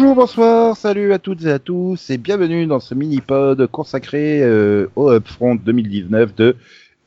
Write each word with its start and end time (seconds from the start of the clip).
Bonjour, 0.00 0.14
bonsoir, 0.14 0.76
salut 0.78 1.12
à 1.12 1.18
toutes 1.18 1.44
et 1.44 1.50
à 1.50 1.58
tous 1.58 2.08
et 2.08 2.16
bienvenue 2.16 2.64
dans 2.64 2.80
ce 2.80 2.94
mini-pod 2.94 3.66
consacré 3.66 4.42
euh, 4.42 4.86
au 4.96 5.12
Upfront 5.12 5.56
2019 5.56 6.34
de 6.34 6.56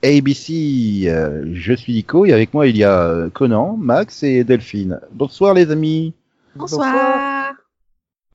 ABC. 0.04 1.06
Euh, 1.08 1.44
je 1.54 1.74
suis 1.74 1.94
Nico 1.94 2.28
et 2.28 2.34
avec 2.34 2.54
moi 2.54 2.68
il 2.68 2.78
y 2.78 2.84
a 2.84 3.32
Conan, 3.34 3.78
Max 3.78 4.22
et 4.22 4.44
Delphine. 4.44 5.00
Bonsoir 5.12 5.56
les 5.56 5.72
amis. 5.72 6.14
Bonsoir. 6.56 7.54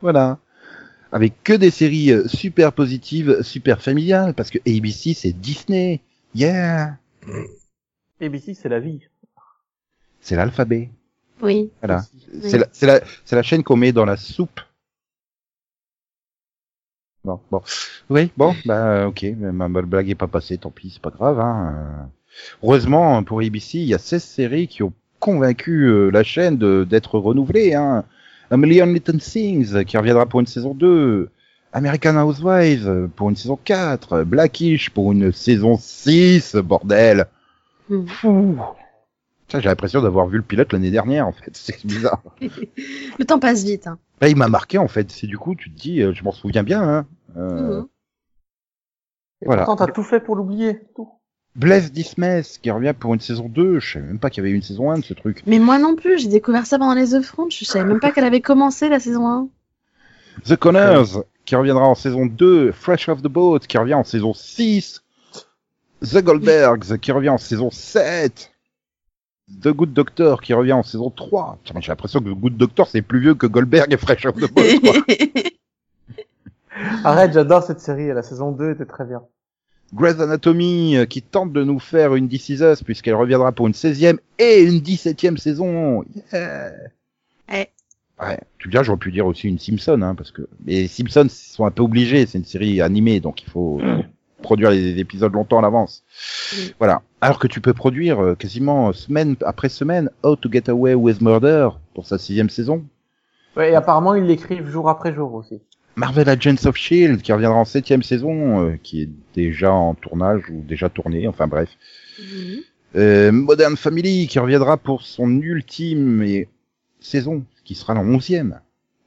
Voilà. 0.01 0.39
Avec 1.13 1.41
que 1.45 1.53
des 1.53 1.71
séries 1.71 2.11
euh, 2.11 2.27
super 2.27 2.73
positives, 2.73 3.43
super 3.43 3.81
familiales 3.81 4.35
parce 4.35 4.51
que 4.51 4.59
ABC 4.67 5.15
c'est 5.15 5.33
Disney. 5.33 6.01
Yeah. 6.35 6.97
ABC, 8.21 8.55
c'est 8.55 8.69
la 8.69 8.81
vie. 8.81 9.03
C'est 10.21 10.35
l'alphabet. 10.35 10.91
Oui. 11.43 11.71
Voilà. 11.81 12.03
Oui. 12.33 12.41
C'est 12.43 12.59
la, 12.59 12.67
c'est 12.73 12.87
la, 12.87 13.01
c'est 13.25 13.37
la 13.37 13.43
chaîne 13.43 13.63
qu'on 13.63 13.77
met 13.77 13.93
dans 13.93 14.05
la 14.05 14.17
soupe. 14.17 14.61
Bon, 17.25 17.41
bon. 17.51 17.61
Oui, 18.11 18.31
bon, 18.37 18.55
bah, 18.65 19.07
ok. 19.09 19.27
Ma, 19.37 19.69
ma 19.69 19.83
blague 19.83 20.09
est 20.09 20.15
pas 20.15 20.29
passée, 20.29 20.57
tant 20.57 20.71
pis, 20.71 20.91
c'est 20.91 21.03
pas 21.03 21.11
grave, 21.11 21.41
hein. 21.41 21.75
Euh, 21.75 22.05
Heureusement, 22.63 23.23
pour 23.25 23.41
ABC, 23.41 23.79
il 23.79 23.89
y 23.89 23.95
a 23.95 23.99
16 23.99 24.23
séries 24.23 24.69
qui 24.69 24.83
ont 24.83 24.93
convaincu 25.19 25.87
euh, 25.87 26.11
la 26.11 26.23
chaîne 26.23 26.57
d'être 26.85 27.19
renouvelée, 27.19 27.75
hein. 27.75 28.05
A 28.51 28.57
Million 28.57 28.87
Little 28.87 29.19
Things, 29.19 29.85
qui 29.85 29.99
reviendra 29.99 30.25
pour 30.27 30.41
une 30.41 30.47
saison 30.47 30.75
2. 30.75 31.29
American 31.75 32.17
Housewives, 32.17 32.89
euh, 32.89 33.09
pour 33.15 33.29
une 33.29 33.37
saison 33.37 33.59
4. 33.63 34.23
Blackish, 34.23 34.89
pour 34.89 35.13
une 35.13 35.33
saison 35.33 35.77
6, 35.77 36.57
bordel. 36.57 37.27
Hmm. 37.91 38.07
Fou. 38.07 38.59
J'ai 39.51 39.61
l'impression 39.63 40.03
d'avoir 40.03 40.27
vu 40.29 40.37
le 40.37 40.43
pilote 40.43 40.73
l'année 40.73 40.91
dernière, 40.91 41.27
en 41.27 41.33
fait. 41.33 41.51
C'est 41.57 41.85
bizarre. 41.87 42.23
Le 42.41 43.25
temps 43.25 43.39
passe 43.39 43.65
vite. 43.65 43.87
Hein. 43.87 43.99
Bah, 44.21 44.29
il 44.29 44.37
m'a 44.37 44.49
marqué 44.49 44.79
en 44.79 44.89
fait. 44.89 45.11
C'est 45.11 45.27
du 45.27 45.39
coup, 45.39 45.55
tu 45.55 45.71
te 45.73 45.79
dis, 45.79 46.03
euh, 46.03 46.13
je 46.13 46.23
m'en 46.25 46.33
souviens 46.33 46.63
bien. 46.63 46.83
Hein. 46.83 47.07
Euh, 47.37 47.81
Mhm. 47.81 47.87
Et 49.41 49.47
Voilà. 49.47 49.65
pourtant, 49.65 49.87
t'as 49.87 49.93
tout 49.93 50.03
fait 50.03 50.19
pour 50.21 50.35
l'oublier. 50.35 50.81
Tout. 50.97 51.09
Bless 51.55 51.93
Dismess 51.93 52.59
qui 52.59 52.71
revient 52.73 52.93
pour 52.99 53.15
une 53.15 53.21
saison 53.21 53.49
2. 53.49 53.79
Je 53.79 53.93
savais 53.93 54.05
même 54.07 54.19
pas 54.19 54.31
qu'il 54.31 54.43
y 54.43 54.47
avait 54.47 54.51
eu 54.53 54.57
une 54.57 54.63
saison 54.63 54.91
1 54.91 54.99
de 54.99 55.05
ce 55.05 55.15
truc. 55.15 55.43
Mais 55.47 55.59
moi 55.61 55.79
non 55.79 55.95
plus, 55.95 56.19
j'ai 56.19 56.29
découvert 56.29 56.67
ça 56.67 56.79
pendant 56.79 56.95
les 56.95 57.15
Upfronts. 57.15 57.49
Je 57.51 57.65
savais 57.65 57.85
même 57.85 58.01
pas 58.01 58.11
qu'elle 58.11 58.25
avait 58.25 58.41
commencé 58.41 58.89
la 58.89 58.99
saison 58.99 59.29
1. 59.29 59.49
The 60.45 60.57
Connors 60.57 61.25
qui 61.45 61.55
reviendra 61.57 61.87
en 61.87 61.95
saison 61.95 62.27
2. 62.27 62.73
Fresh 62.73 63.09
off 63.09 63.23
the 63.23 63.29
Boat 63.29 63.61
qui 63.61 63.79
revient 63.79 63.95
en 63.95 64.05
saison 64.05 64.35
6. 64.35 65.03
The 66.03 66.19
Goldbergs 66.23 66.99
qui 66.99 67.13
revient 67.13 67.29
en 67.31 67.39
saison 67.39 67.71
7. 67.71 68.51
The 69.63 69.69
Good 69.69 69.93
Doctor 69.93 70.41
qui 70.41 70.55
revient 70.55 70.73
en 70.73 70.83
saison 70.83 71.11
3. 71.11 71.59
Tiens, 71.65 71.81
J'ai 71.81 71.89
l'impression 71.89 72.21
que 72.21 72.29
The 72.29 72.35
Good 72.35 72.57
Doctor 72.57 72.87
c'est 72.87 73.03
plus 73.03 73.21
vieux 73.21 73.35
que 73.35 73.47
Goldberg 73.47 73.93
et 73.93 73.97
Fresh 73.97 74.27
off 74.27 74.37
the 74.37 74.53
Boat. 74.53 74.81
quoi. 74.83 75.15
Arrête, 77.05 77.33
j'adore 77.33 77.63
cette 77.63 77.81
série. 77.81 78.09
La 78.09 78.23
saison 78.23 78.53
2 78.53 78.73
était 78.73 78.85
très 78.85 79.05
bien. 79.05 79.23
Grey's 79.95 80.21
Anatomy 80.21 80.97
euh, 80.97 81.07
qui 81.07 81.23
tente 81.23 81.53
de 81.53 81.65
nous 81.65 81.79
faire 81.79 82.15
une 82.15 82.29
This 82.29 82.51
Is 82.51 82.63
Us 82.63 82.83
puisqu'elle 82.83 83.15
reviendra 83.15 83.53
pour 83.53 83.67
une 83.67 83.73
16e 83.73 84.19
et 84.39 84.63
une 84.63 84.81
17e 84.81 85.39
saison. 85.39 86.05
Yeah. 86.33 86.73
Ouais. 87.51 87.71
Ouais, 88.21 88.39
tu 88.59 88.69
bien, 88.69 88.83
j'aurais 88.83 88.99
pu 88.99 89.13
dire 89.13 89.27
aussi 89.27 89.47
une 89.47 89.59
Simpson, 89.61 90.03
hein, 90.03 90.15
parce 90.17 90.33
que 90.33 90.43
mais 90.65 90.73
les 90.73 90.89
Simpsons 90.89 91.29
sont 91.31 91.65
un 91.65 91.71
peu 91.71 91.85
obligés, 91.85 92.27
c'est 92.27 92.39
une 92.39 92.45
série 92.45 92.81
animée, 92.81 93.21
donc 93.21 93.43
il 93.43 93.49
faut 93.49 93.81
produire 94.43 94.71
les 94.71 94.99
épisodes 94.99 95.33
longtemps 95.33 95.59
à 95.59 95.63
l'avance. 95.63 96.05
Voilà. 96.79 97.03
Alors 97.21 97.39
que 97.39 97.47
tu 97.49 97.61
peux 97.61 97.75
produire 97.75 98.23
euh, 98.23 98.35
quasiment 98.35 98.93
semaine 98.93 99.37
après 99.45 99.69
semaine 99.69 100.11
How 100.23 100.37
to 100.37 100.51
Get 100.51 100.69
Away 100.71 100.95
with 100.95 101.21
Murder 101.21 101.71
pour 101.95 102.07
sa 102.07 102.19
sixième 102.19 102.49
saison. 102.51 102.85
Ouais, 103.57 103.73
et 103.73 103.75
apparemment, 103.75 104.15
ils 104.15 104.25
l'écrivent 104.25 104.69
jour 104.69 104.89
après 104.89 105.13
jour 105.15 105.35
aussi. 105.35 105.61
Marvel 105.97 106.29
Agents 106.29 106.65
of 106.67 106.77
Shield 106.77 107.23
qui 107.23 107.33
reviendra 107.33 107.59
en 107.59 107.65
septième 107.65 108.05
saison, 108.05 108.65
euh, 108.69 108.77
qui 108.81 109.03
est 109.03 109.09
déjà 109.35 109.73
en 109.73 109.95
tournage 109.95 110.43
ou 110.49 110.63
déjà 110.63 110.89
tourné, 110.89 111.27
enfin 111.27 111.49
bref. 111.49 111.69
Mhm. 112.21 112.59
Euh, 112.97 113.33
Modern 113.33 113.77
Family 113.77 114.29
qui 114.29 114.39
reviendra 114.39 114.77
pour 114.77 115.03
son 115.03 115.29
ultime 115.41 116.23
et- 116.23 116.49
saison, 117.01 117.43
qui 117.65 117.75
sera 117.75 117.95
la 117.95 118.01
onzième. 118.01 118.61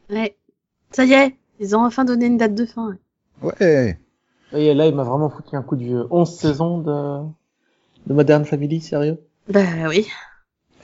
ouais. 0.09 0.35
Ça 0.91 1.05
y 1.05 1.13
est, 1.13 1.35
ils 1.61 1.73
ont 1.75 1.85
enfin 1.85 2.03
donné 2.03 2.25
une 2.25 2.37
date 2.37 2.53
de 2.55 2.65
fin. 2.65 2.97
Ouais. 3.41 3.97
Et 4.53 4.73
là, 4.73 4.87
il 4.87 4.95
m'a 4.95 5.03
vraiment 5.03 5.29
foutu 5.29 5.55
un 5.55 5.61
coup 5.61 5.75
de 5.75 5.83
vieux. 5.83 6.07
11 6.09 6.29
saisons 6.29 6.77
de, 6.79 7.25
de 8.07 8.13
Modern 8.13 8.45
Family, 8.45 8.81
sérieux? 8.81 9.17
Bah 9.49 9.61
oui. 9.87 10.07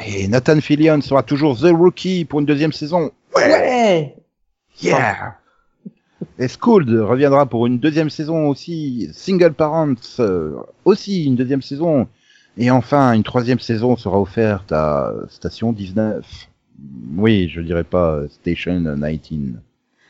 Et 0.05 0.28
Nathan 0.28 0.61
Fillion 0.61 1.01
sera 1.01 1.23
toujours 1.23 1.57
The 1.57 1.72
Rookie 1.72 2.25
pour 2.25 2.39
une 2.39 2.45
deuxième 2.45 2.72
saison. 2.72 3.11
Ouais! 3.35 4.16
Yeah. 4.81 5.38
Et 6.39 6.47
Scold 6.47 6.89
reviendra 6.89 7.45
pour 7.45 7.66
une 7.67 7.79
deuxième 7.79 8.09
saison 8.09 8.47
aussi. 8.47 9.09
Single 9.13 9.53
Parents 9.53 9.94
euh, 10.19 10.55
aussi 10.85 11.25
une 11.25 11.35
deuxième 11.35 11.61
saison. 11.61 12.07
Et 12.57 12.72
enfin, 12.72 13.13
une 13.13 13.23
troisième 13.23 13.59
saison 13.59 13.97
sera 13.97 14.19
offerte 14.19 14.72
à 14.72 15.13
Station 15.29 15.73
19. 15.73 16.25
Oui, 17.17 17.49
je 17.49 17.61
dirais 17.61 17.84
pas 17.84 18.22
Station 18.29 18.95
19. 18.95 19.61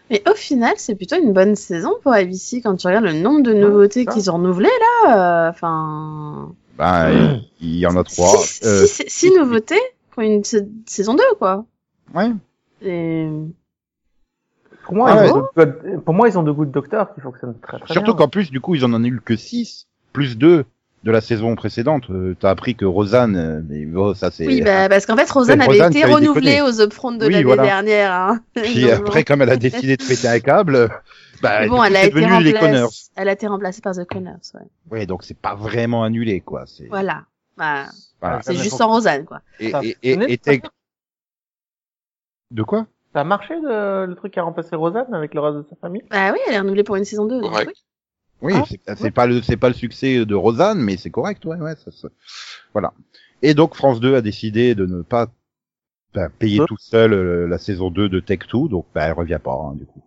Mais 0.09 0.23
au 0.29 0.35
final, 0.35 0.73
c'est 0.77 0.95
plutôt 0.95 1.17
une 1.17 1.33
bonne 1.33 1.55
saison 1.55 1.91
pour 2.01 2.13
ABC 2.13 2.61
quand 2.61 2.75
tu 2.77 2.87
regardes 2.87 3.05
le 3.05 3.13
nombre 3.13 3.41
de 3.41 3.53
nouveautés 3.53 4.05
qu'ils 4.05 4.29
ont 4.31 4.35
renouvelées 4.35 4.69
là. 5.03 5.47
euh, 5.47 5.49
Enfin. 5.49 6.53
Ben, 6.77 7.41
il 7.61 7.75
y 7.77 7.85
en 7.87 7.95
a 7.97 8.03
trois. 8.03 8.37
Six, 8.37 8.65
Euh, 8.65 8.85
six- 8.85 9.03
six 9.07 9.31
nouveautés 9.37 9.79
pour 10.11 10.23
une 10.23 10.43
sa- 10.43 10.59
saison 10.85 11.15
2, 11.15 11.23
quoi. 11.37 11.65
ouais. 12.15 12.31
Et... 12.81 13.27
Pour 14.85 14.95
moi, 14.95 15.09
Ah 15.11 15.25
ils 15.25 15.31
ouais. 15.31 15.37
ont 15.37 15.41
de 15.41 15.47
good- 15.65 16.03
pour 16.05 16.13
moi, 16.13 16.29
ils 16.29 16.37
ont 16.37 16.43
de 16.43 16.51
good 16.51 16.71
docteurs 16.71 17.13
qui 17.13 17.19
fonctionnent 17.19 17.59
très 17.61 17.77
très 17.79 17.93
Surtout 17.93 18.13
bien. 18.13 18.23
qu'en 18.23 18.27
plus, 18.29 18.51
du 18.51 18.61
coup, 18.61 18.75
ils 18.75 18.85
en 18.85 18.93
ont 18.93 19.03
eu 19.03 19.19
que 19.19 19.35
6, 19.35 19.87
plus 20.13 20.37
2 20.37 20.63
de 21.07 21.11
la 21.13 21.21
saison 21.21 21.55
précédente. 21.55 22.09
Euh, 22.09 22.35
T'as 22.37 22.49
appris 22.49 22.75
que 22.75 22.83
Rosanne, 22.83 23.37
euh, 23.37 23.61
mais 23.67 23.85
bon, 23.85 24.13
ça 24.13 24.29
c'est... 24.29 24.45
Oui, 24.45 24.61
bah, 24.61 24.89
parce 24.89 25.05
qu'en 25.05 25.15
fait, 25.15 25.29
Rosanne 25.31 25.61
avait 25.61 25.71
Rosanne 25.71 25.91
été 25.95 26.03
renouvelée 26.03 26.61
aux 26.61 26.81
upfronts 26.81 27.13
de 27.13 27.25
Oui, 27.25 27.31
l'année 27.31 27.43
voilà. 27.45 27.63
dernière. 27.63 28.11
Hein. 28.11 28.41
Puis 28.55 28.81
Donc, 28.81 28.91
après, 28.91 29.23
comme 29.23 29.41
elle 29.41 29.49
a 29.49 29.55
décidé 29.55 29.95
de 29.95 30.03
péter 30.03 30.27
un 30.27 30.41
câble, 30.41 30.89
bah, 31.41 31.65
bon, 31.65 31.77
coup, 31.77 31.83
elle 31.83 31.95
a, 31.95 32.03
été 32.03 32.13
devenu 32.21 32.43
les 32.43 32.51
Connors. 32.51 32.81
remplacée... 32.81 33.09
elle 33.15 33.29
a 33.29 33.31
été 33.31 33.47
remplacée 33.47 33.81
par 33.81 33.95
The 33.95 34.03
Connors. 34.03 34.35
Ouais. 34.53 34.61
Ouais, 34.91 35.05
donc 35.05 35.23
c'est 35.23 35.37
pas 35.37 35.55
vraiment 35.55 36.03
annulé, 36.03 36.41
quoi. 36.41 36.65
C'est 36.65 36.87
Voilà. 36.87 37.23
Bah, 37.55 37.85
voilà. 38.19 38.41
c'est 38.41 38.55
juste 38.55 38.75
sans 38.75 38.89
Rosanne, 38.89 39.23
quoi. 39.23 39.39
Et, 39.61 39.71
et, 40.03 40.17
De 42.51 42.63
quoi? 42.63 42.85
Ça 43.13 43.21
a 43.21 43.23
marché, 43.23 43.55
le, 43.63 44.07
le 44.07 44.15
truc 44.15 44.33
qui 44.33 44.39
a 44.39 44.43
remplacé 44.43 44.75
Rosanne 44.75 45.13
avec 45.13 45.33
le 45.33 45.39
reste 45.39 45.57
de 45.57 45.65
sa 45.69 45.77
famille? 45.77 46.03
Bah 46.11 46.33
oui, 46.33 46.39
elle 46.47 46.53
est 46.53 46.59
renouvelée 46.59 46.83
pour 46.83 46.97
une 46.97 47.05
saison 47.05 47.25
2. 47.25 47.39
donc 47.39 47.49
Correct. 47.49 47.69
oui. 47.73 47.83
Oui, 48.41 48.53
Ah, 48.55 48.95
c'est 48.95 49.11
pas 49.11 49.25
le 49.25 49.41
c'est 49.41 49.57
pas 49.57 49.67
le 49.69 49.73
succès 49.73 50.25
de 50.25 50.35
Rosanne, 50.35 50.79
mais 50.79 50.95
c'est 50.97 51.09
correct, 51.09 51.43
ouais, 51.45 51.57
ouais. 51.57 51.75
Ça, 51.75 51.91
ça- 51.91 52.09
Voilà. 52.73 52.93
Et 53.41 53.53
donc 53.53 53.75
France 53.75 53.99
2 53.99 54.15
a 54.15 54.21
décidé 54.21 54.75
de 54.75 54.85
ne 54.85 55.01
pas 55.01 55.27
bah, 56.13 56.29
payer 56.29 56.59
Ouais. 56.61 56.65
tout 56.67 56.77
seul 56.79 57.13
euh, 57.13 57.47
la 57.47 57.57
saison 57.57 57.89
2 57.91 58.09
de 58.09 58.19
Tech 58.19 58.39
2, 58.51 58.67
donc 58.69 58.85
bah, 58.93 59.05
elle 59.05 59.13
revient 59.13 59.39
pas 59.43 59.53
hein, 59.53 59.73
du 59.75 59.85
coup. 59.85 60.03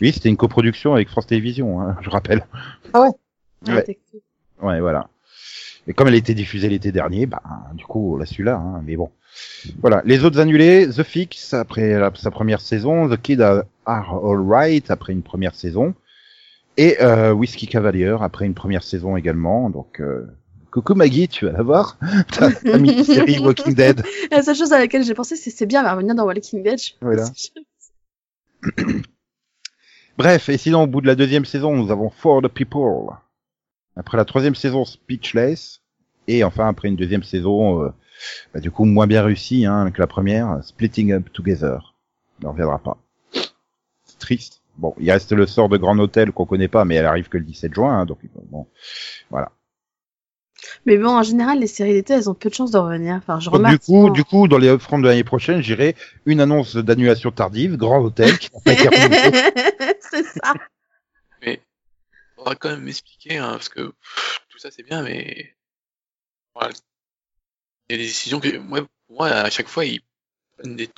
Oui, 0.00 0.12
c'était 0.12 0.28
une 0.30 0.36
coproduction 0.36 0.94
avec 0.94 1.08
France 1.08 1.26
Télévisions, 1.26 1.80
hein, 1.80 1.96
je 2.02 2.10
rappelle. 2.10 2.46
Ouais, 2.94 3.08
Ouais. 3.68 3.82
t'es- 3.84 3.98
Ouais, 4.62 4.80
voilà. 4.80 5.08
Et 5.86 5.94
comme 5.94 6.08
elle 6.08 6.14
a 6.14 6.18
été 6.18 6.34
diffusée 6.34 6.68
l'été 6.68 6.92
dernier, 6.92 7.26
bah 7.26 7.42
du 7.74 7.84
coup 7.84 8.14
on 8.14 8.16
l'a 8.16 8.26
su 8.26 8.42
là, 8.44 8.56
hein, 8.56 8.82
mais 8.84 8.96
bon. 8.96 9.10
Voilà. 9.80 10.02
Les 10.04 10.24
autres 10.24 10.38
annulés, 10.40 10.88
The 10.88 11.02
Fix 11.02 11.54
après 11.54 11.98
la- 11.98 12.12
sa 12.14 12.30
première 12.30 12.60
saison, 12.60 13.08
The 13.08 13.20
Kid 13.20 13.40
Are 13.40 13.64
Alright 13.86 14.90
après 14.90 15.12
une 15.12 15.22
première 15.22 15.54
saison, 15.54 15.94
et 16.76 17.00
euh, 17.02 17.32
Whiskey 17.32 17.66
Cavalier 17.66 18.16
après 18.20 18.46
une 18.46 18.54
première 18.54 18.82
saison 18.82 19.16
également. 19.16 19.70
Donc 19.70 20.00
euh, 20.00 20.26
coucou 20.70 20.94
Maggie, 20.94 21.28
tu 21.28 21.46
vas 21.46 21.52
la 21.52 21.62
voir 21.62 21.98
Ta 22.32 22.78
mini-série 22.78 23.38
Walking 23.38 23.74
Dead. 23.74 24.02
La 24.30 24.42
seule 24.42 24.56
chose 24.56 24.72
à 24.72 24.78
laquelle 24.78 25.04
j'ai 25.04 25.14
pensé, 25.14 25.36
c'est 25.36 25.50
c'est 25.50 25.66
bien, 25.66 25.80
elle 25.80 25.86
va 25.86 25.94
revenir 25.94 26.14
dans 26.14 26.24
Walking 26.24 26.62
Dead. 26.62 26.80
Voilà. 27.00 27.24
Bref, 30.18 30.48
et 30.48 30.58
sinon 30.58 30.82
au 30.82 30.86
bout 30.86 31.00
de 31.00 31.06
la 31.06 31.14
deuxième 31.14 31.44
saison, 31.44 31.74
nous 31.74 31.90
avons 31.90 32.10
For 32.10 32.42
the 32.42 32.48
People. 32.48 33.16
Après 33.96 34.16
la 34.16 34.24
troisième 34.24 34.54
saison, 34.54 34.84
Speechless, 34.84 35.80
et 36.28 36.44
enfin 36.44 36.68
après 36.68 36.88
une 36.88 36.96
deuxième 36.96 37.22
saison, 37.22 37.82
euh, 37.82 37.88
bah, 38.54 38.60
du 38.60 38.70
coup 38.70 38.84
moins 38.84 39.06
bien 39.06 39.22
réussie 39.22 39.66
hein, 39.66 39.90
que 39.90 40.00
la 40.00 40.06
première, 40.06 40.62
Splitting 40.62 41.12
Up 41.12 41.28
Together. 41.32 41.94
On 42.42 42.46
ne 42.46 42.52
reviendra 42.52 42.78
pas. 42.78 42.98
C'est 43.32 44.18
triste. 44.18 44.61
Bon, 44.76 44.94
il 44.98 45.10
reste 45.10 45.32
le 45.32 45.46
sort 45.46 45.68
de 45.68 45.76
Grand 45.76 45.98
Hôtel 45.98 46.32
qu'on 46.32 46.46
connaît 46.46 46.68
pas, 46.68 46.84
mais 46.84 46.94
elle 46.96 47.06
arrive 47.06 47.28
que 47.28 47.38
le 47.38 47.44
17 47.44 47.74
juin, 47.74 48.00
hein, 48.00 48.06
donc 48.06 48.18
bon, 48.50 48.66
voilà. 49.30 49.52
Mais 50.86 50.96
bon, 50.96 51.10
en 51.10 51.22
général, 51.22 51.58
les 51.58 51.66
séries 51.66 51.92
d'été, 51.92 52.14
elles 52.14 52.30
ont 52.30 52.34
peu 52.34 52.48
de 52.48 52.54
chances 52.54 52.70
de 52.70 52.78
revenir. 52.78 53.16
Enfin, 53.16 53.40
je 53.40 53.50
remarque. 53.50 53.74
du 53.74 53.78
coup, 53.80 54.10
du 54.10 54.24
coup, 54.24 54.48
dans 54.48 54.58
les 54.58 54.68
upfronts 54.68 55.00
de 55.00 55.08
l'année 55.08 55.24
prochaine, 55.24 55.60
j'irai 55.60 55.96
une 56.24 56.40
annonce 56.40 56.76
d'annulation 56.76 57.30
tardive, 57.30 57.76
Grand 57.76 58.00
Hôtel, 58.00 58.34
c'est 60.00 60.24
ça. 60.24 60.54
faudra 62.42 62.56
quand 62.56 62.70
même 62.70 62.82
m'expliquer, 62.82 63.38
hein, 63.38 63.52
parce 63.52 63.68
que 63.68 63.80
pff, 63.82 64.40
tout 64.48 64.58
ça 64.58 64.70
c'est 64.70 64.82
bien, 64.82 65.02
mais 65.02 65.54
voilà. 66.54 66.74
il 67.88 67.92
y 67.92 67.94
a 67.94 67.98
des 67.98 68.04
décisions 68.04 68.40
que 68.40 68.58
moi, 68.58 68.80
pour 69.06 69.16
moi 69.16 69.28
à 69.28 69.50
chaque 69.50 69.68
fois 69.68 69.84
ils 69.84 70.00
prennent 70.58 70.76
des 70.76 70.88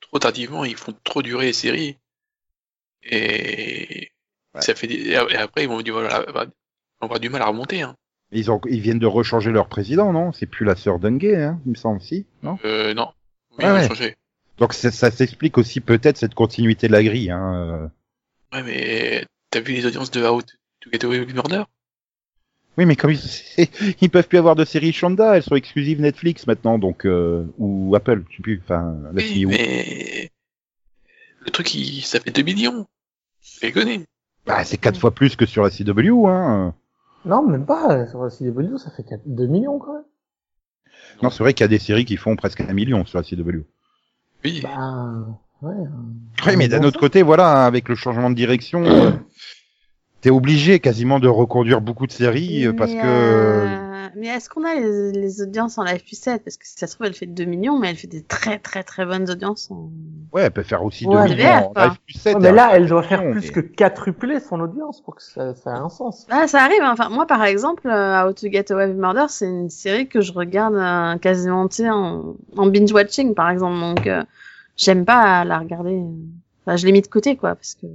trop 0.00 0.18
tardivement, 0.18 0.64
ils 0.64 0.76
font 0.76 0.94
trop 1.04 1.22
durer 1.22 1.46
les 1.46 1.52
séries. 1.52 1.98
Et 3.02 4.10
Ouais. 4.52 4.62
ça 4.62 4.74
fait 4.74 4.88
des... 4.88 5.10
et 5.10 5.16
après 5.16 5.62
ils 5.62 5.68
vont 5.68 5.80
dire 5.80 5.94
voilà, 5.94 6.24
bah, 6.32 6.44
on 7.00 7.06
va 7.06 7.06
avoir 7.06 7.20
du 7.20 7.28
mal 7.28 7.40
à 7.40 7.46
remonter. 7.46 7.82
Hein. 7.82 7.94
Ils 8.32 8.50
ont, 8.50 8.60
ils 8.68 8.80
viennent 8.80 8.98
de 8.98 9.06
rechanger 9.06 9.52
leur 9.52 9.68
président, 9.68 10.12
non? 10.12 10.32
C'est 10.32 10.46
plus 10.46 10.64
la 10.66 10.74
sœur 10.74 10.98
Dungay, 10.98 11.36
hein, 11.36 11.60
il 11.66 11.70
me 11.70 11.76
semble, 11.76 12.00
si, 12.00 12.26
non? 12.42 12.58
Euh, 12.64 12.92
non. 12.92 13.10
Oui, 13.58 13.64
Ouais, 13.64 13.70
ils 13.70 13.74
ouais. 13.74 13.88
changé. 13.88 14.16
Donc 14.58 14.72
ça, 14.74 14.90
ça 14.90 15.10
s'explique 15.12 15.56
aussi 15.56 15.80
peut-être 15.80 16.16
cette 16.16 16.34
continuité 16.34 16.88
de 16.88 16.92
la 16.92 17.02
grille. 17.04 17.30
Hein. 17.30 17.54
euh. 17.54 18.56
Ouais, 18.56 18.62
mais 18.64 19.24
t'as 19.50 19.60
vu 19.60 19.72
les 19.74 19.86
audiences 19.86 20.10
de 20.10 20.22
How 20.24 20.42
to 20.42 20.90
Get 20.92 21.04
Away 21.04 21.20
with 21.20 21.32
Murder 21.34 21.62
Oui, 22.76 22.86
mais 22.86 22.96
comme 22.96 23.12
ils, 23.12 23.20
ils 24.00 24.10
peuvent 24.10 24.26
plus 24.28 24.38
avoir 24.38 24.56
de 24.56 24.64
séries 24.64 24.92
Shonda, 24.92 25.36
elles 25.36 25.44
sont 25.44 25.54
exclusives 25.54 26.00
Netflix 26.00 26.46
maintenant, 26.48 26.78
donc 26.78 27.06
euh, 27.06 27.44
ou 27.58 27.94
Apple, 27.94 28.24
je 28.30 28.36
sais 28.36 28.42
plus. 28.42 28.60
Enfin, 28.64 28.96
la 29.04 29.10
Oui, 29.22 29.46
mais 29.46 30.30
le 31.44 31.50
truc, 31.50 31.74
il... 31.74 32.02
ça 32.02 32.20
fait 32.20 32.30
2 32.30 32.42
millions. 32.42 32.86
Connais. 33.74 34.06
Bah, 34.46 34.64
c'est 34.64 34.78
quatre 34.78 34.98
fois 34.98 35.12
plus 35.12 35.36
que 35.36 35.46
sur 35.46 35.62
la 35.62 35.70
CW, 35.70 36.26
hein. 36.26 36.74
Non, 37.24 37.46
même 37.46 37.66
pas. 37.66 38.06
Sur 38.06 38.22
la 38.22 38.30
CW, 38.30 38.78
ça 38.78 38.90
fait 38.90 39.04
4... 39.04 39.22
2 39.26 39.46
millions 39.46 39.78
quand 39.78 39.94
même. 39.94 40.04
Non, 41.22 41.30
c'est 41.30 41.42
vrai 41.42 41.52
qu'il 41.52 41.64
y 41.64 41.66
a 41.66 41.68
des 41.68 41.78
séries 41.78 42.04
qui 42.04 42.16
font 42.16 42.36
presque 42.36 42.60
un 42.60 42.72
million 42.72 43.04
sur 43.04 43.18
la 43.18 43.24
CW. 43.24 43.60
Oui. 44.44 44.60
Bah, 44.62 45.26
ouais. 45.62 45.74
Oui, 46.46 46.56
mais 46.56 46.68
d'un 46.68 46.82
autre 46.82 46.98
côté, 46.98 47.22
voilà, 47.22 47.64
hein, 47.64 47.66
avec 47.66 47.88
le 47.88 47.94
changement 47.94 48.30
de 48.30 48.34
direction, 48.34 48.84
euh, 48.84 49.10
t'es 50.20 50.30
obligé 50.30 50.80
quasiment 50.80 51.18
de 51.18 51.28
reconduire 51.28 51.80
beaucoup 51.80 52.06
de 52.06 52.12
séries 52.12 52.66
euh, 52.66 52.72
parce 52.72 52.92
que 52.92 52.98
euh, 53.02 54.08
Mais 54.16 54.26
est-ce 54.28 54.48
qu'on 54.50 54.64
a 54.64 54.74
les, 54.74 55.12
les 55.12 55.40
audiences 55.42 55.78
en 55.78 55.84
live 55.84 56.02
plus 56.04 56.18
7 56.20 56.42
Parce 56.44 56.56
que 56.56 56.66
si 56.66 56.74
ça 56.76 56.86
se 56.86 56.94
trouve, 56.94 57.06
elle 57.06 57.14
fait 57.14 57.26
2 57.26 57.44
millions, 57.44 57.78
mais 57.78 57.90
elle 57.90 57.96
fait 57.96 58.06
des 58.08 58.22
très 58.22 58.58
très 58.58 58.82
très 58.82 59.06
bonnes 59.06 59.30
audiences. 59.30 59.70
En... 59.70 59.90
ouais, 60.32 60.42
elle 60.42 60.50
peut 60.50 60.62
faire 60.62 60.84
aussi 60.84 61.06
Ouais, 61.06 61.14
2 61.28 61.34
mais 61.34 61.36
millions 61.36 61.72
en 61.74 61.84
live 61.84 61.92
7. 62.14 62.34
Ouais, 62.34 62.40
mais 62.42 62.52
là, 62.52 62.70
elle 62.74 62.86
doit 62.86 63.02
faire 63.02 63.22
plus 63.30 63.50
que 63.50 63.60
quadrupler 63.60 64.40
son 64.40 64.60
audience 64.60 65.00
pour 65.00 65.14
que 65.16 65.22
ça, 65.22 65.54
ça 65.54 65.70
ait 65.70 65.78
un 65.78 65.88
sens. 65.88 66.26
Ah, 66.30 66.46
ça 66.48 66.62
arrive. 66.64 66.82
hein. 66.82 66.90
Enfin, 66.92 67.08
moi, 67.08 67.26
par 67.26 67.44
exemple, 67.44 67.88
euh, 67.88 68.22
How 68.26 68.32
to 68.32 68.50
Get 68.50 68.72
Away 68.72 68.86
with 68.88 68.96
Murder, 68.96 69.26
c'est 69.28 69.46
une 69.46 69.70
série 69.70 70.08
que 70.08 70.20
je 70.20 70.32
regarde 70.32 70.74
euh, 70.74 71.16
quasiment 71.18 71.66
tu 71.68 71.76
sais, 71.76 71.90
en, 71.90 72.34
en 72.56 72.66
binge-watching, 72.66 73.34
par 73.34 73.48
exemple. 73.50 73.78
Donc, 73.80 74.06
euh, 74.06 74.22
j'aime 74.76 75.04
pas 75.04 75.44
la 75.44 75.58
regarder. 75.58 76.02
Enfin, 76.66 76.76
je 76.76 76.84
l'ai 76.84 76.92
mis 76.92 77.00
de 77.00 77.06
côté, 77.06 77.36
quoi, 77.36 77.54
parce 77.54 77.74
que 77.74 77.86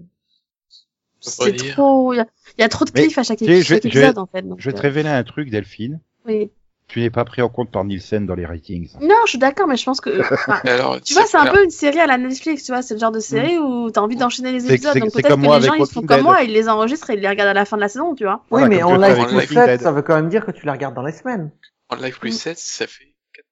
c'est 1.30 1.72
trop. 1.74 2.14
Il 2.14 2.18
y, 2.18 2.20
a- 2.20 2.28
il 2.58 2.62
y 2.62 2.64
a 2.64 2.70
trop 2.70 2.86
de 2.86 2.92
cliffs 2.92 3.18
à 3.18 3.24
chaque, 3.24 3.40
tu 3.40 3.46
je- 3.46 3.62
je- 3.62 3.76
épisode, 3.76 4.18
en 4.18 4.26
fait. 4.26 4.42
Donc, 4.42 4.60
Je 4.60 4.66
vais 4.70 4.74
te 4.74 4.80
euh, 4.80 4.82
révéler 4.82 5.10
un 5.10 5.24
truc, 5.24 5.50
Delphine. 5.50 6.00
oui. 6.26 6.52
Tu 6.88 7.00
n'es 7.00 7.10
pas 7.10 7.26
pris 7.26 7.42
en 7.42 7.50
compte 7.50 7.72
par 7.72 7.84
Nielsen 7.84 8.28
dans 8.28 8.36
les 8.36 8.46
ratings. 8.46 8.92
Non, 9.02 9.16
je 9.26 9.30
suis 9.32 9.38
d'accord, 9.40 9.66
mais 9.68 9.76
je 9.76 9.84
pense 9.86 10.00
que. 10.02 10.20
enfin, 10.34 10.60
Alors, 10.66 11.02
Tu 11.02 11.16
vois, 11.16 11.26
c'est 11.26 11.36
un 11.38 11.48
peu 11.52 11.64
une 11.64 11.72
série 11.72 12.00
à 12.00 12.06
la 12.06 12.20
Netflix, 12.20 12.64
tu 12.64 12.72
vois, 12.72 12.84
c'est 12.84 12.94
le 12.94 13.00
genre 13.00 13.12
de 13.12 13.20
série 13.20 13.58
où 13.58 13.90
t'as 13.90 14.02
envie 14.02 14.16
d'enchaîner 14.18 14.52
les 14.52 14.72
épisodes, 14.72 14.96
donc 15.00 15.12
peut-être 15.12 15.30
que 15.30 15.34
moi 15.34 15.58
les 15.58 15.66
gens 15.66 15.74
ils 15.74 15.88
font 15.88 16.04
comme 16.04 16.22
moi, 16.22 16.44
ils 16.44 16.52
les 16.54 16.70
enregistrent 16.70 17.10
et 17.10 17.16
ils 17.16 17.22
les 17.22 17.28
regardent 17.28 17.50
à 17.50 17.54
la 17.56 17.66
fin 17.66 17.76
de 17.78 17.82
la 17.82 17.90
saison, 17.90 18.14
tu 18.14 18.24
vois. 18.26 18.44
Oui, 18.52 18.62
Voilà, 18.62 18.68
mais 18.68 18.84
en 18.84 18.98
tu 18.98 19.02
live 19.02 19.26
plus 19.26 19.36
Walking 19.36 19.58
7, 19.58 19.66
Dead. 19.66 19.82
ça 19.82 19.92
veut 19.94 20.04
quand 20.04 20.14
même 20.16 20.30
dire 20.30 20.46
que 20.46 20.52
tu 20.52 20.64
la 20.68 20.74
regardes 20.74 20.94
dans 20.94 21.02
les 21.02 21.12
semaines. 21.12 21.50
En 21.90 21.96
live 21.96 22.20
plus 22.20 22.30
Mm. 22.36 22.38
7, 22.38 22.60
ça 22.60 22.86
fait 22.86 23.16
quatre- 23.34 23.48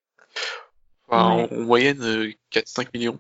enfin, 1.08 1.36
Ouais. 1.38 1.48
en, 1.52 1.56
en 1.56 1.60
moyenne 1.66 2.02
euh, 2.04 2.32
4-5 2.52 2.90
millions. 2.94 3.18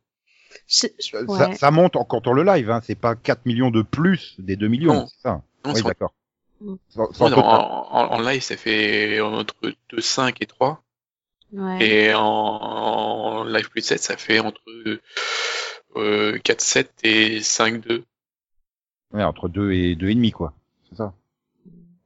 Je- 0.67 0.87
Ça, 0.99 1.21
ouais. 1.49 1.55
ça 1.55 1.71
monte 1.71 1.95
en 1.95 2.03
comptant 2.05 2.33
le 2.33 2.43
live, 2.43 2.69
hein. 2.71 2.81
c'est 2.83 2.95
pas 2.95 3.15
4 3.15 3.45
millions 3.45 3.69
de 3.71 3.81
plus 3.81 4.35
des 4.39 4.55
2 4.55 4.67
millions, 4.67 4.93
Non. 4.93 5.07
c'est 5.07 5.21
ça 5.21 5.41
Non, 5.65 5.73
Oui, 5.73 5.83
d'accord. 5.83 6.13
Mm. 6.61 6.75
Sans- 6.89 7.11
sans 7.13 7.27
Ouais, 7.29 7.33
en, 7.37 8.21
live, 8.21 8.41
ça 8.41 8.55
fait 8.57 9.19
entre 9.21 9.55
2, 9.91 10.01
5 10.01 10.41
et 10.41 10.45
3. 10.45 10.81
Ouais. 11.51 11.85
Et 11.85 12.13
en, 12.15 12.21
en 12.23 13.43
live 13.43 13.69
plus 13.69 13.81
7, 13.81 14.01
ça 14.01 14.17
fait 14.17 14.39
entre 14.39 14.61
euh, 15.97 16.39
4, 16.43 16.61
7 16.61 16.91
et 17.03 17.41
5, 17.41 17.81
2. 17.85 18.03
Ouais, 19.13 19.23
entre 19.23 19.49
2 19.49 19.71
et 19.73 19.95
2 19.95 20.09
et 20.09 20.15
demi, 20.15 20.31
quoi. 20.31 20.53
C'est 20.89 20.95
ça. 20.97 21.13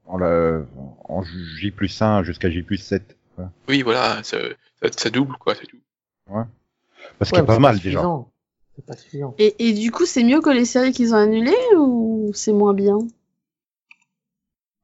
En, 0.06 0.18
la, 0.18 0.62
en 1.08 1.22
J 1.24 1.72
plus 1.72 2.02
1 2.02 2.24
jusqu'à 2.24 2.50
J 2.50 2.64
plus 2.64 2.78
7. 2.78 3.16
Voilà. 3.36 3.52
Oui, 3.70 3.82
voilà, 3.84 4.24
ça, 4.24 4.38
ça, 4.82 4.90
ça 4.92 5.10
double, 5.10 5.38
quoi, 5.38 5.54
c'est 5.56 5.68
tout. 5.68 5.80
Parce 6.26 7.30
qu'il 7.30 7.38
Ouais, 7.40 7.40
y 7.40 7.44
a 7.44 7.46
pas 7.46 7.60
mal 7.60 7.76
déjà. 7.80 8.00
suffisant. 8.00 8.32
C'est 8.78 8.86
pas 8.86 8.96
suffisant. 8.96 9.36
Et, 9.40 9.56
et 9.60 9.74
du 9.74 9.92
coup, 9.92 10.06
c'est 10.06 10.24
mieux 10.24 10.40
que 10.40 10.50
les 10.52 10.64
séries 10.66 10.94
qu'ils 10.94 11.14
ont 11.14 11.18
annulées 11.18 11.56
ou 11.76 12.32
c'est 12.34 12.54
moins 12.54 12.74
bien? 12.74 13.00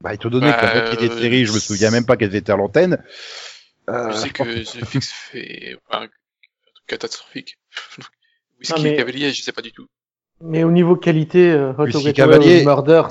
Bah, 0.01 0.13
étant 0.13 0.29
donné 0.29 0.47
Bah, 0.47 0.57
que 0.59 0.65
la 0.65 0.73
moitié 0.89 1.07
des 1.07 1.13
euh, 1.13 1.19
séries, 1.21 1.45
je 1.45 1.53
me 1.53 1.59
souviens 1.59 1.91
même 1.91 2.05
pas 2.05 2.17
qu'elles 2.17 2.35
étaient 2.35 2.51
à 2.51 2.57
l'antenne. 2.57 2.97
Euh, 3.89 4.11
Je 4.11 4.17
sais 4.17 4.29
que 4.29 4.43
The 4.63 4.85
Fix 4.85 5.09
fait 5.11 5.77
un 5.91 5.99
truc 5.99 6.11
catastrophique. 6.87 7.57
Whisky 8.59 8.73
Non, 8.75 8.83
mais- 8.83 8.95
Cavalier, 8.97 9.31
je 9.31 9.41
sais 9.41 9.51
pas 9.51 9.61
du 9.61 9.71
tout. 9.71 9.87
Mais 10.41 10.65
au 10.65 10.71
niveau 10.71 10.97
qualité, 10.97 11.51
euh, 11.51 11.71
Whisky 11.77 12.11
Cavalier- 12.11 12.65
Murder, 12.65 13.03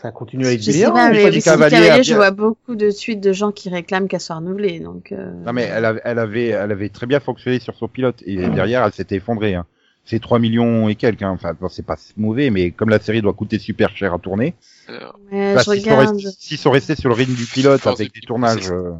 ça 0.00 0.10
continue 0.10 0.46
à 0.46 0.52
être 0.52 0.60
Je 0.60 0.64
sais 0.64 0.70
brillant. 0.72 0.92
pas, 0.92 1.08
ou 1.08 1.12
mais 1.12 1.22
pas 1.22 1.28
Whisky 1.28 1.42
Cavalier 1.44 1.70
Cavalier, 1.76 1.90
a 1.90 2.02
je 2.02 2.08
bien- 2.08 2.16
vois 2.16 2.30
beaucoup 2.32 2.74
de 2.74 2.90
suites 2.90 3.20
de 3.20 3.32
gens 3.32 3.52
qui 3.52 3.68
réclament 3.68 4.08
qu'elle 4.08 4.20
soit 4.20 4.36
renouvelée, 4.36 4.80
donc. 4.80 5.12
euh, 5.12 5.30
Non 5.44 5.52
mais 5.52 5.64
elle 5.64 5.84
avait, 5.84 6.00
elle 6.04 6.18
avait, 6.18 6.46
elle 6.48 6.72
avait 6.72 6.88
très 6.88 7.06
bien 7.06 7.20
fonctionné 7.20 7.60
sur 7.60 7.76
son 7.76 7.86
pilote 7.86 8.22
et 8.26 8.48
derrière 8.48 8.82
elle 8.84 8.92
s'était 8.92 9.16
effondrée. 9.16 9.54
Hein. 9.54 9.66
C'est 10.06 10.20
3 10.20 10.38
millions 10.38 10.88
et 10.88 10.96
quelques. 10.96 11.22
Hein. 11.22 11.30
Enfin, 11.30 11.56
c'est 11.70 11.84
pas 11.86 11.96
mauvais, 12.16 12.50
mais 12.50 12.70
comme 12.72 12.90
la 12.90 13.00
série 13.00 13.22
doit 13.22 13.32
coûter 13.32 13.58
super 13.58 13.96
cher 13.96 14.12
à 14.14 14.18
tourner, 14.18 14.54
Alors, 14.86 15.18
ouais, 15.32 15.54
bah, 15.54 15.62
s'ils 15.64 15.80
sont, 15.82 15.90
regarde. 15.96 16.16
restés- 16.16 16.36
s'ils 16.38 16.58
sont 16.58 16.70
restés 16.70 16.94
sur 16.96 17.08
le 17.08 17.14
rythme 17.14 17.34
du 17.34 17.46
pilote 17.46 17.86
avec 17.86 18.08
de 18.14 18.20
des 18.20 18.26
tournages, 18.26 18.70
euh, 18.70 18.92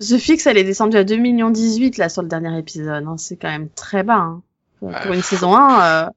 The 0.00 0.18
Fix, 0.18 0.46
elle 0.46 0.58
est 0.58 0.64
descendue 0.64 0.96
à 0.96 1.04
2 1.04 1.16
millions 1.16 1.50
18 1.50 1.96
là 1.98 2.08
sur 2.08 2.22
le 2.22 2.28
dernier 2.28 2.56
épisode. 2.58 3.04
Hein. 3.06 3.16
C'est 3.18 3.36
quand 3.36 3.48
même 3.50 3.68
très 3.70 4.02
bas. 4.02 4.14
Hein. 4.16 4.42
Pour 4.80 4.88
Ouais. 4.88 5.00
pour 5.02 5.12
une 5.12 5.22
saison 5.22 5.54
1, 5.56 5.82
euh, 6.06 6.10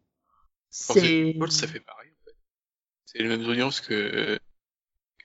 c'est. 0.70 1.36
Ça 1.50 1.68
fait 1.68 1.80
pareil, 1.80 2.10
en 2.12 2.26
fait. 2.26 2.36
C'est 3.06 3.20
les 3.24 3.28
mêmes 3.30 3.48
audiences 3.48 3.82
que, 3.82 4.40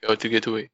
que 0.01 0.11
How 0.11 0.15
to 0.15 0.29
Get 0.29 0.47
Away. 0.47 0.69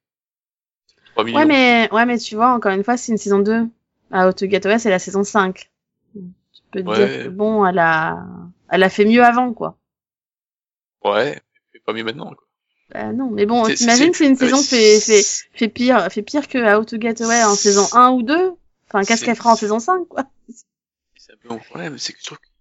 3 1.14 1.24
millions. 1.26 1.38
Ouais, 1.40 1.46
mais 1.46 1.90
ouais, 1.92 2.06
mais 2.06 2.18
tu 2.18 2.36
vois, 2.36 2.54
encore 2.54 2.72
une 2.74 2.84
fois, 2.84 2.98
c'est 2.98 3.12
une 3.12 3.18
saison 3.18 3.40
2. 3.40 3.68
À 4.12 4.28
How 4.28 4.34
to 4.34 4.50
Get 4.50 4.66
Away, 4.66 4.80
c'est 4.80 4.90
la 4.90 5.00
saison 5.00 5.24
5. 5.24 5.70
Peux 6.74 6.84
te 6.84 6.90
Ouais. 6.90 6.96
dire 7.08 7.24
que 7.26 7.30
bon, 7.30 7.66
elle 7.66 7.80
a, 7.80 8.26
elle 8.70 8.84
a 8.84 8.90
fait 8.90 9.06
mieux 9.06 9.24
avant, 9.24 9.54
quoi. 9.54 9.78
Ouais, 11.04 11.40
mais 11.74 11.80
pas 11.82 11.94
mieux 11.94 12.04
maintenant, 12.04 12.34
quoi. 12.34 12.48
Bah 12.90 13.12
non, 13.14 13.30
mais 13.32 13.46
bon, 13.46 13.64
t'imagines 13.64 14.14
c'est- 14.14 14.26
une 14.26 14.34
ouais, 14.34 14.38
saison 14.38 14.62
fait, 14.62 15.00
fait, 15.00 15.24
fait 15.54 15.68
pire, 15.68 16.12
fait 16.12 16.22
pire 16.22 16.48
que 16.48 16.58
How 16.58 16.84
to 16.86 17.00
Get 17.00 17.22
Away 17.24 17.44
en 17.44 17.56
saison 17.56 17.88
1 17.94 18.12
ou 18.12 18.24
2. 18.24 18.54
Enfin, 18.88 19.04
qu'est-ce 19.04 19.26
qu'elle 19.26 19.36
fera 19.36 19.52
en 19.52 19.56
saison 19.56 19.80
5, 19.80 20.08
quoi. 20.08 20.26
C'est 21.18 21.34
un 21.34 21.38
peu 21.38 21.50
mon 21.50 21.58
problème, 21.60 21.98
c'est 21.98 22.14
que 22.14 22.20
je 22.20 22.26
trouve 22.26 22.38
que, 22.40 22.46
tu 22.48 22.52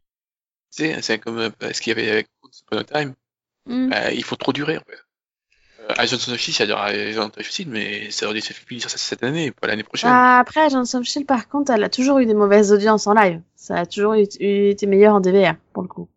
sais, 0.71 1.03
c'est 1.03 1.19
comme 1.19 1.39
euh, 1.39 1.51
ce 1.73 1.81
qu'il 1.81 1.91
y 1.91 2.01
avait 2.01 2.11
avec 2.11 2.29
Once 2.43 2.61
Upon 2.63 2.79
a 2.79 2.85
Time. 2.85 3.15
Hmm. 3.67 3.91
Bah, 3.91 4.13
il 4.13 4.25
faut 4.25 4.37
trop 4.37 4.53
durer, 4.53 4.79
en 4.79 4.83
fait. 4.83 4.99
Euh, 5.83 5.95
Agents 5.99 6.17
of 6.33 6.37
Shield, 6.37 6.57
j'adore 6.59 6.81
Agents 6.81 7.31
of 7.39 7.43
Shield, 7.51 7.71
mais 7.71 8.11
ça 8.11 8.27
aurait 8.27 8.35
dû 8.35 8.41
se 8.41 8.53
finir 8.53 8.89
ça 8.89 8.97
cette 8.99 9.23
année, 9.23 9.51
pas 9.51 9.67
l'année 9.67 9.83
prochaine. 9.83 10.11
Ah, 10.13 10.39
après, 10.39 10.61
Agents 10.61 10.83
of 10.95 11.05
Shield, 11.05 11.27
par 11.27 11.49
contre, 11.49 11.73
elle 11.73 11.83
a 11.85 11.89
toujours 11.89 12.19
eu 12.19 12.27
des 12.27 12.35
mauvaises 12.35 12.73
audiences 12.73 13.07
en 13.07 13.15
live. 13.15 13.41
Ça 13.57 13.77
a 13.77 13.87
toujours 13.87 14.15
été 14.15 14.87
meilleur 14.87 15.15
en 15.15 15.21
DVR, 15.21 15.55
pour 15.73 15.83
le 15.83 15.89
coup. 15.89 16.09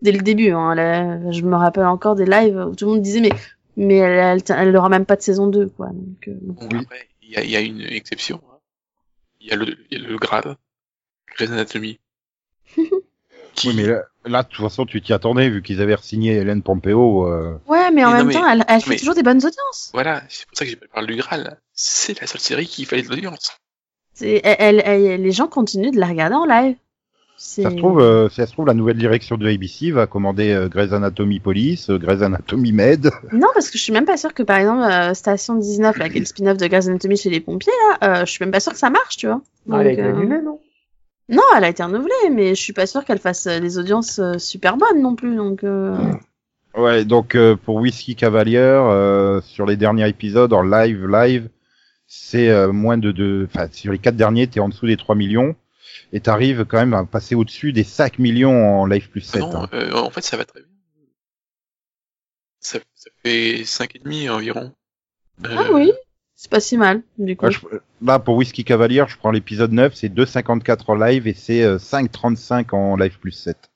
Dès 0.00 0.12
le 0.12 0.18
début, 0.20 0.50
hein, 0.50 1.30
je 1.30 1.42
me 1.42 1.54
rappelle 1.56 1.84
encore 1.86 2.14
des 2.16 2.24
lives 2.26 2.56
où 2.70 2.74
tout 2.74 2.86
le 2.86 2.92
monde 2.92 3.02
disait, 3.02 3.20
mais, 3.20 3.30
mais 3.76 3.96
elle, 3.96 4.40
elle, 4.48 4.56
elle 4.68 4.76
aura 4.76 4.88
même 4.88 5.06
pas 5.06 5.16
de 5.16 5.22
saison 5.22 5.46
2, 5.46 5.68
quoi. 5.68 5.88
Donc, 5.88 6.28
euh, 6.28 6.38
bon. 6.40 6.54
Bon, 6.54 6.68
Oui. 6.72 6.78
après, 6.82 7.08
il 7.22 7.30
y 7.30 7.36
a, 7.36 7.44
y 7.44 7.56
a 7.56 7.60
une 7.60 7.80
exception. 7.82 8.40
hein. 8.50 8.56
Il 9.40 9.48
y 9.48 9.52
a 9.52 9.56
le, 9.56 9.76
il 9.90 9.98
y 10.00 10.04
a 10.04 10.08
le 10.08 10.16
grade, 10.16 10.56
Grey's 11.36 11.50
Anatomy. 11.50 11.98
qui, 13.62 13.68
oui, 13.68 13.74
mais 13.76 13.86
là, 13.86 14.02
là, 14.26 14.42
de 14.42 14.48
toute 14.48 14.62
façon, 14.64 14.84
tu 14.86 15.00
t'y 15.00 15.12
attendais 15.12 15.48
vu 15.48 15.62
qu'ils 15.62 15.80
avaient 15.80 15.96
signé 16.00 16.34
Hélène 16.36 16.62
Pompeo. 16.62 17.26
Euh... 17.26 17.58
Ouais, 17.66 17.90
mais 17.90 18.04
en 18.04 18.12
Mais 18.12 18.12
non, 18.12 18.18
même 18.18 18.26
mais- 18.28 18.34
temps, 18.34 18.48
elle, 18.48 18.64
elle 18.68 18.80
fait 18.80 18.90
mais- 18.90 18.96
toujours 18.98 19.14
des 19.14 19.22
bonnes 19.22 19.38
audiences. 19.38 19.90
Voilà, 19.94 20.22
c'est 20.28 20.46
pour 20.46 20.56
ça 20.56 20.64
que 20.64 20.70
j'ai 20.70 20.76
parlé 20.76 21.14
du 21.14 21.20
Graal. 21.20 21.58
C'est 21.74 22.20
la 22.20 22.26
seule 22.26 22.40
série 22.40 22.66
qui 22.66 22.84
fallait 22.84 23.02
de 23.02 23.08
l'audience. 23.08 23.58
Elle, 24.20 24.40
elle- 24.44 24.82
elle- 24.84 25.22
les 25.22 25.32
gens 25.32 25.48
continuent 25.48 25.90
de 25.90 25.98
la 25.98 26.06
regarder 26.06 26.34
en 26.36 26.44
live. 26.44 26.76
Ça 27.38 27.70
se 27.70 27.76
trouve, 27.76 28.00
euh, 28.00 28.28
ça 28.28 28.46
se 28.46 28.52
trouve, 28.52 28.66
la 28.66 28.74
nouvelle 28.74 28.98
direction 28.98 29.36
de 29.36 29.48
ABC 29.48 29.90
va 29.90 30.06
commander 30.06 30.52
euh, 30.52 30.68
Grey's 30.68 30.92
Anatomy 30.92 31.40
Police, 31.40 31.90
euh, 31.90 31.98
Grey's 31.98 32.22
Anatomy 32.22 32.70
Med. 32.70 33.10
Non, 33.32 33.48
parce 33.52 33.68
que 33.68 33.78
je 33.78 33.82
suis 33.82 33.92
même 33.92 34.04
pas 34.04 34.16
sûre 34.16 34.32
que, 34.32 34.44
par 34.44 34.58
exemple, 34.58 34.82
euh, 34.84 35.12
Station 35.14 35.56
19, 35.56 35.96
là, 35.96 36.08
qui 36.08 36.18
est 36.18 36.20
le 36.20 36.26
spin-off 36.26 36.56
de 36.56 36.66
Grey's 36.68 36.86
Anatomy 36.86 37.16
chez 37.16 37.30
les 37.30 37.40
pompiers, 37.40 37.72
là, 38.00 38.20
euh, 38.20 38.26
je 38.26 38.30
suis 38.30 38.44
même 38.44 38.52
pas 38.52 38.60
sûre 38.60 38.72
que 38.72 38.78
ça 38.78 38.90
marche, 38.90 39.16
tu 39.16 39.26
vois. 39.26 39.40
Ah, 39.72 39.80
elle 39.80 39.86
a 39.88 39.90
Donc, 39.90 39.92
été 39.92 40.02
euh, 40.02 40.10
annulée, 40.10 40.42
non? 40.42 40.60
Non, 41.28 41.42
elle 41.56 41.64
a 41.64 41.68
été 41.68 41.82
renouvelée, 41.82 42.30
mais 42.30 42.54
je 42.54 42.60
suis 42.60 42.72
pas 42.72 42.86
sûre 42.86 43.04
qu'elle 43.04 43.18
fasse 43.18 43.46
euh, 43.46 43.60
des 43.60 43.78
audiences 43.78 44.18
euh, 44.18 44.38
super 44.38 44.76
bonnes 44.76 45.00
non 45.00 45.14
plus. 45.14 45.36
Donc, 45.36 45.64
euh... 45.64 45.96
Ouais, 46.74 47.04
donc 47.04 47.34
euh, 47.34 47.56
pour 47.56 47.76
Whiskey 47.76 48.14
Cavalier, 48.14 48.56
euh, 48.58 49.40
sur 49.42 49.66
les 49.66 49.76
derniers 49.76 50.08
épisodes 50.08 50.52
en 50.52 50.62
live, 50.62 51.06
live, 51.06 51.48
c'est 52.06 52.48
euh, 52.50 52.72
moins 52.72 52.98
de 52.98 53.12
deux. 53.12 53.46
Enfin, 53.48 53.68
sur 53.70 53.92
les 53.92 53.98
quatre 53.98 54.16
derniers, 54.16 54.46
t'es 54.46 54.60
en 54.60 54.68
dessous 54.68 54.86
des 54.86 54.96
3 54.96 55.14
millions 55.14 55.54
et 56.12 56.20
t'arrives 56.20 56.64
quand 56.66 56.78
même 56.78 56.94
à 56.94 57.04
passer 57.04 57.34
au-dessus 57.34 57.72
des 57.72 57.84
5 57.84 58.18
millions 58.18 58.80
en 58.80 58.86
live 58.86 59.08
plus 59.10 59.26
Ah 59.28 59.32
7. 59.32 59.40
non, 59.40 59.56
hein. 59.62 59.68
euh, 59.74 59.92
en 59.94 60.10
fait, 60.10 60.22
ça 60.22 60.36
va 60.36 60.44
très 60.44 60.60
bien. 60.60 60.68
Ça, 62.60 62.78
ça 62.94 63.10
fait 63.24 63.62
5,5 63.62 64.30
environ. 64.30 64.72
Euh, 65.44 65.56
ah 65.58 65.68
oui, 65.72 65.92
c'est 66.42 66.50
pas 66.50 66.58
si 66.58 66.76
mal 66.76 67.02
du 67.18 67.36
coup. 67.36 67.46
Ouais, 67.46 67.52
je- 67.52 67.60
là, 68.04 68.18
pour 68.18 68.34
Whiskey 68.36 68.64
Cavalier, 68.64 69.04
je 69.06 69.16
prends 69.16 69.30
l'épisode 69.30 69.70
9, 69.70 69.94
c'est 69.94 70.08
2,54 70.08 70.90
en 70.90 70.96
live 70.96 71.28
et 71.28 71.34
c'est 71.34 71.62
euh, 71.62 71.78
5,35 71.78 72.74
en 72.74 72.96
live 72.96 73.16
plus 73.20 73.30
7. 73.30 73.70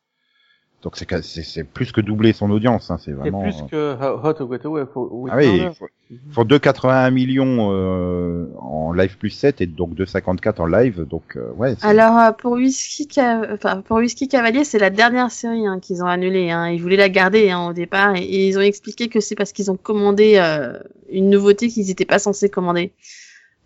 Donc 0.86 0.96
c'est, 0.96 1.22
c'est, 1.24 1.42
c'est 1.42 1.64
plus 1.64 1.90
que 1.90 2.00
doubler 2.00 2.32
son 2.32 2.48
audience, 2.52 2.92
hein, 2.92 2.96
c'est 2.98 3.06
C'est 3.10 3.16
vraiment. 3.16 3.42
plus 3.42 3.56
que 3.68 3.94
Hot 4.00 4.36
or 4.40 4.52
Get 4.52 4.60
Away. 4.66 4.84
Faut, 4.94 5.26
Ah 5.28 5.36
oui, 5.36 5.62
il 5.64 5.70
faut, 5.74 5.86
faut 6.30 6.44
2,81 6.44 7.10
millions 7.10 7.72
euh, 7.72 8.46
en 8.60 8.92
live 8.92 9.18
plus 9.18 9.30
7 9.30 9.60
et 9.62 9.66
donc 9.66 9.94
2,54 9.96 10.60
en 10.62 10.66
live, 10.66 11.04
donc 11.10 11.24
euh, 11.34 11.50
ouais. 11.56 11.74
c'est- 11.76 11.84
Alors 11.84 12.16
euh, 12.16 12.30
pour 12.30 12.52
Whisky, 12.52 13.08
enfin 13.52 13.82
pour 13.84 13.96
Whisky 13.96 14.28
Cavalier, 14.28 14.62
c'est 14.62 14.78
la 14.78 14.90
dernière 14.90 15.32
série 15.32 15.66
hein, 15.66 15.80
qu'ils 15.80 16.04
ont 16.04 16.06
annulée. 16.06 16.52
Hein. 16.52 16.68
Ils 16.70 16.80
voulaient 16.80 16.96
la 16.96 17.08
garder 17.08 17.50
hein, 17.50 17.66
au 17.70 17.72
départ 17.72 18.14
et, 18.14 18.22
et 18.22 18.46
ils 18.46 18.56
ont 18.56 18.60
expliqué 18.62 19.08
que 19.08 19.18
c'est 19.18 19.34
parce 19.34 19.50
qu'ils 19.50 19.72
ont 19.72 19.76
commandé 19.76 20.34
euh, 20.36 20.78
une 21.10 21.30
nouveauté 21.30 21.66
qu'ils 21.66 21.86
n'étaient 21.88 22.04
pas 22.04 22.20
censés 22.20 22.48
commander. 22.48 22.92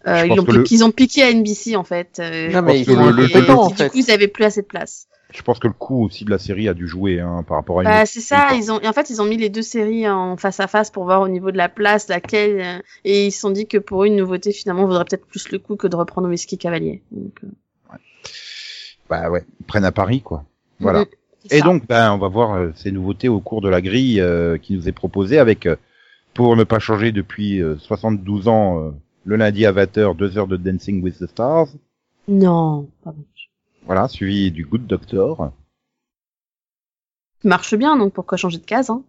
Euh, 0.06 0.24
ils, 0.24 0.32
ont 0.40 0.46
le- 0.50 0.62
qu'ils 0.62 0.82
ont 0.84 0.90
piqué 0.90 1.22
à 1.22 1.30
NBC 1.30 1.76
en 1.76 1.84
fait. 1.84 2.16
euh, 2.18 2.50
Non, 2.50 2.62
mais 2.62 2.80
ils 2.80 2.86
que 2.86 2.94
sont 2.94 3.04
le- 3.04 3.12
le- 3.12 3.24
incompétents, 3.24 3.64
en 3.64 3.68
du 3.68 3.74
fait. 3.74 3.90
coup, 3.90 3.98
ils 3.98 4.10
avaient 4.10 4.28
plus 4.28 4.44
assez 4.44 4.62
de 4.62 4.66
place. 4.66 5.06
Je 5.32 5.42
pense 5.42 5.58
que 5.60 5.68
le 5.68 5.72
coût 5.72 6.04
aussi 6.04 6.24
de 6.24 6.30
la 6.30 6.38
série 6.38 6.68
a 6.68 6.74
dû 6.74 6.88
jouer 6.88 7.20
hein, 7.20 7.44
par 7.46 7.56
rapport 7.56 7.80
à 7.80 7.82
une. 7.84 7.88
Bah, 7.88 8.04
c'est 8.06 8.20
ça, 8.20 8.48
une- 8.52 8.58
ils 8.58 8.72
ont, 8.72 8.80
en 8.84 8.92
fait, 8.92 9.10
ils 9.10 9.22
ont 9.22 9.24
mis 9.24 9.36
les 9.36 9.48
deux 9.48 9.62
séries 9.62 10.08
en 10.08 10.36
face 10.36 10.58
à 10.60 10.66
face 10.66 10.90
pour 10.90 11.04
voir 11.04 11.20
au 11.22 11.28
niveau 11.28 11.50
de 11.52 11.56
la 11.56 11.68
place, 11.68 12.08
laquelle, 12.08 12.60
euh, 12.60 12.82
et 13.04 13.26
ils 13.26 13.30
se 13.32 13.40
sont 13.40 13.50
dit 13.50 13.66
que 13.66 13.78
pour 13.78 14.04
une 14.04 14.16
nouveauté, 14.16 14.52
finalement, 14.52 14.86
vaudrait 14.86 15.04
peut-être 15.04 15.26
plus 15.26 15.50
le 15.52 15.58
coup 15.58 15.76
que 15.76 15.86
de 15.86 15.94
reprendre 15.96 16.28
Whisky 16.28 16.58
Cavalier. 16.58 17.02
Donc, 17.12 17.32
euh, 17.44 17.48
Bah 19.08 19.30
ouais, 19.30 19.44
ils 19.60 19.66
prennent 19.66 19.84
à 19.84 19.92
Paris 19.92 20.20
quoi. 20.22 20.44
Voilà. 20.78 21.04
Et 21.50 21.62
donc, 21.62 21.86
ben, 21.86 22.12
on 22.12 22.18
va 22.18 22.28
voir 22.28 22.54
euh, 22.54 22.70
ces 22.76 22.92
nouveautés 22.92 23.28
au 23.28 23.40
cours 23.40 23.60
de 23.60 23.68
la 23.68 23.80
grille 23.80 24.20
euh, 24.20 24.58
qui 24.58 24.74
nous 24.74 24.88
est 24.88 24.92
proposée 24.92 25.38
avec, 25.38 25.68
pour 26.34 26.54
ne 26.56 26.64
pas 26.64 26.78
changer 26.78 27.12
depuis 27.12 27.60
euh, 27.62 27.76
72 27.78 28.48
ans, 28.48 28.92
le 29.24 29.36
lundi 29.36 29.64
à 29.66 29.72
20h, 29.72 30.16
2 30.16 30.38
heures 30.38 30.46
de 30.46 30.56
Dancing 30.56 31.02
with 31.02 31.18
the 31.18 31.26
Stars. 31.26 31.68
Non, 32.28 32.88
pardon. 33.02 33.24
Voilà, 33.86 34.08
suivi 34.08 34.50
du 34.50 34.64
Good 34.64 34.86
Doctor. 34.86 35.52
Marche 37.44 37.74
bien, 37.74 37.96
donc 37.96 38.12
pourquoi 38.12 38.36
changer 38.36 38.58
de 38.58 38.64
case, 38.64 38.90
hein? 38.90 39.02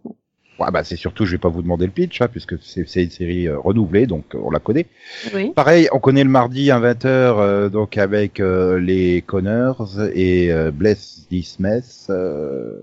Ouais, 0.58 0.70
bah 0.70 0.84
c'est 0.84 0.96
surtout, 0.96 1.24
je 1.24 1.32
vais 1.32 1.38
pas 1.38 1.48
vous 1.48 1.62
demander 1.62 1.86
le 1.86 1.92
pitch, 1.92 2.20
hein, 2.20 2.28
puisque 2.28 2.56
c'est 2.62 3.02
une 3.02 3.10
série 3.10 3.48
euh, 3.48 3.58
renouvelée, 3.58 4.06
donc 4.06 4.34
euh, 4.34 4.40
on 4.42 4.50
la 4.50 4.58
connaît. 4.58 4.86
Oui. 5.34 5.50
Pareil, 5.54 5.88
on 5.92 5.98
connaît 5.98 6.24
le 6.24 6.30
mardi 6.30 6.70
à 6.70 6.78
20h, 6.78 7.06
euh, 7.06 7.68
donc 7.68 7.96
avec 7.96 8.38
euh, 8.38 8.78
les 8.78 9.22
Connors 9.22 9.98
et 10.14 10.52
euh, 10.52 10.70
Bless 10.70 11.26
This 11.28 11.58
Mess. 11.58 12.08
Euh, 12.10 12.80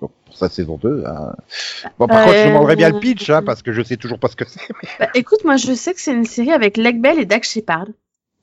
donc 0.00 0.12
pour 0.24 0.36
sa 0.36 0.48
saison 0.48 0.78
2. 0.82 1.04
Hein. 1.06 1.34
Bon, 1.98 2.06
par 2.06 2.24
contre, 2.24 2.36
je 2.36 2.48
demanderais 2.48 2.76
bien 2.76 2.90
le 2.90 2.98
pitch, 3.00 3.30
hein, 3.30 3.42
parce 3.42 3.62
que 3.62 3.72
je 3.72 3.82
sais 3.82 3.96
toujours 3.96 4.18
pas 4.18 4.28
ce 4.28 4.36
que 4.36 4.44
c'est. 4.48 4.60
Bah, 4.98 5.08
écoute, 5.14 5.44
moi, 5.44 5.56
je 5.56 5.72
sais 5.74 5.94
que 5.94 6.00
c'est 6.00 6.14
une 6.14 6.24
série 6.24 6.52
avec 6.52 6.76
Leg 6.76 7.00
Bell 7.00 7.18
et 7.18 7.26
Dak 7.26 7.44
Shepard, 7.44 7.88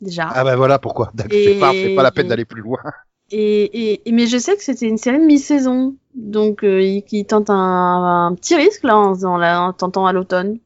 déjà. 0.01 0.29
Ah 0.33 0.43
bah 0.43 0.55
voilà 0.55 0.79
pourquoi. 0.79 1.11
C'est 1.31 1.59
pas 1.95 2.03
la 2.03 2.11
peine 2.11 2.27
d'aller 2.27 2.45
plus 2.45 2.61
loin. 2.61 2.79
Et, 3.31 3.63
et, 3.91 4.09
et- 4.09 4.11
mais 4.11 4.25
je 4.25 4.37
sais 4.39 4.55
que 4.57 4.63
c'était 4.63 4.87
une 4.87 4.97
série 4.97 5.19
de 5.19 5.23
mi-saison, 5.25 5.95
donc 6.15 6.63
euh, 6.63 6.81
il, 6.81 7.03
il 7.11 7.25
tente 7.25 7.49
un, 7.51 8.25
un 8.27 8.33
petit 8.35 8.55
risque 8.55 8.81
là 8.83 8.97
en, 8.97 9.37
la- 9.37 9.61
en 9.61 9.73
tentant 9.73 10.07
à 10.07 10.13
l'automne. 10.13 10.57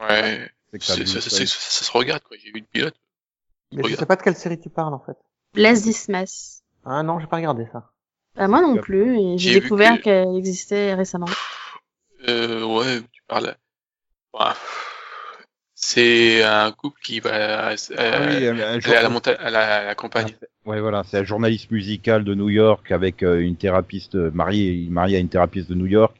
Ouais. 0.00 0.50
C'est 0.72 0.78
que 0.78 0.84
ça 0.84 0.94
se 0.96 1.92
regarde, 1.92 2.22
quoi. 2.22 2.36
J'ai 2.42 2.50
vu 2.50 2.58
une 2.58 2.64
pilote. 2.64 2.94
Mais 3.72 3.82
je 3.88 3.94
sais 3.94 4.06
pas 4.06 4.16
de 4.16 4.22
quelle 4.22 4.34
série 4.36 4.58
tu 4.58 4.68
parles, 4.70 4.94
en 4.94 4.98
fait. 4.98 5.16
Bless 5.54 5.82
This 5.82 6.08
Mess. 6.08 6.62
Ah 6.84 7.02
non, 7.02 7.20
j'ai 7.20 7.26
pas 7.26 7.36
regardé 7.36 7.66
ça. 7.72 7.90
Bah, 8.34 8.48
moi 8.48 8.60
non 8.62 8.76
plus, 8.78 9.18
et 9.20 9.38
j'ai 9.38 9.60
découvert 9.60 9.98
que- 9.98 10.02
qu'elle 10.04 10.36
existait 10.36 10.94
récemment. 10.94 11.28
Euh, 12.28 12.64
ouais, 12.64 13.00
tu 13.12 13.22
parles. 13.28 13.54
Ouais. 14.34 14.46
C'est 15.94 16.42
un 16.42 16.72
couple 16.72 16.98
qui 17.02 17.20
va 17.20 17.70
euh, 17.72 17.76
Ah 17.98 18.00
euh, 18.00 18.80
à 18.82 19.02
la 19.02 19.08
montagne, 19.10 19.36
à 19.38 19.50
la, 19.50 19.76
à 19.80 19.84
la 19.84 19.94
campagne. 19.94 20.34
Ouais, 20.64 20.80
voilà, 20.80 21.02
c'est 21.04 21.18
un 21.18 21.24
journaliste 21.24 21.70
musical 21.70 22.24
de 22.24 22.34
New 22.34 22.48
York 22.48 22.90
avec 22.90 23.22
euh, 23.22 23.40
une 23.40 23.56
thérapeute 23.56 24.14
euh, 24.14 24.30
mariée, 24.32 24.72
il 24.72 24.86
est 24.86 24.90
marié 24.90 25.18
à 25.18 25.20
une 25.20 25.28
thérapeute 25.28 25.68
de 25.68 25.74
New 25.74 25.84
York, 25.86 26.16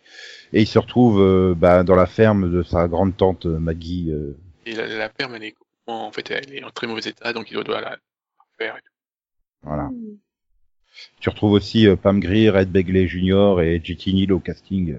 et 0.52 0.61
il 0.61 0.67
se 0.67 0.79
retrouve 0.79 1.23
euh, 1.23 1.55
bah, 1.57 1.85
dans 1.85 1.95
la 1.95 2.05
ferme 2.05 2.52
de 2.52 2.62
sa 2.62 2.87
grande 2.87 3.17
tante 3.17 3.47
Maggie. 3.47 4.11
euh, 4.11 4.37
Et 4.67 4.75
la, 4.75 4.87
la 4.87 5.09
ferme, 5.09 5.37
elle 5.37 5.45
est 5.45 5.55
en 5.87 6.12
fait, 6.12 6.31
elle 6.31 6.55
est 6.55 6.62
en 6.64 6.71
très 6.71 6.87
mauvais 6.87 7.00
état, 7.09 7.33
donc 7.33 7.50
il 7.50 7.55
doit, 7.55 7.64
doit 7.64 7.81
la 7.81 7.97
faire 8.59 8.76
et 8.76 8.81
tout. 8.81 8.93
voilà. 9.62 9.85
Hmm. 9.85 10.19
Tu 11.21 11.31
retrouves 11.31 11.52
aussi 11.52 11.87
euh, 11.88 11.97
Pam 11.97 12.21
Grier, 12.21 12.52
Ed 12.55 12.71
Begley 12.71 13.09
Jr. 13.09 13.61
et 13.62 13.81
JT 13.83 14.12
Neal 14.12 14.33
au 14.35 14.38
casting. 14.41 14.99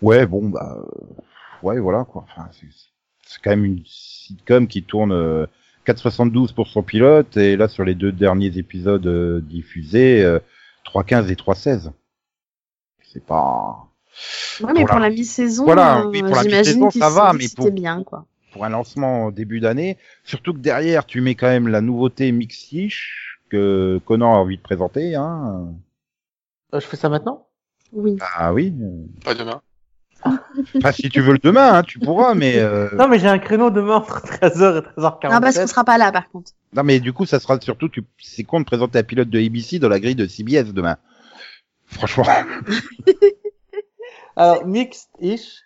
Ouais, 0.00 0.24
bon, 0.26 0.48
bah, 0.48 0.78
euh, 0.78 1.04
ouais, 1.62 1.78
voilà 1.78 2.04
quoi. 2.04 2.24
Enfin, 2.30 2.48
c'est 2.52 2.66
c'est 3.26 3.40
quand 3.42 3.50
même 3.50 3.64
une 3.64 3.82
sitcom 3.86 4.66
qui 4.66 4.82
tourne 4.82 5.12
euh, 5.12 5.46
4,72 5.86 6.52
pour 6.54 6.68
son 6.68 6.82
pilote 6.82 7.36
et 7.36 7.56
là 7.56 7.68
sur 7.68 7.84
les 7.84 7.94
deux 7.94 8.12
derniers 8.12 8.56
épisodes 8.58 9.06
euh, 9.06 9.40
diffusés, 9.40 10.22
euh, 10.22 10.38
3,15 10.84 11.30
et 11.30 11.34
3,16. 11.34 11.92
C'est 13.02 13.24
pas 13.24 13.88
Ouais, 14.60 14.72
mais 14.74 14.80
Pour 14.80 14.90
pour 14.90 14.98
la- 15.00 15.08
la 15.08 15.14
mi-saison, 15.14 15.64
Voilà, 15.64 16.00
euh, 16.02 16.04
oui, 16.10 16.20
pour 16.22 16.34
la 16.36 16.42
j'imagine 16.42 16.84
mi-saison, 16.84 16.90
ça 16.90 17.08
va, 17.08 17.32
mais 17.32 17.46
pour- 17.54 17.64
C'était 17.64 17.74
bien, 17.80 18.02
quoi. 18.04 18.26
pour 18.52 18.64
un 18.66 18.68
lancement 18.68 19.24
en 19.26 19.30
début 19.30 19.60
d'année. 19.60 19.96
Surtout 20.24 20.52
que 20.52 20.58
derrière, 20.58 21.06
tu 21.06 21.20
mets 21.22 21.34
quand 21.34 21.46
même 21.48 21.68
la 21.68 21.80
nouveauté 21.80 22.30
Mixish 22.30 23.40
que 23.48 23.98
Conan 24.04 24.34
a 24.34 24.38
envie 24.38 24.58
de 24.58 24.62
présenter. 24.62 25.14
Hein. 25.14 25.72
Euh, 26.74 26.80
je 26.80 26.86
fais 26.86 26.96
ça 26.98 27.08
maintenant? 27.08 27.46
Oui. 27.92 28.18
Ah 28.36 28.52
oui. 28.52 28.74
euh, 28.82 29.04
Pas 29.24 29.34
demain. 29.34 29.62
Enfin, 30.76 30.92
si 30.92 31.08
tu 31.08 31.20
veux 31.20 31.32
le 31.32 31.38
demain, 31.38 31.74
hein, 31.74 31.82
tu 31.82 31.98
pourras, 31.98 32.34
mais 32.34 32.58
euh, 32.58 32.88
Non, 32.96 33.08
mais 33.08 33.18
j'ai 33.18 33.28
un 33.28 33.38
créneau 33.38 33.70
demain 33.70 33.96
entre 33.96 34.20
13h 34.22 34.78
et 34.78 35.00
13h47. 35.00 35.32
Non, 35.32 35.40
parce 35.40 35.58
qu'on 35.58 35.66
sera 35.66 35.84
pas 35.84 35.98
là, 35.98 36.12
par 36.12 36.28
contre. 36.30 36.52
non, 36.74 36.82
mais 36.84 37.00
du 37.00 37.12
coup, 37.12 37.26
ça 37.26 37.40
sera 37.40 37.58
surtout, 37.60 37.88
tu... 37.88 38.04
c'est 38.18 38.44
con 38.44 38.60
de 38.60 38.64
présenter 38.64 38.98
un 38.98 39.02
pilote 39.02 39.30
de 39.30 39.38
ABC 39.44 39.78
dans 39.78 39.88
la 39.88 39.98
grille 40.00 40.14
de 40.14 40.26
CBS 40.26 40.72
demain. 40.72 40.96
Franchement. 41.86 42.24
Alors, 44.36 44.66
Mixed-ish, 44.66 45.62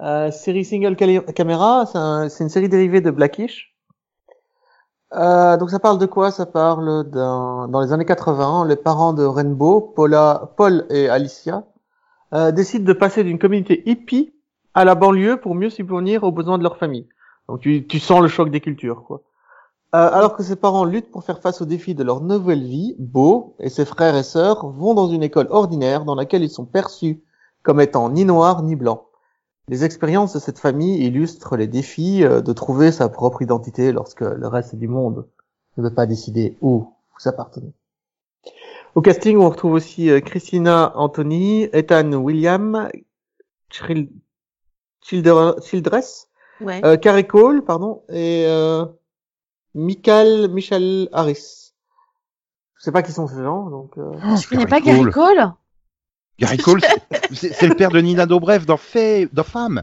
euh, 0.00 0.30
série 0.30 0.64
single 0.64 0.96
caméra, 1.34 1.86
c'est 1.90 1.98
un- 1.98 2.28
c'est 2.28 2.44
une 2.44 2.50
série 2.50 2.68
dérivée 2.68 3.00
de 3.00 3.10
Blackish. 3.10 3.74
Euh, 5.12 5.56
donc 5.56 5.70
ça 5.70 5.80
parle 5.80 5.98
de 5.98 6.06
quoi? 6.06 6.30
Ça 6.30 6.46
parle 6.46 7.08
d'un 7.10 7.66
dans 7.68 7.80
les 7.80 7.92
années 7.92 8.04
80, 8.04 8.66
les 8.66 8.76
parents 8.76 9.12
de 9.12 9.24
Rainbow, 9.24 9.80
Paula, 9.80 10.52
Paul 10.56 10.86
et 10.90 11.08
Alicia, 11.08 11.64
euh, 12.32 12.52
de 12.52 12.92
passer 12.92 13.24
d'une 13.24 13.38
communauté 13.38 13.82
hippie 13.86 14.32
à 14.74 14.84
la 14.84 14.94
banlieue 14.94 15.40
pour 15.40 15.54
mieux 15.54 15.70
subvenir 15.70 16.24
aux 16.24 16.32
besoins 16.32 16.58
de 16.58 16.62
leur 16.62 16.76
famille. 16.76 17.08
Donc 17.48 17.60
tu, 17.60 17.86
tu 17.86 17.98
sens 17.98 18.20
le 18.22 18.28
choc 18.28 18.50
des 18.50 18.60
cultures, 18.60 19.04
quoi. 19.04 19.22
Euh, 19.92 20.08
alors 20.12 20.36
que 20.36 20.44
ses 20.44 20.54
parents 20.54 20.84
luttent 20.84 21.10
pour 21.10 21.24
faire 21.24 21.40
face 21.40 21.60
aux 21.60 21.64
défis 21.64 21.96
de 21.96 22.04
leur 22.04 22.20
nouvelle 22.20 22.62
vie, 22.62 22.94
Beau 23.00 23.56
et 23.58 23.68
ses 23.68 23.84
frères 23.84 24.14
et 24.14 24.22
sœurs 24.22 24.68
vont 24.68 24.94
dans 24.94 25.08
une 25.08 25.24
école 25.24 25.48
ordinaire 25.50 26.04
dans 26.04 26.14
laquelle 26.14 26.44
ils 26.44 26.50
sont 26.50 26.64
perçus 26.64 27.24
comme 27.64 27.80
étant 27.80 28.08
ni 28.08 28.24
noir 28.24 28.62
ni 28.62 28.76
blanc. 28.76 29.06
Les 29.66 29.82
expériences 29.82 30.32
de 30.32 30.38
cette 30.38 30.60
famille 30.60 31.04
illustrent 31.04 31.56
les 31.56 31.66
défis 31.66 32.22
euh, 32.22 32.40
de 32.40 32.52
trouver 32.52 32.92
sa 32.92 33.08
propre 33.08 33.42
identité 33.42 33.90
lorsque 33.90 34.20
le 34.20 34.46
reste 34.46 34.76
du 34.76 34.86
monde 34.86 35.26
ne 35.76 35.82
veut 35.82 35.94
pas 35.94 36.06
décider 36.06 36.56
où 36.60 36.86
vous 37.18 37.28
appartenez. 37.28 37.72
Au 38.94 39.00
casting, 39.02 39.36
on 39.38 39.48
retrouve 39.48 39.72
aussi 39.72 40.10
euh, 40.10 40.20
Christina 40.20 40.92
Anthony, 40.96 41.68
Ethan 41.72 42.12
William, 42.14 42.88
Chil- 43.70 44.10
Childress, 45.02 46.28
Ouais. 46.60 46.84
euh, 46.84 46.96
Carey 46.96 47.26
Cole, 47.26 47.64
pardon, 47.64 48.02
et 48.08 48.44
euh, 48.46 48.84
Michael 49.74 50.48
Michel 50.50 51.08
Harris. 51.12 51.72
Je 52.78 52.84
sais 52.84 52.92
pas 52.92 53.02
qui 53.02 53.12
sont 53.12 53.26
ces 53.28 53.42
gens, 53.42 53.68
donc. 53.70 53.96
euh, 53.98 54.12
tu 54.40 54.48
connais 54.48 54.66
pas 54.66 54.80
Gary 54.80 55.02
Cole. 55.02 55.12
Cole 55.12 55.52
Gary 56.38 56.56
Cole, 56.58 56.80
c'est- 57.32 57.66
le 57.68 57.74
père 57.74 57.90
de 57.90 58.00
Nina 58.00 58.26
Dobrev 58.26 58.64
dans 58.66 58.78
dans 59.32 59.44
Femme. 59.44 59.82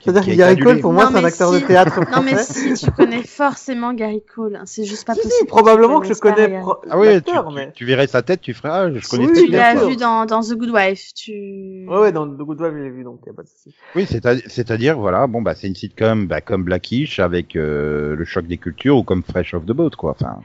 C'est-à-dire 0.00 0.24
que 0.24 0.36
Gary. 0.36 0.58
Cole, 0.58 0.80
pour 0.80 0.92
moi, 0.92 1.04
Non, 1.04 1.10
c'est 1.12 1.16
un 1.18 1.20
mais 1.22 1.26
acteur 1.28 1.54
si. 1.54 1.60
de 1.62 1.66
théâtre 1.66 2.00
Non, 2.12 2.22
mais 2.22 2.36
si, 2.38 2.74
tu 2.74 2.90
connais 2.92 3.22
forcément 3.22 3.92
Gary 3.94 4.22
Cole. 4.34 4.56
hein, 4.56 4.62
C'est 4.66 4.84
juste 4.84 5.06
pas 5.06 5.14
Si, 5.14 5.20
possible. 5.22 5.34
si, 5.40 5.44
probablement 5.46 6.00
que 6.00 6.06
je 6.08 6.12
connais 6.14 6.60
pro- 6.60 6.76
Ah 6.90 6.98
oui, 6.98 7.22
tu, 7.22 7.32
mais... 7.54 7.72
tu 7.74 7.84
verrais 7.84 8.06
sa 8.06 8.22
tête, 8.22 8.40
tu 8.40 8.54
ferais, 8.54 8.68
ah, 8.70 8.90
je 8.94 9.08
connais 9.08 9.26
Oui, 9.26 9.32
Tu 9.46 9.50
l'as 9.50 9.86
vu 9.86 9.96
dans, 9.96 10.26
dans 10.26 10.40
The 10.42 10.54
Good 10.54 10.70
Wife. 10.70 11.14
Tu... 11.14 11.86
Ouais, 11.88 11.98
ouais, 11.98 12.12
dans 12.12 12.26
The 12.28 12.36
Good 12.36 12.60
Wife, 12.60 12.72
je 12.74 12.78
l'ai 12.82 12.90
vu, 12.90 13.04
donc 13.04 13.20
y 13.26 13.30
a 13.30 13.32
pas 13.32 13.42
de 13.42 13.48
souci. 13.48 13.74
Oui, 13.96 14.06
c'est 14.08 14.24
à- 14.26 14.36
c'est-à-dire, 14.46 14.98
voilà, 14.98 15.26
bon, 15.26 15.42
bah, 15.42 15.54
c'est 15.54 15.66
une 15.66 15.74
sitcom, 15.74 16.26
bah, 16.26 16.40
comme 16.40 16.64
Blackish, 16.64 17.18
avec 17.20 17.56
euh, 17.56 18.14
le 18.16 18.24
choc 18.24 18.46
des 18.46 18.58
cultures, 18.58 18.96
ou 18.98 19.02
comme 19.02 19.22
Fresh 19.22 19.54
off 19.54 19.64
the 19.64 19.72
Boat, 19.72 19.90
quoi. 19.96 20.12
Enfin, 20.18 20.38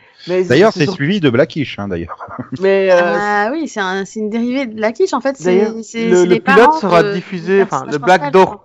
d'ailleurs, 0.44 0.74
c'est 0.74 0.84
sur- 0.86 0.94
suivi 0.94 1.20
de 1.20 1.30
Blackish, 1.30 1.78
hein, 1.80 1.88
d'ailleurs. 1.88 2.28
Mais, 2.62 2.90
euh, 2.92 2.98
Ah 3.02 3.50
oui, 3.52 3.68
c'est 3.68 3.80
un, 3.80 4.06
c'est 4.06 4.20
une 4.20 4.30
dérivée 4.30 4.66
de 4.66 4.80
la 4.80 4.92
quiche. 4.92 5.14
En 5.14 5.22
fait, 5.22 5.42
d'ailleurs, 5.44 5.74
c'est, 5.78 5.84
c'est, 5.84 6.10
le, 6.10 6.16
c'est 6.16 6.26
le 6.26 6.30
les 6.34 6.40
pilote 6.40 6.74
sera 6.80 7.04
de- 7.04 7.14
diffusé, 7.14 7.62
enfin, 7.64 7.86
le. 7.86 7.98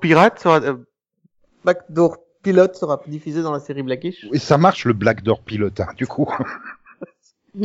Pirate 0.00 0.38
sera, 0.40 0.61
euh, 0.61 0.75
Black 1.64 1.85
Door 1.90 2.18
Pilote 2.42 2.76
sera 2.76 3.00
diffusé 3.06 3.42
dans 3.42 3.52
la 3.52 3.61
série 3.61 3.83
Blackish. 3.83 4.26
Et 4.33 4.38
ça 4.38 4.59
marche, 4.59 4.85
le 4.85 4.92
Black 4.92 5.23
Door 5.23 5.40
pilote, 5.42 5.80
hein, 5.80 5.88
du 5.97 6.06
coup. 6.06 6.28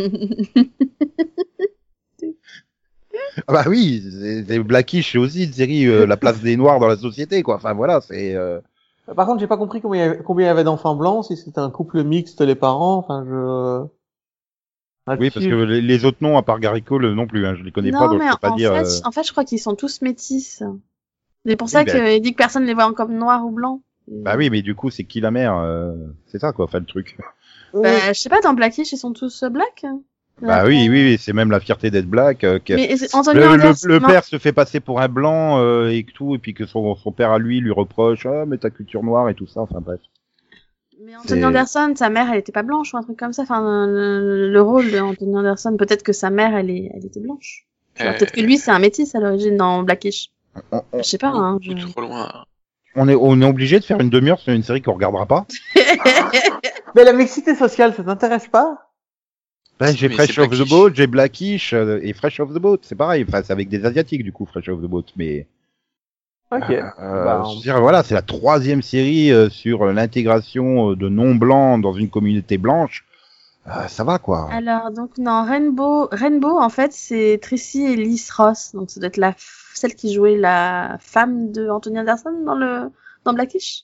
Ah 3.48 3.54
bah 3.54 3.64
oui, 3.68 4.04
c'est 4.12 4.46
c'est 4.46 4.60
Blackish, 4.60 5.12
c'est 5.14 5.18
aussi 5.18 5.46
une 5.46 5.54
série, 5.54 5.86
euh, 5.88 6.06
la 6.06 6.16
place 6.18 6.40
des 6.42 6.56
Noirs 6.56 6.80
dans 6.80 6.88
la 6.88 6.96
société, 6.98 7.42
quoi. 7.44 7.56
Enfin, 7.56 7.74
voilà, 7.74 8.02
c'est... 8.02 8.36
euh, 8.36 8.60
Par 9.16 9.26
contre, 9.26 9.40
j'ai 9.40 9.48
pas 9.48 9.58
compris 9.58 9.82
combien 9.82 10.04
il 10.04 10.08
y 10.08 10.10
avait, 10.10 10.24
combien 10.24 10.46
il 10.46 10.50
y 10.50 10.52
avait 10.52 10.64
d'enfants 10.64 10.96
blancs, 10.96 11.26
si 11.26 11.38
c'était 11.38 11.60
un 11.60 11.70
couple 11.70 12.04
mixte, 12.04 12.42
les 12.42 12.56
parents, 12.56 12.98
enfin, 12.98 13.26
je... 13.26 13.86
Oui, 15.18 15.32
parce 15.32 15.46
que 15.46 15.64
les, 15.64 16.06
autres 16.06 16.20
noms, 16.22 16.38
à 16.38 16.44
part 16.44 16.60
Gary 16.60 16.84
Cole, 16.84 17.14
non 17.14 17.26
plus, 17.26 17.46
hein, 17.46 17.56
je 17.56 17.64
les 17.64 17.72
connais 17.72 17.92
pas, 17.92 18.08
donc 18.08 18.20
mais 18.20 18.28
je 18.28 18.34
peux 18.34 18.38
pas 18.40 18.52
en, 18.52 18.56
dire. 18.56 18.74
fait, 18.74 18.86
euh, 18.86 19.00
en 19.06 19.12
fait, 19.12 19.24
je 19.24 19.32
crois 19.32 19.44
qu'ils 19.44 19.60
sont 19.60 19.76
tous 19.76 20.04
métis. 20.04 20.62
C'est 21.46 21.56
pour 21.56 21.66
Oui, 21.66 21.72
ça 21.72 21.84
bah- 21.84 21.92
qu'il 21.92 22.22
dit 22.22 22.34
que 22.34 22.38
personne 22.38 22.62
ne 22.64 22.68
les 22.68 22.76
voit 22.76 22.94
comme 22.94 23.16
noirs 23.16 23.44
ou 23.44 23.50
blancs. 23.50 23.82
Bah 24.08 24.36
oui, 24.38 24.50
mais 24.50 24.62
du 24.62 24.76
coup, 24.76 24.90
c'est 24.90 25.06
qui 25.06 25.20
la 25.20 25.32
mère 25.32 25.58
euh, 25.58 25.94
C'est 26.28 26.40
ça, 26.40 26.52
quoi, 26.52 26.66
enfin, 26.66 26.80
le 26.80 26.86
truc. 26.86 27.18
Bah, 27.74 28.14
je 28.14 28.20
sais 28.20 28.30
pas, 28.30 28.42
dans 28.42 28.54
Blackish, 28.54 28.92
ils 28.92 28.98
sont 28.98 29.14
tous 29.14 29.44
euh, 29.44 29.50
black. 29.50 29.86
Bah 30.42 30.64
oui, 30.66 30.88
oui, 30.90 31.04
oui, 31.04 31.18
c'est 31.20 31.34
même 31.34 31.52
la 31.52 31.60
fierté 31.60 31.92
d'être 31.92 32.08
black. 32.08 32.44
euh, 32.44 32.60
que- 32.60 32.74
Mais 32.74 32.96
Le, 33.34 33.42
le- 33.58 33.64
le 33.88 34.00
père 34.08 34.24
se 34.24 34.38
fait 34.38 34.54
passer 34.54 34.80
pour 34.80 35.02
un 35.02 35.08
blanc 35.08 35.60
euh, 35.60 35.90
et 35.90 36.04
que 36.04 36.12
tout, 36.12 36.36
et 36.36 36.38
puis 36.38 36.54
que 36.54 36.66
son, 36.66 36.96
son 36.96 37.12
père 37.12 37.32
à 37.32 37.40
lui 37.40 37.60
lui 37.60 37.72
reproche 37.72 38.26
ah 38.26 38.46
mais 38.48 38.58
ta 38.58 38.70
culture 38.70 39.04
noire 39.04 39.30
et 39.30 39.34
tout 39.36 39.48
ça. 39.48 39.62
Enfin 39.62 39.80
bref. 39.82 40.00
mais 41.06 41.16
Anthony 41.16 41.40
Anderson, 41.48 41.94
sa 41.96 42.10
mère, 42.10 42.32
elle 42.32 42.40
était 42.40 42.52
pas 42.52 42.64
blanche 42.64 42.94
ou 42.94 42.98
un 42.98 43.04
truc 43.04 43.18
comme 43.18 43.34
ça. 43.34 43.42
Enfin, 43.44 43.86
le, 43.88 44.52
le 44.52 44.62
rôle 44.62 44.92
de 44.92 45.00
Anthony 45.00 45.36
Anderson, 45.38 45.76
peut-être 45.78 46.04
que 46.04 46.14
sa 46.14 46.30
mère, 46.30 46.56
elle, 46.56 46.70
est, 46.70 46.90
elle 46.94 47.06
était 47.06 47.20
blanche. 47.20 47.66
Euh, 48.02 48.14
Peut-être 48.14 48.32
que 48.32 48.40
lui, 48.42 48.58
c'est 48.58 48.72
un 48.72 48.80
métis 48.80 49.14
à 49.16 49.20
l'origine 49.20 49.58
dans 49.58 49.84
Blackish. 49.84 50.30
On, 50.72 50.78
on- 50.94 50.98
Je 51.00 51.04
sais 51.04 51.18
pas. 51.18 51.28
Hein, 51.30 51.58
je- 51.62 51.74
trop 51.92 52.02
loin. 52.02 52.46
on 52.96 53.08
est 53.10 53.16
on 53.16 53.42
est 53.42 53.46
obligé 53.46 53.80
de 53.80 53.84
faire 53.86 54.00
une 54.00 54.10
demi-heure 54.10 54.40
sur 54.40 54.54
une 54.54 54.64
série 54.64 54.82
qu'on 54.82 54.94
regardera 54.94 55.26
pas. 55.26 55.46
Mais 56.96 57.04
la 57.04 57.14
mixité 57.14 57.56
sociale, 57.56 57.94
ça 57.94 58.04
t'intéresse 58.04 58.48
pas? 58.48 58.89
Ben, 59.80 59.92
Si, 59.92 59.98
j'ai 59.98 60.10
Fresh 60.10 60.36
c'est 60.36 60.40
of 60.40 60.50
the. 60.52 60.68
Boat, 60.70 60.92
j'ai 60.94 61.08
Blackish 61.08 61.74
euh, 61.74 62.00
et 62.04 62.14
Fresh 62.14 62.40
of 62.40 62.54
the 62.54 62.60
Boat, 62.60 62.80
c'est 62.82 62.96
pareil. 62.96 63.26
Enfin, 63.28 63.42
c'est 63.44 63.54
avec 63.54 63.70
des 63.70 63.86
asiatiques 63.86 64.24
du 64.24 64.32
coup 64.34 64.46
Fresh 64.46 64.70
of 64.70 64.82
the 64.82 64.86
Boat, 64.86 65.06
mais 65.16 65.48
Ok. 66.52 66.70
euh, 66.72 67.24
Bah, 67.24 67.44
je 67.50 67.56
veux 67.56 67.62
dire, 67.62 67.80
voilà, 67.80 68.04
c'est 68.04 68.16
la 68.16 68.22
troisième 68.22 68.82
série 68.82 69.32
euh, 69.32 69.50
sur 69.50 69.84
euh, 69.84 69.94
l'intégration 69.94 70.92
euh, 70.92 70.96
de 70.96 71.08
non 71.08 71.36
blancs 71.36 71.82
dans 71.82 71.94
une 71.94 72.10
communauté 72.10 72.58
blanche. 72.58 73.06
Euh, 73.68 73.88
ça 73.88 74.04
va 74.04 74.20
quoi. 74.20 74.50
Alors, 74.52 74.92
donc, 74.92 75.18
non, 75.18 75.44
Rainbow, 75.46 76.08
Rainbow, 76.12 76.60
en 76.60 76.70
fait, 76.70 76.92
c'est 76.94 77.40
Tracy 77.42 77.84
Ellis 77.86 78.28
Ross. 78.36 78.72
Donc, 78.74 78.90
ça 78.90 79.00
doit 79.00 79.08
être 79.08 79.18
la, 79.18 79.32
f- 79.32 79.72
celle 79.76 79.96
qui 79.96 80.14
jouait 80.14 80.38
la 80.38 80.98
femme 81.00 81.52
de 81.52 81.70
Anthony 81.70 82.00
Anderson 82.00 82.44
dans 82.46 82.56
le, 82.56 82.90
dans 83.26 83.34
Blackish? 83.34 83.84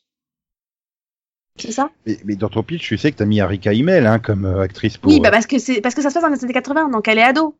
C'est 1.57 1.71
ça? 1.71 1.89
Mais, 2.05 2.17
mais 2.25 2.35
dans 2.35 2.49
ton 2.49 2.63
pitch, 2.63 2.87
tu 2.87 2.97
sais 2.97 3.11
que 3.11 3.17
t'as 3.17 3.25
mis 3.25 3.39
Harika 3.39 3.71
Imel 3.73 4.05
hein, 4.07 4.19
comme 4.19 4.45
euh, 4.45 4.61
actrice 4.61 4.97
pour. 4.97 5.11
Oui, 5.11 5.19
bah, 5.21 5.29
euh, 5.29 5.31
parce 5.31 5.47
que 5.47 5.57
c'est, 5.57 5.79
parce 5.81 5.95
que 5.95 6.01
ça 6.01 6.09
se 6.09 6.15
passe 6.15 6.23
dans 6.23 6.29
les 6.29 6.43
années 6.43 6.53
80, 6.53 6.89
donc 6.89 7.07
elle 7.07 7.17
est 7.17 7.23
ado. 7.23 7.55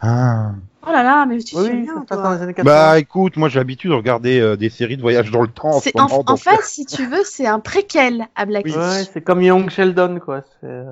ah. 0.00 0.52
Oh 0.88 0.92
là 0.92 1.02
là, 1.02 1.26
mais 1.26 1.38
tu 1.38 1.56
Oui, 1.56 1.62
souviens, 1.64 1.80
oui, 1.80 1.86
ça 1.88 1.94
se 1.94 1.98
passe 2.06 2.06
toi. 2.18 2.22
dans 2.22 2.34
les 2.36 2.42
années 2.42 2.54
80. 2.54 2.64
Bah 2.72 2.98
écoute, 3.00 3.36
moi 3.36 3.48
j'ai 3.48 3.58
l'habitude 3.58 3.90
de 3.90 3.96
regarder 3.96 4.38
euh, 4.38 4.56
des 4.56 4.70
séries 4.70 4.96
de 4.96 5.02
voyage 5.02 5.32
dans 5.32 5.42
le 5.42 5.48
temps 5.48 5.70
en 5.70 5.80
ce 5.80 5.88
en, 5.96 6.02
moment. 6.02 6.20
en 6.20 6.22
donc, 6.22 6.38
fait, 6.38 6.62
si 6.62 6.86
tu 6.86 7.04
veux, 7.06 7.24
c'est 7.24 7.46
un 7.48 7.58
préquel 7.58 8.26
à 8.36 8.46
Blackish. 8.46 8.76
Ouais, 8.76 9.04
c'est 9.12 9.20
comme 9.20 9.42
Young 9.42 9.68
Sheldon, 9.68 10.20
quoi. 10.20 10.44
C'est... 10.60 10.84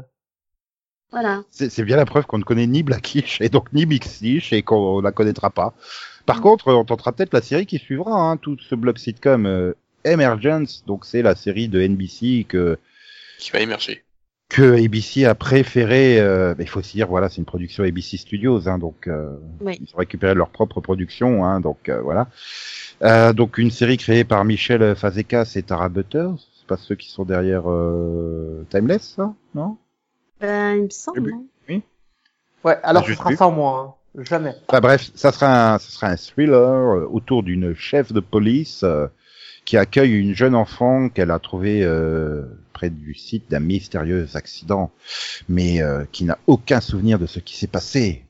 Voilà. 1.13 1.43
c'est 1.53 1.85
bien 1.85 1.97
la 1.97 2.07
preuve 2.07 2.27
qu'on 2.27 2.39
ne 2.39 2.43
connaît 2.43 2.67
ni 2.67 2.83
Blackish 2.83 3.41
et 3.41 3.49
donc 3.49 3.73
ni 3.73 3.87
Mixish 3.87 4.53
et 4.53 4.63
qu'on 4.63 5.01
la 5.01 5.13
connaîtra 5.13 5.51
pas. 5.51 5.75
Par 6.27 6.39
Mm. 6.39 6.43
contre, 6.43 6.73
on 6.73 6.85
tentera 6.85 7.13
peut-être 7.13 7.33
la 7.33 7.41
série 7.43 7.67
qui 7.67 7.79
suivra, 7.79 8.21
hein, 8.21 8.37
tout 8.37 8.57
ce 8.59 8.75
bloc 8.75 8.99
sitcom 8.99 9.47
euh, 9.47 9.75
Emergence, 10.05 10.85
donc 10.87 11.05
c'est 11.05 11.23
la 11.23 11.35
série 11.35 11.69
de 11.69 11.81
NBC 11.81 12.45
que 12.49 12.79
Qui 13.39 13.51
va 13.51 13.61
émerger. 13.61 14.05
que 14.49 14.85
ABC 14.85 15.25
a 15.25 15.35
préféré. 15.35 16.21
euh, 16.21 16.55
mais 16.59 16.65
il 16.65 16.69
faut 16.69 16.81
aussi 16.81 16.97
dire, 16.97 17.09
voilà, 17.09 17.29
c'est 17.29 17.39
une 17.39 17.45
production 17.45 17.85
ABC 17.85 18.17
Studios, 18.17 18.69
hein, 18.69 18.79
donc 18.79 19.09
euh, 19.09 19.37
Oui. 19.61 19.79
ils 19.81 19.95
ont 19.95 19.99
récupéré 19.99 20.35
leur 20.35 20.51
propre 20.51 20.81
production, 20.81 21.45
hein, 21.45 21.61
donc 21.61 21.89
euh, 21.89 22.01
voilà. 22.03 22.29
Euh, 23.03 23.33
donc 23.33 23.59
une 23.59 23.71
série 23.71 23.97
créée 23.97 24.25
par 24.25 24.45
Michel 24.45 24.95
Fazekas 24.95 25.53
et 25.57 25.63
Tara 25.63 25.89
Butters, 25.89 26.35
c'est 26.59 26.67
pas 26.67 26.77
ceux 26.77 26.95
qui 26.95 27.11
sont 27.11 27.25
derrière 27.25 27.65
euh, 27.71 28.65
Timeless, 28.71 29.15
ça, 29.17 29.35
non? 29.55 29.77
Ben, 30.41 30.77
il 30.77 30.83
me 30.85 30.91
semble. 30.91 31.21
Début. 31.23 31.35
hein. 31.71 31.81
Ouais, 32.65 32.79
alors 32.83 33.03
Bah, 33.03 33.09
ce 33.09 33.15
sera 33.15 33.37
sans 33.37 33.51
moi. 33.51 33.97
Hein. 34.17 34.23
Jamais. 34.23 34.55
Enfin 34.69 34.81
bref, 34.81 35.11
ça 35.17 35.33
sera 35.33 35.75
un, 35.75 35.79
ça 35.79 35.91
sera 35.91 36.07
un 36.09 36.17
thriller 36.17 36.55
euh, 36.95 37.09
autour 37.11 37.43
d'une 37.43 37.75
chef 37.75 38.13
de 38.13 38.21
police 38.21 38.83
euh, 38.85 39.09
qui 39.65 39.77
accueille 39.77 40.13
une 40.13 40.35
jeune 40.35 40.55
enfant 40.55 41.09
qu'elle 41.09 41.31
a 41.31 41.39
trouvée 41.39 41.83
euh, 41.83 42.43
près 42.73 42.91
du 42.91 43.15
site 43.15 43.51
d'un 43.51 43.61
mystérieux 43.61 44.29
accident, 44.35 44.91
mais 45.49 45.83
euh, 45.83 46.05
qui 46.13 46.25
n'a 46.25 46.39
aucun 46.47 46.81
souvenir 46.81 47.19
de 47.19 47.27
ce 47.27 47.41
qui 47.41 47.57
s'est 47.57 47.67
passé. 47.67 48.25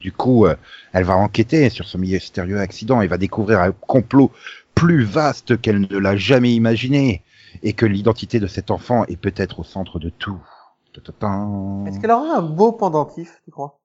Du 0.00 0.12
coup, 0.12 0.46
euh, 0.46 0.56
elle 0.92 1.04
va 1.04 1.16
enquêter 1.16 1.68
sur 1.68 1.86
ce 1.86 1.98
mystérieux 1.98 2.58
accident 2.58 3.02
et 3.02 3.06
va 3.06 3.18
découvrir 3.18 3.60
un 3.60 3.72
complot 3.72 4.32
plus 4.74 5.04
vaste 5.04 5.60
qu'elle 5.60 5.80
ne 5.80 5.98
l'a 5.98 6.16
jamais 6.16 6.54
imaginé, 6.54 7.22
et 7.62 7.72
que 7.72 7.86
l'identité 7.86 8.40
de 8.40 8.46
cet 8.46 8.70
enfant 8.70 9.04
est 9.06 9.16
peut-être 9.16 9.60
au 9.60 9.64
centre 9.64 9.98
de 9.98 10.08
tout. 10.08 10.40
Est-ce 10.96 12.00
qu'elle 12.00 12.10
aura 12.10 12.38
un 12.38 12.42
beau 12.42 12.72
pendentif, 12.72 13.40
tu 13.44 13.50
crois? 13.50 13.78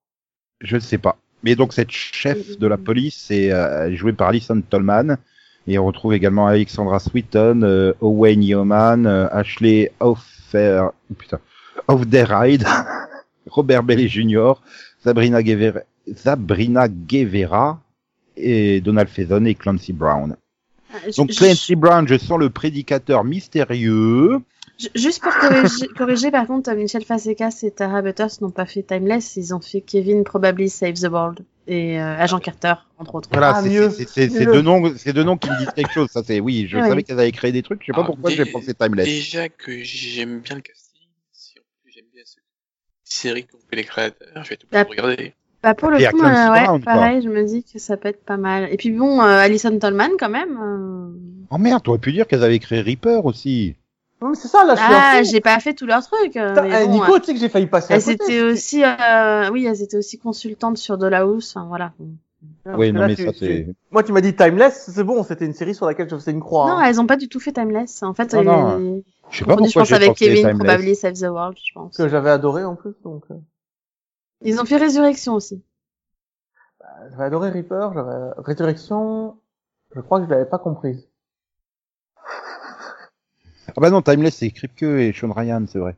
Je 0.61 0.75
ne 0.75 0.81
sais 0.81 0.97
pas. 0.97 1.17
Mais 1.43 1.55
donc 1.55 1.73
cette 1.73 1.91
chef 1.91 2.57
de 2.57 2.67
la 2.67 2.77
police 2.77 3.25
c'est 3.27 3.51
euh, 3.51 3.95
jouée 3.95 4.13
par 4.13 4.29
Alison 4.29 4.61
Tolman 4.61 5.17
et 5.67 5.77
on 5.79 5.85
retrouve 5.85 6.13
également 6.13 6.47
Alexandra 6.47 6.99
Sweeton, 6.99 7.61
euh, 7.63 7.93
Owen 8.01 8.43
Yeoman, 8.43 9.05
euh, 9.07 9.27
Ashley 9.31 9.91
Offer, 9.99 10.87
oh, 11.09 11.13
putain, 11.17 11.39
Ofderide, 11.87 12.65
Robert 13.47 13.83
Bailey 13.83 14.07
Jr., 14.07 14.53
Sabrina 15.03 15.41
Guevara, 15.43 15.81
Sabrina 16.15 16.87
Guevara 16.87 17.79
et 18.37 18.81
Donald 18.81 19.07
Faison 19.09 19.43
et 19.45 19.55
Clancy 19.55 19.93
Brown. 19.93 20.35
Ah, 20.93 20.97
Donc 21.17 21.31
je- 21.31 21.37
Clancy 21.37 21.75
Brown, 21.75 22.07
je 22.07 22.17
sens 22.17 22.37
le 22.39 22.49
prédicateur 22.49 23.23
mystérieux. 23.23 24.39
Ju- 24.77 24.89
Juste 24.95 25.23
pour 25.23 25.33
corriger, 25.37 25.87
corriger, 25.97 26.31
par 26.31 26.47
contre, 26.47 26.71
Michel 26.73 27.03
Fazekas 27.03 27.59
et 27.63 27.71
Tara 27.71 28.01
Butters 28.01 28.41
n'ont 28.41 28.51
pas 28.51 28.65
fait 28.65 28.83
Timeless, 28.83 29.35
ils 29.37 29.53
ont 29.55 29.61
fait 29.61 29.81
Kevin 29.81 30.23
Probably 30.23 30.69
Save 30.69 30.93
the 30.95 31.09
World 31.11 31.39
et 31.67 31.99
euh, 31.99 32.17
Agent 32.17 32.39
Carter, 32.39 32.73
entre 32.97 33.15
autres. 33.15 33.29
Voilà, 33.31 33.53
Ah, 33.55 33.61
c'est- 33.61 34.45
deux 34.45 34.61
noms, 34.61 34.93
c'est 34.97 35.13
deux 35.13 35.23
noms 35.23 35.37
qui 35.37 35.49
me 35.49 35.57
disent 35.57 35.73
quelque 35.75 35.91
chose. 35.93 36.09
Ça 36.11 36.21
c'est 36.23 36.39
oui, 36.39 36.67
je 36.69 36.77
Ouais. 36.77 36.87
savais 36.87 37.03
qu'elles 37.03 37.19
avaient 37.19 37.31
créé 37.31 37.51
des 37.51 37.63
trucs. 37.63 37.81
Je 37.81 37.87
sais 37.87 37.91
pas 37.93 38.01
Ah, 38.03 38.05
pourquoi 38.05 38.29
j'ai 38.31 38.45
pensé 38.45 38.73
Timeless. 38.73 39.05
Déjà 39.05 39.49
que 39.49 39.83
j'aime 39.83 40.39
bien 40.41 40.55
le 40.55 40.61
casting, 40.61 41.01
si 41.31 41.59
en 41.59 41.63
plus 41.83 41.91
j'aime 41.91 42.05
bien 42.13 42.23
cette 42.25 42.43
série 43.03 43.45
qu'ont 43.45 43.59
fait 43.69 43.75
les 43.75 43.83
créateurs, 43.83 44.43
je 44.43 44.49
vais 44.49 44.57
tout 44.57 44.67
Bah, 44.71 44.83
regarder. 44.87 45.33
Bah 45.63 45.73
pour 45.73 45.89
le 45.89 45.99
Et 45.99 46.05
coup, 46.05 46.21
euh, 46.21 46.51
ouais, 46.51 46.63
Brown, 46.63 46.81
pareil, 46.83 47.21
je 47.23 47.29
me 47.29 47.43
dis 47.43 47.63
que 47.63 47.79
ça 47.79 47.97
peut 47.97 48.09
être 48.09 48.23
pas 48.23 48.37
mal. 48.37 48.71
Et 48.71 48.77
puis 48.77 48.91
bon, 48.91 49.19
euh, 49.21 49.39
Alison 49.39 49.77
Tolman 49.79 50.11
quand 50.19 50.29
même. 50.29 50.57
euh, 50.61 51.45
Oh 51.49 51.57
merde, 51.57 51.81
t'aurais 51.83 51.97
pu 51.99 52.11
dire 52.11 52.27
qu'elles 52.27 52.43
avaient 52.43 52.59
créé 52.59 52.81
Reaper 52.81 53.25
aussi. 53.25 53.75
C'est 54.33 54.47
ça, 54.47 54.65
là, 54.65 54.75
je 54.75 54.81
Ah, 54.83 55.23
j'ai 55.23 55.41
pas 55.41 55.59
fait 55.59 55.73
tout 55.73 55.85
leur 55.85 56.01
truc. 56.05 56.35
euh, 56.37 56.55
mais 56.61 56.83
eh, 56.83 56.85
bon, 56.87 56.91
Nico, 56.93 57.15
euh, 57.15 57.19
tu 57.19 57.25
sais 57.25 57.33
que 57.33 57.39
j'ai 57.39 57.49
failli 57.49 57.67
passer 57.67 57.93
à 57.93 57.97
elles 57.97 58.03
côté. 58.03 58.13
étaient 58.13 58.41
aussi, 58.41 58.83
euh, 58.83 59.49
oui, 59.51 59.65
elles 59.65 59.81
étaient 59.81 59.97
aussi 59.97 60.17
consultantes 60.17 60.77
sur 60.77 60.97
Dollhouse, 60.97 61.53
hein, 61.55 61.65
voilà. 61.67 61.93
Parce 62.63 62.77
oui, 62.77 62.91
non 62.91 63.01
là, 63.01 63.07
mais 63.07 63.15
tu- 63.15 63.25
ça 63.25 63.31
tu- 63.31 63.37
c'est. 63.39 63.67
Moi, 63.91 64.03
tu 64.03 64.11
m'as 64.11 64.21
dit 64.21 64.35
Timeless, 64.35 64.89
c'est 64.91 65.03
bon, 65.03 65.23
c'était 65.23 65.45
une 65.45 65.53
série 65.53 65.75
sur 65.75 65.85
laquelle 65.85 66.09
je 66.09 66.15
faisais 66.15 66.31
une 66.31 66.39
croix. 66.41 66.67
Non, 66.67 66.77
hein. 66.77 66.83
elles 66.85 66.99
ont 67.01 67.07
pas 67.07 67.17
du 67.17 67.27
tout 67.29 67.39
fait 67.39 67.51
Timeless. 67.51 68.01
En 68.03 68.13
fait, 68.13 68.33
elles- 68.33 68.45
non. 68.45 69.03
Je 69.29 69.39
sais 69.39 69.45
pas 69.45 69.53
produit, 69.53 69.71
je 69.71 69.79
pourquoi 69.79 69.97
pense, 69.97 70.05
avec 70.05 70.17
Kevin 70.17 70.35
Timeless. 70.47 70.57
Probably 70.59 70.95
Save 70.95 71.13
the 71.13 71.31
World, 71.31 71.57
je 71.63 71.73
pense. 71.73 71.97
que 71.97 72.07
j'avais 72.07 72.29
adoré 72.29 72.63
en 72.63 72.75
plus, 72.75 72.93
donc 73.03 73.23
euh, 73.31 73.35
Ils 74.41 74.59
ont 74.61 74.65
fait 74.65 74.77
Résurrection 74.77 75.33
aussi. 75.33 75.63
j'avais 77.11 77.23
adoré 77.23 77.49
Reaper, 77.49 77.91
j'avais 77.93 78.31
Résurrection, 78.37 79.37
je 79.95 80.01
crois 80.01 80.19
que 80.19 80.25
je 80.25 80.29
l'avais 80.29 80.45
pas 80.45 80.59
comprise. 80.59 81.07
Ah 83.77 83.81
bah 83.81 83.89
non, 83.89 84.01
Timeless 84.01 84.35
c'est 84.35 84.51
Kripke 84.51 84.83
et 84.83 85.13
Sean 85.13 85.31
Ryan, 85.31 85.65
c'est 85.67 85.79
vrai. 85.79 85.95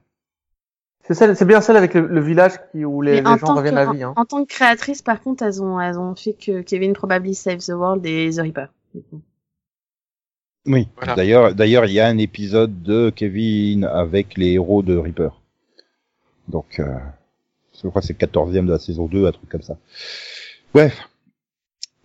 C'est 1.04 1.14
celle, 1.14 1.38
c'est 1.38 1.46
bien 1.46 1.62
celle 1.62 1.78
avec 1.78 1.94
le, 1.94 2.06
le 2.06 2.20
village 2.20 2.54
qui 2.72 2.84
où 2.84 3.02
les, 3.02 3.22
les 3.22 3.28
en 3.28 3.38
gens 3.38 3.56
reviennent 3.56 3.76
que, 3.76 3.80
à 3.80 3.86
la 3.86 3.92
vie. 3.94 4.04
Hein. 4.04 4.14
En, 4.18 4.22
en 4.22 4.26
tant 4.26 4.44
que 4.44 4.50
créatrice, 4.50 5.02
par 5.02 5.22
contre, 5.22 5.44
elles 5.44 5.62
ont, 5.64 5.80
elles 5.80 5.98
ont 5.98 6.16
fait 6.16 6.34
que 6.34 6.62
Kevin 6.62 6.94
Probably 6.94 7.34
Save 7.34 7.60
the 7.60 7.70
World 7.70 8.06
et 8.06 8.32
The 8.32 8.40
Reaper. 8.40 8.68
Oui. 10.66 10.90
Voilà. 10.98 11.16
D'ailleurs, 11.16 11.56
d'ailleurs, 11.56 11.86
il 11.86 11.94
y 11.94 12.00
a 12.02 12.08
un 12.08 12.18
épisode 12.18 12.82
de 12.84 13.10
Kevin 13.10 13.86
avec 13.86 14.38
les 14.38 14.54
héros 14.54 14.84
de 14.84 14.98
Reaper. 14.98 15.42
Donc, 16.50 16.80
euh, 16.80 16.98
je 17.82 17.88
crois 17.88 18.02
que 18.02 18.08
c'est 18.08 18.14
le 18.14 18.20
quatorzième 18.20 18.66
de 18.66 18.74
la 18.74 18.80
saison 18.80 19.06
2, 19.06 19.28
un 19.28 19.32
truc 19.32 19.50
comme 19.50 19.62
ça. 19.62 19.78
Ouais. 20.74 20.92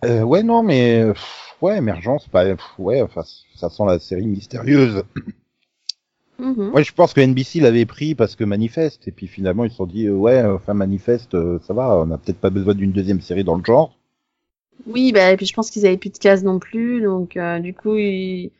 Euh, 0.05 0.21
ouais, 0.21 0.43
non, 0.43 0.63
mais 0.63 1.03
pff, 1.13 1.55
ouais, 1.61 1.77
émergence, 1.77 2.29
bah, 2.29 2.45
pff, 2.45 2.79
ouais, 2.79 3.01
enfin, 3.01 3.23
ça 3.55 3.69
sent 3.69 3.83
la 3.85 3.99
série 3.99 4.27
mystérieuse. 4.27 5.03
Mhm. 6.39 6.71
Ouais, 6.73 6.83
je 6.83 6.93
pense 6.93 7.13
que 7.13 7.21
NBC 7.21 7.59
l'avait 7.59 7.85
pris 7.85 8.15
parce 8.15 8.35
que 8.35 8.43
Manifeste, 8.43 9.07
et 9.07 9.11
puis 9.11 9.27
finalement 9.27 9.63
ils 9.65 9.71
se 9.71 9.77
sont 9.77 9.85
dit, 9.85 10.07
euh, 10.07 10.13
ouais, 10.13 10.43
enfin 10.43 10.73
Manifeste, 10.73 11.35
euh, 11.35 11.59
ça 11.61 11.73
va, 11.73 11.95
on 11.97 12.07
n'a 12.07 12.17
peut-être 12.17 12.39
pas 12.39 12.49
besoin 12.49 12.73
d'une 12.73 12.91
deuxième 12.91 13.21
série 13.21 13.43
dans 13.43 13.55
le 13.55 13.63
genre. 13.63 13.95
Oui, 14.87 15.11
bah, 15.11 15.31
et 15.31 15.37
puis 15.37 15.45
je 15.45 15.53
pense 15.53 15.69
qu'ils 15.69 15.85
avaient 15.85 15.97
plus 15.97 16.09
de 16.11 16.17
cases 16.17 16.43
non 16.43 16.59
plus, 16.59 17.01
donc 17.01 17.37
euh, 17.37 17.59
du 17.59 17.73
coup 17.73 17.95
ils, 17.95 18.51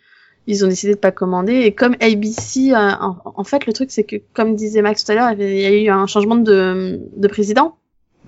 ils 0.46 0.64
ont 0.64 0.68
décidé 0.68 0.94
de 0.94 1.00
pas 1.00 1.12
commander. 1.12 1.54
Et 1.62 1.74
comme 1.74 1.96
ABC, 2.00 2.74
en, 2.76 3.18
en 3.26 3.44
fait 3.44 3.66
le 3.66 3.74
truc 3.74 3.90
c'est 3.92 4.04
que 4.04 4.18
comme 4.34 4.56
disait 4.56 4.82
Max 4.84 5.04
tout 5.04 5.12
à 5.12 5.16
l'heure, 5.16 5.32
il 5.32 5.60
y 5.60 5.66
a 5.66 5.72
eu 5.82 5.90
un 5.90 6.06
changement 6.06 6.36
de, 6.36 7.02
de 7.18 7.28
président. 7.28 7.76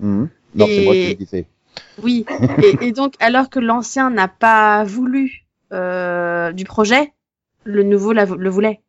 Mhm. 0.00 0.28
Non, 0.56 0.66
c'est 0.66 0.84
moi 0.84 0.94
qui 0.94 1.08
le 1.10 1.14
disais. 1.14 1.46
Oui, 2.02 2.26
et, 2.62 2.86
et 2.88 2.92
donc 2.92 3.14
alors 3.20 3.48
que 3.48 3.60
l'ancien 3.60 4.10
n'a 4.10 4.28
pas 4.28 4.82
voulu 4.84 5.44
du 5.70 6.64
projet, 6.64 7.12
le 7.64 7.82
nouveau 7.84 8.12
la- 8.12 8.24
le 8.24 8.50
voulait. 8.50 8.80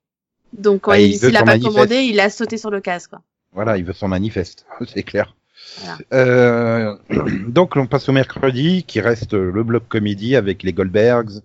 Donc 0.53 0.81
quand 0.81 0.91
Ah, 0.91 0.99
il 0.99 1.13
il 1.13 1.19
veut 1.19 1.29
l'a 1.29 1.43
pas 1.43 1.59
commandé, 1.59 1.97
il 2.01 2.19
a 2.19 2.29
sauté 2.29 2.57
sur 2.57 2.71
le 2.71 2.81
case 2.81 3.07
quoi. 3.07 3.21
Voilà, 3.53 3.77
il 3.77 3.85
veut 3.85 3.93
son 3.93 4.07
manifeste, 4.07 4.65
c'est 4.93 5.03
clair. 5.03 5.35
Voilà. 5.79 5.97
Euh, 6.13 6.95
donc 7.47 7.75
on 7.75 7.87
passe 7.87 8.07
au 8.09 8.11
mercredi, 8.11 8.83
qui 8.83 9.01
reste 9.01 9.33
le 9.33 9.63
bloc 9.63 9.87
comédie 9.87 10.35
avec 10.35 10.63
les 10.63 10.73
Goldbergs, 10.73 11.41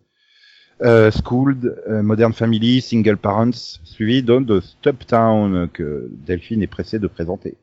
euh, 0.82 1.10
Schooled, 1.12 1.80
euh, 1.88 2.02
Modern 2.02 2.32
Family, 2.32 2.80
Single 2.80 3.16
Parents, 3.16 3.78
suivi 3.84 4.22
donc 4.22 4.46
de 4.46 4.60
Stop 4.60 5.06
Town 5.06 5.68
que 5.72 6.08
Delphine 6.10 6.62
est 6.62 6.66
pressée 6.66 6.98
de 6.98 7.06
présenter. 7.06 7.56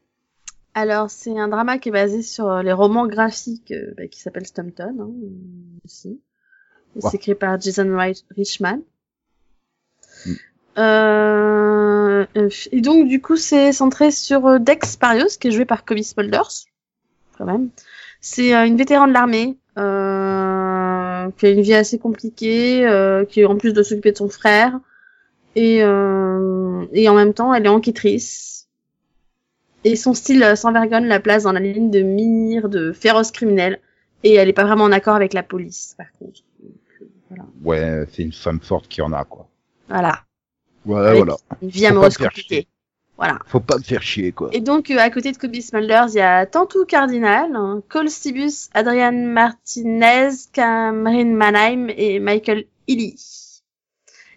Alors, 0.73 1.09
c'est 1.09 1.37
un 1.37 1.49
drama 1.49 1.79
qui 1.79 1.89
est 1.89 1.91
basé 1.91 2.21
sur 2.21 2.47
euh, 2.47 2.63
les 2.63 2.71
romans 2.71 3.07
graphiques 3.07 3.73
bah, 3.97 4.07
qui 4.07 4.21
s'appelle 4.21 4.45
Stumpton, 4.45 4.95
hein, 5.01 5.09
aussi. 5.83 6.21
Ouais. 6.95 7.09
C'est 7.09 7.17
écrit 7.17 7.35
par 7.35 7.59
Jason 7.59 7.89
Wright 7.89 8.23
Richman. 8.37 8.81
Mm. 10.25 10.33
Euh, 10.77 12.25
et 12.71 12.81
donc, 12.81 13.07
du 13.07 13.21
coup, 13.21 13.35
c'est 13.35 13.71
centré 13.71 14.11
sur 14.11 14.47
euh, 14.47 14.59
Dex 14.59 14.95
Parios, 14.95 15.37
qui 15.39 15.49
est 15.49 15.51
joué 15.51 15.65
par 15.65 15.83
Kobe 15.85 15.99
Smulders, 15.99 16.51
quand 17.37 17.45
même. 17.45 17.69
C'est 18.21 18.55
euh, 18.55 18.65
une 18.65 18.77
vétéran 18.77 19.07
de 19.07 19.13
l'armée, 19.13 19.57
euh, 19.77 21.29
qui 21.37 21.45
a 21.45 21.49
une 21.49 21.61
vie 21.61 21.73
assez 21.73 21.97
compliquée, 21.97 22.85
euh, 22.85 23.25
qui 23.25 23.43
en 23.45 23.57
plus 23.57 23.73
de 23.73 23.83
s'occuper 23.83 24.11
de 24.11 24.17
son 24.17 24.29
frère, 24.29 24.79
et, 25.55 25.83
euh, 25.83 26.85
et 26.93 27.09
en 27.09 27.15
même 27.15 27.33
temps, 27.33 27.53
elle 27.53 27.65
est 27.65 27.69
enquêtrice. 27.69 28.67
Et 29.83 29.95
son 29.95 30.13
style 30.13 30.53
sans 30.55 30.73
vergogne 30.73 31.05
la 31.05 31.19
place 31.19 31.43
dans 31.43 31.53
la 31.53 31.59
ligne 31.61 31.89
de 31.89 32.01
mire, 32.01 32.67
de 32.69 32.91
féroce 32.91 33.31
criminel. 33.31 33.79
Et 34.23 34.33
elle 34.33 34.49
est 34.49 34.53
pas 34.53 34.65
vraiment 34.65 34.83
en 34.83 34.91
accord 34.91 35.15
avec 35.15 35.33
la 35.33 35.43
police, 35.43 35.95
par 35.97 36.07
contre. 36.19 36.41
Donc, 36.61 36.73
voilà. 37.29 37.45
Ouais, 37.63 38.05
c'est 38.11 38.23
une 38.23 38.33
femme 38.33 38.59
forte 38.59 38.89
qui 38.89 39.01
en 39.01 39.13
a 39.13 39.23
quoi. 39.23 39.47
Voilà. 39.87 40.23
Avec 40.87 41.17
voilà. 41.17 41.37
Une 41.61 41.69
vie 41.69 41.85
amoureuse 41.85 42.17
compliquée. 42.17 42.67
Voilà. 43.17 43.37
Faut 43.47 43.59
pas 43.59 43.77
me 43.77 43.83
faire 43.83 44.01
chier 44.01 44.31
quoi. 44.31 44.49
Et 44.53 44.61
donc, 44.61 44.89
euh, 44.91 44.97
à 44.97 45.09
côté 45.09 45.31
de 45.33 45.37
Kobe 45.37 45.55
Smulders, 45.55 46.07
il 46.09 46.15
y 46.15 46.21
a 46.21 46.45
Tantou 46.45 46.85
Cardinal, 46.85 47.53
hein, 47.53 47.83
Cole 47.89 48.09
Stibus, 48.09 48.69
Adrian 48.73 49.11
Martinez, 49.11 50.29
Cameron 50.53 51.25
Mannheim 51.25 51.89
et 51.97 52.19
Michael 52.19 52.63
Illy. 52.87 53.15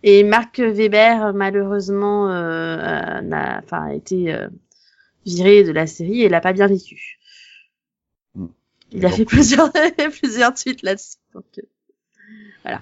Et 0.03 0.25
Mark 0.25 0.59
Weber, 0.59 1.33
malheureusement, 1.33 2.29
euh, 2.29 2.77
euh, 2.77 3.21
n'a, 3.21 3.61
enfin, 3.63 3.87
a 3.87 3.95
été 3.95 4.35
euh, 4.35 4.49
viré 5.25 5.63
de 5.63 5.71
la 5.71 5.87
série 5.87 6.23
et 6.23 6.29
l'a 6.29 6.41
pas 6.41 6.53
bien 6.53 6.67
vécu. 6.67 7.21
Hmm. 8.35 8.49
Il 8.91 9.07
a 9.07 9.11
fait 9.11 9.25
plusieurs, 9.25 9.71
plusieurs 10.21 10.55
tweets 10.55 10.83
là-dessus. 10.83 11.19
Donc, 11.35 11.45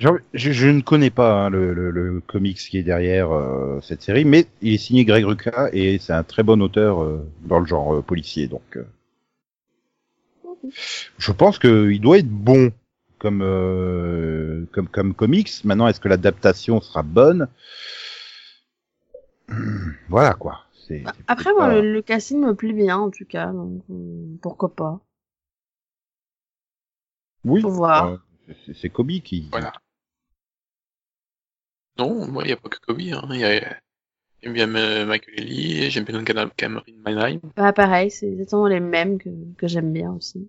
Je, 0.00 0.08
je- 0.34 0.50
je 0.52 0.66
ne 0.68 0.80
connais 0.80 1.10
pas 1.10 1.44
hein, 1.46 1.50
le, 1.50 1.72
le, 1.72 1.90
le 1.92 2.20
comics 2.20 2.56
qui 2.58 2.78
est 2.78 2.82
derrière 2.82 3.30
euh, 3.30 3.80
cette 3.82 4.02
série, 4.02 4.24
mais 4.24 4.46
il 4.62 4.74
est 4.74 4.78
signé 4.78 5.04
Greg 5.04 5.24
Rucka 5.24 5.70
et 5.72 5.98
c'est 5.98 6.12
un 6.12 6.24
très 6.24 6.42
bon 6.42 6.60
auteur 6.60 7.02
euh, 7.02 7.24
dans 7.44 7.60
le 7.60 7.66
genre 7.66 7.94
euh, 7.94 8.02
policier, 8.02 8.48
donc 8.48 8.62
euh, 8.76 8.84
je 11.18 11.32
pense 11.32 11.58
qu'il 11.58 12.00
doit 12.00 12.18
être 12.18 12.28
bon 12.28 12.72
comme 13.18 13.42
euh, 13.42 14.64
comme 14.72 14.88
comme 14.88 15.14
comics. 15.14 15.50
Maintenant, 15.64 15.88
est-ce 15.88 16.00
que 16.00 16.08
l'adaptation 16.08 16.80
sera 16.80 17.02
bonne? 17.02 17.48
Hmm, 19.48 19.92
Voilà 20.08 20.34
quoi. 20.34 20.60
Après, 21.28 21.50
peut-être 21.50 21.54
moi, 21.54 21.68
pas- 21.68 21.68
le, 21.68 21.92
le 21.94 22.02
casting 22.02 22.40
me 22.40 22.54
plaît 22.54 22.74
bien, 22.74 22.98
en 22.98 23.10
tout 23.10 23.24
cas. 23.24 23.52
Donc, 23.52 23.82
euh, 23.90 24.36
pourquoi 24.42 24.74
pas 24.74 25.00
oui, 27.44 27.62
faut 27.62 27.70
voir. 27.70 28.16
Euh, 28.50 28.72
c'est- 28.74 28.88
Kobe 28.90 29.20
qui. 29.24 29.48
Voilà. 29.50 29.72
Non, 31.98 32.26
moi, 32.26 32.44
il 32.44 32.48
n'y 32.48 32.52
a 32.52 32.56
pas 32.56 32.68
que 32.68 32.78
Kobe. 32.78 33.00
Hein. 33.00 33.28
Il 33.30 33.40
y 33.40 33.44
a... 33.44 33.76
J'aime 34.42 34.54
bien 34.54 34.74
euh, 34.74 35.04
Michael 35.04 35.38
Ely, 35.38 35.90
j'aime 35.90 36.04
bien 36.04 36.24
Cam- 36.24 36.50
Cameron 36.56 36.82
Mannheim. 37.04 37.40
Bah, 37.56 37.72
pareil, 37.74 38.10
c'est 38.10 38.26
exactement 38.26 38.66
les 38.68 38.80
mêmes 38.80 39.18
que, 39.18 39.28
que 39.58 39.68
j'aime 39.68 39.92
bien 39.92 40.12
aussi. 40.12 40.48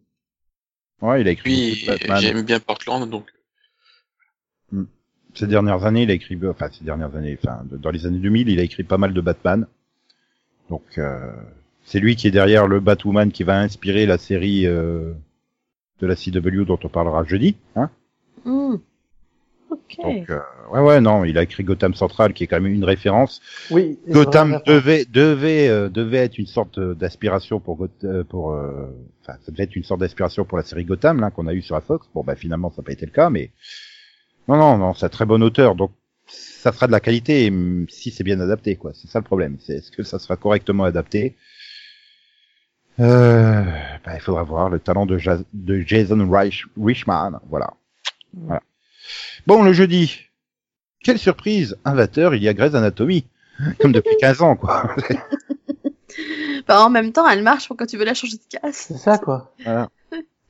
Ouais, 1.01 1.21
il 1.21 1.27
a 1.27 1.31
écrit 1.31 1.73
j'aime 2.19 2.43
bien 2.43 2.59
Portland, 2.59 3.09
donc 3.09 3.25
Ces 5.33 5.47
dernières 5.47 5.85
années, 5.85 6.03
il 6.03 6.11
a 6.11 6.13
écrit, 6.13 6.37
enfin 6.47 6.69
ces 6.71 6.83
dernières 6.83 7.15
années, 7.15 7.37
enfin 7.41 7.63
dans 7.69 7.89
les 7.89 8.05
années 8.05 8.19
2000, 8.19 8.49
il 8.49 8.59
a 8.59 8.63
écrit 8.63 8.83
pas 8.83 8.97
mal 8.97 9.13
de 9.13 9.21
Batman. 9.21 9.65
Donc 10.69 10.97
euh, 10.97 11.31
c'est 11.83 11.99
lui 11.99 12.15
qui 12.15 12.27
est 12.27 12.31
derrière 12.31 12.67
le 12.67 12.79
Batwoman 12.79 13.31
qui 13.31 13.43
va 13.43 13.59
inspirer 13.59 14.05
la 14.05 14.17
série 14.17 14.67
euh, 14.67 15.13
de 16.01 16.07
la 16.07 16.15
CW 16.15 16.65
dont 16.65 16.79
on 16.83 16.89
parlera 16.89 17.23
jeudi. 17.23 17.55
Hein 17.75 17.89
Hmm. 18.43 18.77
Donc 20.03 20.29
euh, 20.29 20.39
ouais 20.73 20.81
ouais 20.81 20.99
non, 20.99 21.23
il 21.23 21.37
a 21.37 21.43
écrit 21.43 21.63
Gotham 21.63 21.93
Central 21.93 22.33
qui 22.33 22.43
est 22.43 22.47
quand 22.47 22.59
même 22.59 22.73
une 22.73 22.83
référence. 22.83 23.39
Oui. 23.69 23.99
Gotham 24.09 24.59
devait 24.65 25.05
devait 25.05 25.69
euh, 25.69 25.89
devait 25.89 26.17
être 26.17 26.37
une 26.37 26.45
sorte 26.47 26.79
d'aspiration 26.79 27.59
pour 27.59 27.77
Goth- 27.77 28.03
euh, 28.05 28.23
pour 28.23 28.51
euh, 28.51 28.87
enfin 29.21 29.37
ça 29.45 29.51
devait 29.51 29.63
être 29.63 29.75
une 29.75 29.83
sorte 29.83 30.01
d'aspiration 30.01 30.43
pour 30.43 30.57
la 30.57 30.63
série 30.63 30.83
Gotham 30.85 31.19
là 31.21 31.29
qu'on 31.31 31.47
a 31.47 31.53
eu 31.53 31.61
sur 31.61 31.75
la 31.75 31.81
Fox. 31.81 32.07
Bon 32.13 32.23
bah 32.23 32.35
finalement 32.35 32.69
ça 32.71 32.81
n'a 32.81 32.85
pas 32.85 32.91
été 32.93 33.05
le 33.05 33.11
cas 33.11 33.29
mais 33.29 33.51
non 34.47 34.57
non 34.57 34.77
non 34.77 34.93
c'est 34.93 35.05
un 35.05 35.09
très 35.09 35.25
bon 35.25 35.41
auteur 35.43 35.75
donc 35.75 35.91
ça 36.27 36.71
sera 36.71 36.87
de 36.87 36.91
la 36.91 36.99
qualité 36.99 37.49
hum, 37.49 37.85
si 37.89 38.11
c'est 38.11 38.23
bien 38.23 38.39
adapté 38.39 38.75
quoi. 38.75 38.91
C'est 38.93 39.07
ça 39.07 39.19
le 39.19 39.25
problème. 39.25 39.57
C'est 39.59 39.75
est-ce 39.75 39.91
que 39.91 40.03
ça 40.03 40.19
sera 40.19 40.35
correctement 40.35 40.83
adapté? 40.83 41.35
Euh, 43.01 43.63
bah, 44.05 44.11
il 44.15 44.21
faudra 44.21 44.43
voir 44.43 44.69
le 44.69 44.79
talent 44.79 45.05
de, 45.05 45.17
Ja- 45.17 45.39
de 45.53 45.79
Jason 45.85 46.27
Reich, 46.29 46.65
Richman, 46.81 47.39
voilà. 47.49 47.73
voilà. 48.33 48.61
Bon, 49.47 49.63
le 49.63 49.73
jeudi, 49.73 50.19
quelle 51.03 51.17
surprise, 51.17 51.77
invateur, 51.85 52.35
il 52.35 52.43
y 52.43 52.47
a 52.47 52.53
Grey's 52.53 52.75
Anatomy, 52.75 53.25
comme 53.79 53.91
depuis 53.91 54.15
15 54.19 54.41
ans, 54.41 54.55
quoi. 54.55 54.95
Bah, 56.67 56.83
en 56.85 56.89
même 56.89 57.11
temps, 57.11 57.27
elle 57.27 57.41
marche 57.43 57.67
pour 57.67 57.77
quand 57.77 57.85
tu 57.87 57.97
veux 57.97 58.05
la 58.05 58.13
changer 58.13 58.37
de 58.37 58.59
casse. 58.59 58.85
C'est 58.89 58.97
ça, 58.97 59.17
quoi. 59.17 59.53
Voilà. 59.63 59.89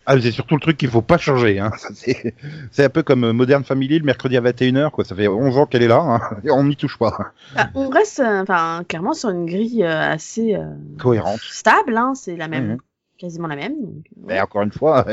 Ah, 0.06 0.20
c'est 0.20 0.32
surtout 0.32 0.56
le 0.56 0.62
truc 0.62 0.78
qu'il 0.78 0.90
faut 0.90 1.02
pas 1.04 1.18
changer. 1.20 1.60
Hein. 1.60 1.72
C'est 2.72 2.84
un 2.86 2.90
peu 2.90 3.04
comme 3.04 3.24
euh, 3.24 3.34
Modern 3.34 3.64
Family 3.64 4.00
le 4.00 4.06
mercredi 4.06 4.36
à 4.36 4.42
21h. 4.42 4.90
Quoi. 4.90 5.04
Ça 5.06 5.16
fait 5.16 5.28
11 5.28 5.58
ans 5.58 5.66
qu'elle 5.68 5.84
est 5.84 5.88
là 5.88 6.00
hein, 6.00 6.38
et 6.44 6.50
on 6.52 6.64
n'y 6.64 6.76
touche 6.76 6.98
pas. 6.98 7.34
Bah, 7.56 7.70
on 7.76 7.88
reste, 7.90 8.20
euh, 8.20 8.42
enfin, 8.42 8.84
clairement 8.88 9.14
sur 9.14 9.30
une 9.30 9.46
grille 9.46 9.84
euh, 9.84 10.12
assez 10.12 10.56
euh, 10.56 10.66
Cohérente. 11.00 11.40
stable, 11.42 11.96
hein. 11.98 12.14
C'est 12.16 12.36
la 12.36 12.48
même, 12.48 12.68
Mhm. 12.72 12.78
quasiment 13.20 13.48
la 13.48 13.56
même. 13.56 13.76
donc, 13.80 14.06
Mais 14.26 14.42
encore 14.42 14.64
une 14.64 14.72
fois, 14.72 15.06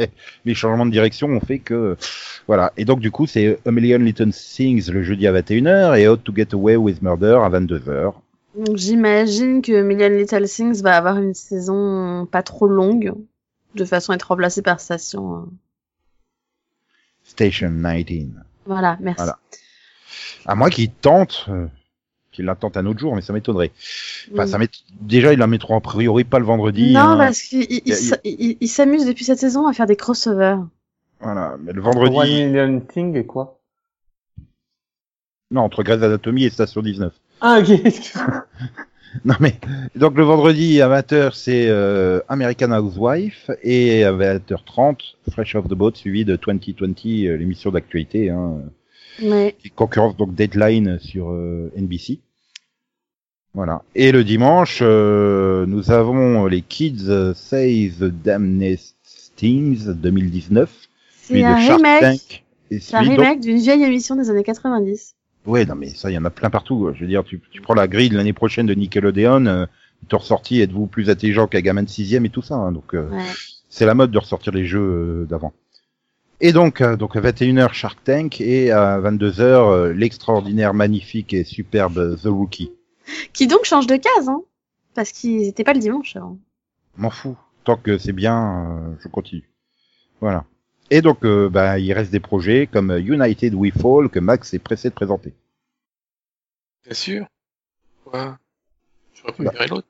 les 0.46 0.54
changements 0.54 0.86
de 0.86 0.90
direction 0.90 1.28
ont 1.28 1.40
fait 1.40 1.58
que... 1.58 1.96
Voilà. 2.46 2.72
Et 2.78 2.86
donc 2.86 3.00
du 3.00 3.10
coup, 3.10 3.26
c'est 3.26 3.58
A 3.66 3.70
Million 3.70 3.98
Little 3.98 4.32
Things 4.32 4.90
le 4.90 5.02
jeudi 5.02 5.26
à 5.26 5.32
21h 5.32 5.98
et 5.98 6.08
How 6.08 6.16
to 6.16 6.32
Get 6.34 6.48
Away 6.54 6.76
with 6.76 7.02
Murder 7.02 7.38
à 7.44 7.50
22h. 7.50 8.14
Donc 8.56 8.76
j'imagine 8.78 9.60
que 9.60 9.82
Million 9.82 10.08
Little 10.08 10.48
Things 10.48 10.80
va 10.82 10.96
avoir 10.96 11.18
une 11.18 11.34
saison 11.34 12.26
pas 12.30 12.42
trop 12.42 12.66
longue, 12.66 13.12
de 13.78 13.84
façon 13.84 14.12
à 14.12 14.16
être 14.16 14.24
remplacée 14.28 14.62
par 14.62 14.80
Station. 14.80 15.36
euh. 15.36 15.46
Station 17.24 17.70
19. 17.70 18.42
Voilà, 18.66 18.96
merci. 19.00 19.18
Voilà. 19.18 19.38
À 20.46 20.54
moins 20.54 20.70
qu'il 20.70 20.90
tente... 20.90 21.46
Euh, 21.48 21.66
qu'il 22.32 22.44
la 22.44 22.54
tente 22.54 22.76
un 22.76 22.86
autre 22.86 23.00
jour, 23.00 23.16
mais 23.16 23.22
ça 23.22 23.32
m'étonnerait. 23.32 23.72
Enfin, 24.32 24.44
Oui. 24.44 24.48
ça 24.50 24.58
Déjà, 25.00 25.32
ils 25.32 25.38
la 25.38 25.46
mettront 25.48 25.76
a 25.76 25.80
priori 25.80 26.22
pas 26.24 26.38
le 26.38 26.44
vendredi. 26.44 26.92
non, 26.92 27.00
hein. 27.00 27.16
parce 27.18 27.42
qu'il 27.42 27.62
il, 27.68 27.82
Y 27.88 27.92
a- 27.92 27.96
s- 27.96 28.20
il- 28.24 28.56
il 28.60 28.68
s'amuse 28.68 29.06
depuis 29.06 29.24
cette 29.24 29.38
saison 29.40 29.66
à 29.66 29.72
faire 29.72 29.86
des 29.86 29.96
crossovers. 29.96 30.58
Voilà. 31.20 31.56
Mais 31.60 31.72
le 31.72 31.80
One 31.82 31.94
vendredi... 31.94 32.44
Million 32.44 32.80
Thing 32.80 33.16
et 33.16 33.26
quoi? 33.26 33.58
Non, 35.50 35.62
entre 35.62 35.82
Grey's 35.82 36.02
Anatomy 36.02 36.44
et 36.44 36.50
Station 36.50 36.82
19. 36.82 37.12
Ah, 37.40 37.58
ok, 37.60 37.70
excuse-moi. 37.84 38.44
Non 39.24 39.34
mais 39.40 39.54
donc 39.96 40.16
le 40.16 40.24
vendredi 40.24 40.80
à 40.82 40.88
20h 40.88 41.30
c'est 41.34 41.68
euh, 41.68 42.20
American 42.28 42.72
Housewife 42.72 43.50
et 43.62 44.04
à 44.04 44.12
20h30 44.12 45.14
Fresh 45.30 45.54
Off 45.54 45.66
the 45.66 45.74
Boat 45.74 45.92
suivi 45.94 46.24
de 46.24 46.36
2020 46.36 47.26
euh, 47.26 47.36
l'émission 47.36 47.70
d'actualité 47.70 48.30
hein, 48.30 48.62
qui 49.18 49.70
concurrence 49.74 50.16
donc 50.16 50.34
Deadline 50.34 50.98
sur 51.00 51.30
euh, 51.30 51.72
NBC. 51.76 52.20
Voilà. 53.54 53.82
Et 53.94 54.12
le 54.12 54.24
dimanche 54.24 54.80
euh, 54.82 55.66
nous 55.66 55.90
avons 55.90 56.46
les 56.46 56.62
Kids 56.62 57.34
Say 57.34 57.92
the 57.98 58.04
Damnest 58.04 59.32
Things 59.36 59.86
2019 59.86 60.88
c'est 61.28 61.34
suivi 61.34 61.42
de 61.42 61.46
un 61.46 61.60
Shark 61.60 61.78
remake. 61.78 62.00
Tank 62.00 62.44
et 62.70 62.80
C'est 62.80 62.94
un 62.94 63.00
remake 63.00 63.40
d'une 63.40 63.58
vieille 63.58 63.82
émission 63.82 64.16
des 64.16 64.28
années 64.30 64.44
90. 64.44 65.14
Ouais, 65.48 65.64
non, 65.64 65.74
mais 65.74 65.88
ça, 65.88 66.10
il 66.10 66.14
y 66.14 66.18
en 66.18 66.24
a 66.24 66.30
plein 66.30 66.50
partout. 66.50 66.90
Je 66.94 67.00
veux 67.00 67.06
dire, 67.06 67.24
tu, 67.24 67.40
tu 67.50 67.60
prends 67.60 67.74
la 67.74 67.88
grille 67.88 68.10
de 68.10 68.16
l'année 68.16 68.32
prochaine 68.32 68.66
de 68.66 68.74
Nickelodeon, 68.74 69.46
euh, 69.46 69.66
t'ont 70.08 70.18
ressorti 70.18 70.60
Êtes-vous 70.60 70.86
plus 70.86 71.10
intelligent 71.10 71.46
qu'un 71.46 71.60
gamin 71.60 71.82
de 71.82 71.88
sixième 71.88 72.24
et 72.26 72.30
tout 72.30 72.42
ça. 72.42 72.54
hein. 72.54 72.72
donc, 72.72 72.94
euh, 72.94 73.08
Ouais. 73.10 73.24
c'est 73.68 73.86
la 73.86 73.94
mode 73.94 74.10
de 74.10 74.18
ressortir 74.18 74.52
les 74.52 74.64
jeux 74.66 74.80
euh, 75.22 75.26
d'avant. 75.26 75.52
Et 76.40 76.52
donc, 76.52 76.80
euh, 76.82 76.96
donc 76.96 77.16
à 77.16 77.20
21h, 77.20 77.72
Shark 77.72 77.98
Tank, 78.04 78.40
et 78.40 78.70
à 78.70 79.00
22h, 79.00 79.40
euh, 79.42 79.92
l'extraordinaire, 79.92 80.72
magnifique 80.74 81.32
et 81.34 81.42
superbe 81.44 82.16
The 82.22 82.26
Rookie. 82.28 82.70
Qui 83.32 83.46
donc 83.46 83.64
change 83.64 83.86
de 83.88 83.96
case, 83.96 84.28
hein. 84.28 84.42
Parce 84.94 85.12
qu'ils 85.12 85.44
étaient 85.48 85.64
pas 85.64 85.72
le 85.74 85.80
dimanche 85.80 86.14
avant. 86.14 86.38
M'en 86.96 87.10
fous. 87.10 87.36
Tant 87.64 87.76
que 87.76 87.98
c'est 87.98 88.12
bien, 88.12 88.66
euh, 88.70 88.94
je 89.02 89.08
continue. 89.08 89.48
Voilà. 90.20 90.44
Et 90.90 91.02
donc, 91.02 91.24
euh, 91.24 91.48
bah, 91.48 91.78
il 91.78 91.92
reste 91.92 92.10
des 92.10 92.20
projets 92.20 92.66
comme 92.66 92.96
United 92.96 93.54
We 93.54 93.72
Fall 93.72 94.08
que 94.08 94.18
Max 94.18 94.54
est 94.54 94.58
pressé 94.58 94.88
de 94.88 94.94
présenter. 94.94 95.34
Bien 96.84 96.94
sûr? 96.94 97.26
Quoi 98.04 98.38
J'aurais 99.14 99.32
Bah. 99.38 99.44
préféré 99.50 99.66
l'autre. 99.68 99.88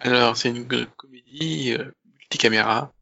Alors, 0.00 0.36
c'est 0.36 0.50
une 0.50 0.66
comédie 0.66 1.74
euh, 1.78 1.90
Multicaméra. 2.18 2.92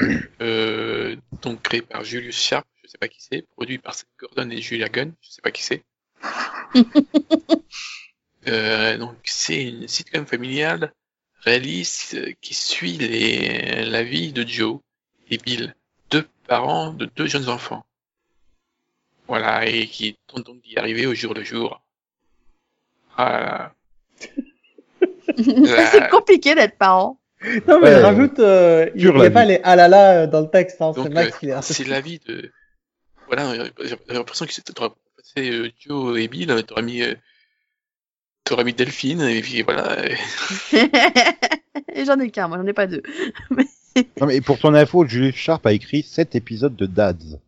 euh, 0.40 1.16
donc 1.42 1.62
créé 1.62 1.82
par 1.82 2.04
Julius 2.04 2.36
Sharp, 2.36 2.66
je 2.82 2.88
sais 2.88 2.98
pas 2.98 3.08
qui 3.08 3.22
c'est, 3.22 3.42
produit 3.42 3.78
par 3.78 3.94
Seth 3.94 4.08
Gordon 4.18 4.50
et 4.50 4.60
Julia 4.60 4.88
Gunn, 4.88 5.12
je 5.20 5.30
sais 5.30 5.42
pas 5.42 5.50
qui 5.50 5.62
c'est. 5.62 5.84
euh, 8.48 8.98
donc 8.98 9.16
c'est 9.24 9.62
une 9.64 9.86
sitcom 9.86 10.26
familiale 10.26 10.92
réaliste 11.42 12.14
euh, 12.14 12.32
qui 12.40 12.54
suit 12.54 12.96
les, 12.96 13.84
la 13.84 14.02
vie 14.02 14.32
de 14.32 14.46
Joe 14.46 14.80
et 15.30 15.38
Bill, 15.38 15.74
deux 16.10 16.26
parents 16.46 16.92
de 16.92 17.06
deux 17.16 17.26
jeunes 17.26 17.48
enfants. 17.48 17.84
Voilà, 19.26 19.66
et 19.66 19.86
qui 19.86 20.16
tentent 20.26 20.46
donc 20.46 20.60
d'y 20.62 20.76
arriver 20.78 21.06
au 21.06 21.14
jour 21.14 21.32
le 21.34 21.42
jour. 21.44 21.80
Voilà. 23.16 23.72
La- 25.36 25.86
c'est 25.90 26.08
compliqué 26.10 26.54
d'être 26.54 26.76
parent. 26.78 27.18
Non, 27.66 27.78
mais 27.80 27.88
Ouais, 27.88 27.92
il 27.92 28.02
rajoute, 28.04 28.38
euh, 28.38 28.90
il 28.94 29.02
n'y 29.02 29.08
a 29.08 29.30
pas 29.30 29.42
vie. 29.42 29.48
les 29.48 29.60
ah 29.64 29.76
là 29.76 29.88
là 29.88 30.22
euh, 30.22 30.26
dans 30.26 30.40
le 30.40 30.48
texte, 30.48 30.80
hein, 30.80 30.92
c'est 30.94 31.08
Max 31.10 31.34
euh, 31.34 31.38
qui 31.60 31.72
c'est 31.74 31.84
la 31.86 32.00
vie 32.00 32.18
de. 32.26 32.50
Voilà, 33.26 33.54
j'ai 33.82 33.96
l'impression 34.08 34.46
que 34.46 34.52
c'était 34.52 34.72
t'aurais 34.72 34.90
passé 35.16 35.50
euh, 35.50 35.70
Joe 35.78 36.18
et 36.18 36.28
Bill, 36.28 36.62
t'aurais 36.66 36.82
mis, 36.82 37.02
euh, 37.02 37.14
t'aurais 38.44 38.64
mis 38.64 38.72
Delphine, 38.74 39.22
et 39.22 39.40
puis 39.42 39.62
voilà. 39.62 40.06
et- 40.06 40.16
Et 41.94 42.04
j'en 42.04 42.18
ai 42.20 42.30
qu'un, 42.30 42.48
moi 42.48 42.58
j'en 42.58 42.66
ai 42.66 42.72
pas 42.72 42.86
deux. 42.86 43.02
Non, 44.20 44.26
mais 44.26 44.40
pour 44.40 44.58
ton 44.58 44.74
info, 44.74 45.06
Julius 45.06 45.36
Sharp 45.36 45.64
a 45.66 45.72
écrit 45.72 46.02
7 46.02 46.34
épisodes 46.34 46.74
de 46.76 46.86
Dads. 46.86 47.40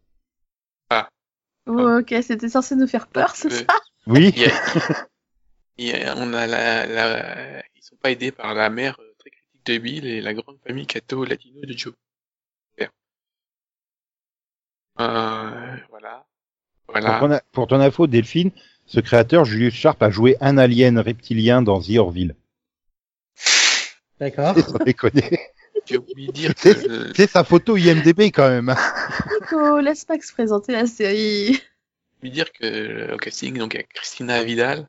Oh, 1.69 1.99
ok, 2.01 2.15
c'était 2.23 2.49
censé 2.49 2.77
nous 2.77 2.87
faire 2.87 3.09
peur, 3.09 3.35
c'est 3.35 3.53
Euh, 3.53 3.65
ça? 3.69 3.81
Oui. 4.07 4.33
il 4.37 4.43
y 4.43 4.45
a- 4.47 4.49
il 5.79 5.87
y 5.89 5.93
a- 5.93 6.15
on 6.17 6.33
a 6.33 6.47
la, 6.47 6.87
la, 6.87 7.59
ils 7.75 7.83
sont 7.83 7.97
pas 7.97 8.13
aidés 8.13 8.31
par 8.31 8.55
la 8.55 8.71
mère 8.71 8.97
euh, 9.01 9.15
très 9.19 9.31
critique 9.31 9.65
de 9.67 9.79
Bill 9.79 10.07
et 10.07 10.21
la 10.21 10.33
grande 10.33 10.59
famille 10.65 10.87
catho-latino 10.87 11.63
de 11.63 11.77
Joe. 11.77 11.93
Super. 12.71 12.91
Euh, 15.01 15.77
voilà. 15.91 16.25
Pour, 16.87 16.95
Voilà. 17.01 17.19
ton, 17.19 17.41
pour 17.51 17.67
ton 17.67 17.81
info, 17.81 18.07
Delphine, 18.07 18.53
ce 18.87 19.01
créateur, 19.01 19.45
Julius 19.45 19.75
Sharp, 19.75 20.01
a 20.05 20.11
joué 20.11 20.37
un 20.41 20.59
alien 20.59 21.01
reptilien 21.01 21.63
dans 21.63 21.81
The 21.81 21.97
Orville. 21.99 22.37
D'accord. 24.21 24.55
Sans 24.61 24.79
déconner. 24.85 25.41
J'ai 25.87 25.99
oublié 25.99 26.29
de 26.29 26.33
dire 26.33 26.55
que 26.55 27.12
C'est- 27.14 27.27
sa 27.31 27.44
photo 27.44 27.77
IMDB 27.77 28.31
quand 28.33 28.49
même. 28.49 28.75
Nico, 29.40 29.79
laisse 29.81 30.09
Max 30.09 30.33
présenter 30.33 30.72
la 30.72 30.87
série. 30.87 31.61
lui 32.22 32.31
dire 32.31 32.53
que 32.53 32.64
euh, 32.64 33.14
au 33.14 33.18
casting, 33.18 33.57
donc 33.59 33.75
il 33.75 33.79
y 33.79 33.81
a 33.81 33.85
Christina 33.85 34.42
Vidal, 34.42 34.88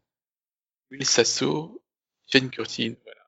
Will 0.91 1.05
Sasso, 1.05 1.81
Jane 2.31 2.49
Curtin, 2.49 2.93
voilà. 3.03 3.21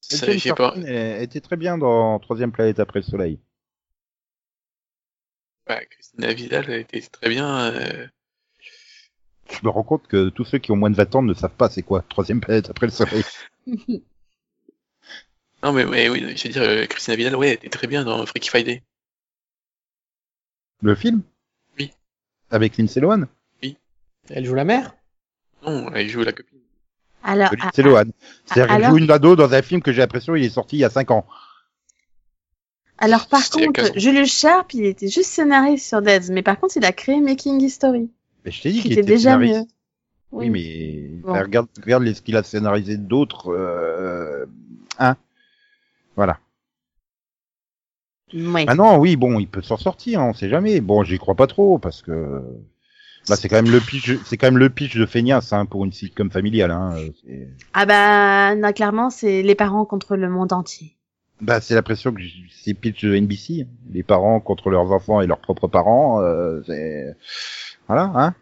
Ça, 0.00 0.26
Jane 0.26 0.54
pas, 0.54 0.70
Curtin, 0.72 0.82
elle 0.86 1.22
était 1.22 1.40
très 1.40 1.56
bien 1.56 1.76
dans 1.76 2.18
Troisième 2.20 2.52
planète 2.52 2.80
après 2.80 3.00
le 3.00 3.04
soleil. 3.04 3.38
ouais, 5.68 5.86
Christina 5.90 6.32
Vidal 6.32 6.64
elle 6.70 6.80
était 6.80 7.00
très 7.02 7.28
bien, 7.28 7.72
euh, 7.72 8.06
Je 9.50 9.58
me 9.64 9.68
rends 9.70 9.82
compte 9.82 10.06
que 10.06 10.28
tous 10.30 10.44
ceux 10.44 10.58
qui 10.58 10.70
ont 10.72 10.76
moins 10.76 10.90
de 10.90 10.96
20 10.96 11.14
ans 11.16 11.22
ne 11.22 11.34
savent 11.34 11.54
pas 11.56 11.68
c'est 11.68 11.82
quoi 11.82 12.02
Troisième 12.08 12.40
planète 12.40 12.70
après 12.70 12.86
le 12.86 12.92
soleil. 12.92 13.24
non 15.62 15.72
mais 15.72 15.84
ouais, 15.84 16.08
oui, 16.08 16.20
je 16.36 16.44
veux 16.48 16.52
dire, 16.52 16.62
euh, 16.62 16.86
Christina 16.86 17.16
Vidal, 17.16 17.36
ouais, 17.36 17.48
elle 17.48 17.54
était 17.54 17.68
très 17.68 17.86
bien 17.86 18.04
dans 18.04 18.24
Freaky 18.26 18.48
Friday. 18.48 18.82
Le 20.82 20.94
film? 20.94 21.22
Oui. 21.78 21.92
Avec 22.50 22.76
Lindsay 22.76 23.00
Lohan? 23.00 23.24
Elle 24.30 24.44
joue 24.44 24.54
la 24.54 24.64
mère? 24.64 24.94
Non, 25.66 25.90
elle 25.94 26.08
joue 26.08 26.20
la 26.22 26.32
copine. 26.32 26.58
Alors, 27.24 27.50
De 27.50 27.56
ah, 27.60 27.64
Lindsay 27.64 27.82
Lohan. 27.82 28.04
C'est-à-dire 28.44 28.66
qu'elle 28.66 28.84
alors- 28.84 28.90
joue 28.90 28.98
une 28.98 29.10
ado 29.10 29.36
dans 29.36 29.52
un 29.54 29.62
film 29.62 29.80
que 29.82 29.90
j'ai 29.90 30.00
l'impression 30.02 30.36
il 30.36 30.44
est 30.44 30.50
sorti 30.50 30.76
il 30.76 30.80
y 30.80 30.84
a 30.84 30.90
5 30.90 31.10
ans. 31.10 31.26
alors 32.98 33.26
par 33.28 33.48
contre, 33.48 33.72
15 33.72 33.90
ans. 33.90 33.92
Julius 33.96 34.38
Sharp, 34.38 34.74
il 34.74 34.84
était 34.84 35.08
juste 35.08 35.30
scénariste 35.30 35.86
sur 35.88 36.02
Deads, 36.02 36.30
mais 36.30 36.42
par 36.42 36.60
contre, 36.60 36.76
il 36.76 36.84
a 36.84 36.92
créé 36.92 37.20
Making 37.20 37.60
History, 37.62 38.10
Mais 38.44 38.50
je 38.50 38.60
t'ai 38.62 38.70
dit 38.70 38.76
qui 38.76 38.82
qu'il 38.82 38.92
était 38.92 39.00
était 39.02 39.12
déjà 39.14 39.30
scénariste. 39.32 39.60
mieux. 39.60 39.66
Oui, 40.30 40.50
mais 40.50 41.08
Bon. 41.22 41.32
bah, 41.32 41.42
regarde, 41.42 41.68
regarde 41.82 42.02
les- 42.02 42.12
ce 42.14 42.20
qu'il 42.20 42.36
a 42.36 42.42
scénarisé 42.42 42.98
d'autres. 42.98 43.48
Euh... 43.50 44.44
Hein 44.98 45.16
voilà. 46.18 46.38
Oui. 48.34 48.66
Maintenant, 48.66 48.98
oui, 48.98 49.16
bon, 49.16 49.38
il 49.38 49.46
peut 49.48 49.62
s'en 49.62 49.76
sortir, 49.78 50.20
hein, 50.20 50.28
on 50.30 50.34
sait 50.34 50.48
jamais. 50.50 50.80
Bon, 50.80 51.02
j'y 51.02 51.16
crois 51.18 51.34
pas 51.34 51.46
trop 51.46 51.78
parce 51.78 52.02
que 52.02 52.42
là, 53.28 53.36
c'est 53.36 53.48
quand 53.48 53.62
même 53.62 53.72
le 53.72 53.80
pitch, 53.80 54.18
c'est 54.24 54.36
quand 54.36 54.48
même 54.48 54.58
le 54.58 54.68
pitch 54.68 54.96
de 54.96 55.06
feignasse 55.06 55.52
hein, 55.54 55.64
pour 55.64 55.84
une 55.84 55.92
sitcom 55.92 56.30
familiale. 56.30 56.70
Hein. 56.70 56.94
euh, 57.30 57.46
Ah 57.72 57.86
bah, 57.86 58.54
non, 58.56 58.72
clairement, 58.72 59.08
c'est 59.10 59.42
les 59.42 59.54
parents 59.54 59.86
contre 59.86 60.16
le 60.16 60.28
monde 60.28 60.52
entier. 60.52 60.94
Bah, 61.40 61.60
c'est 61.60 61.74
l'impression 61.74 62.12
que 62.12 62.20
j- 62.20 62.50
c'est 62.52 62.74
pitch 62.74 63.04
de 63.04 63.14
NBC, 63.14 63.62
hein. 63.62 63.66
les 63.92 64.02
parents 64.02 64.40
contre 64.40 64.68
leurs 64.70 64.90
enfants 64.92 65.20
et 65.22 65.26
leurs 65.26 65.38
propres 65.40 65.68
parents. 65.68 66.20
Euh, 66.20 66.60
voilà, 67.86 68.10
hein. 68.14 68.34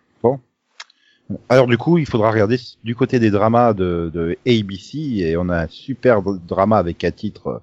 Alors 1.49 1.67
du 1.67 1.77
coup, 1.77 1.99
il 1.99 2.07
faudra 2.07 2.31
regarder 2.31 2.57
du 2.85 2.95
côté 2.95 3.19
des 3.19 3.31
dramas 3.31 3.73
de, 3.73 4.11
de 4.15 4.37
ABC 4.47 4.99
et 5.19 5.37
on 5.37 5.49
a 5.49 5.65
un 5.65 5.69
super 5.69 6.23
drama 6.23 6.79
avec 6.79 7.03
un 7.05 7.11
titre. 7.11 7.63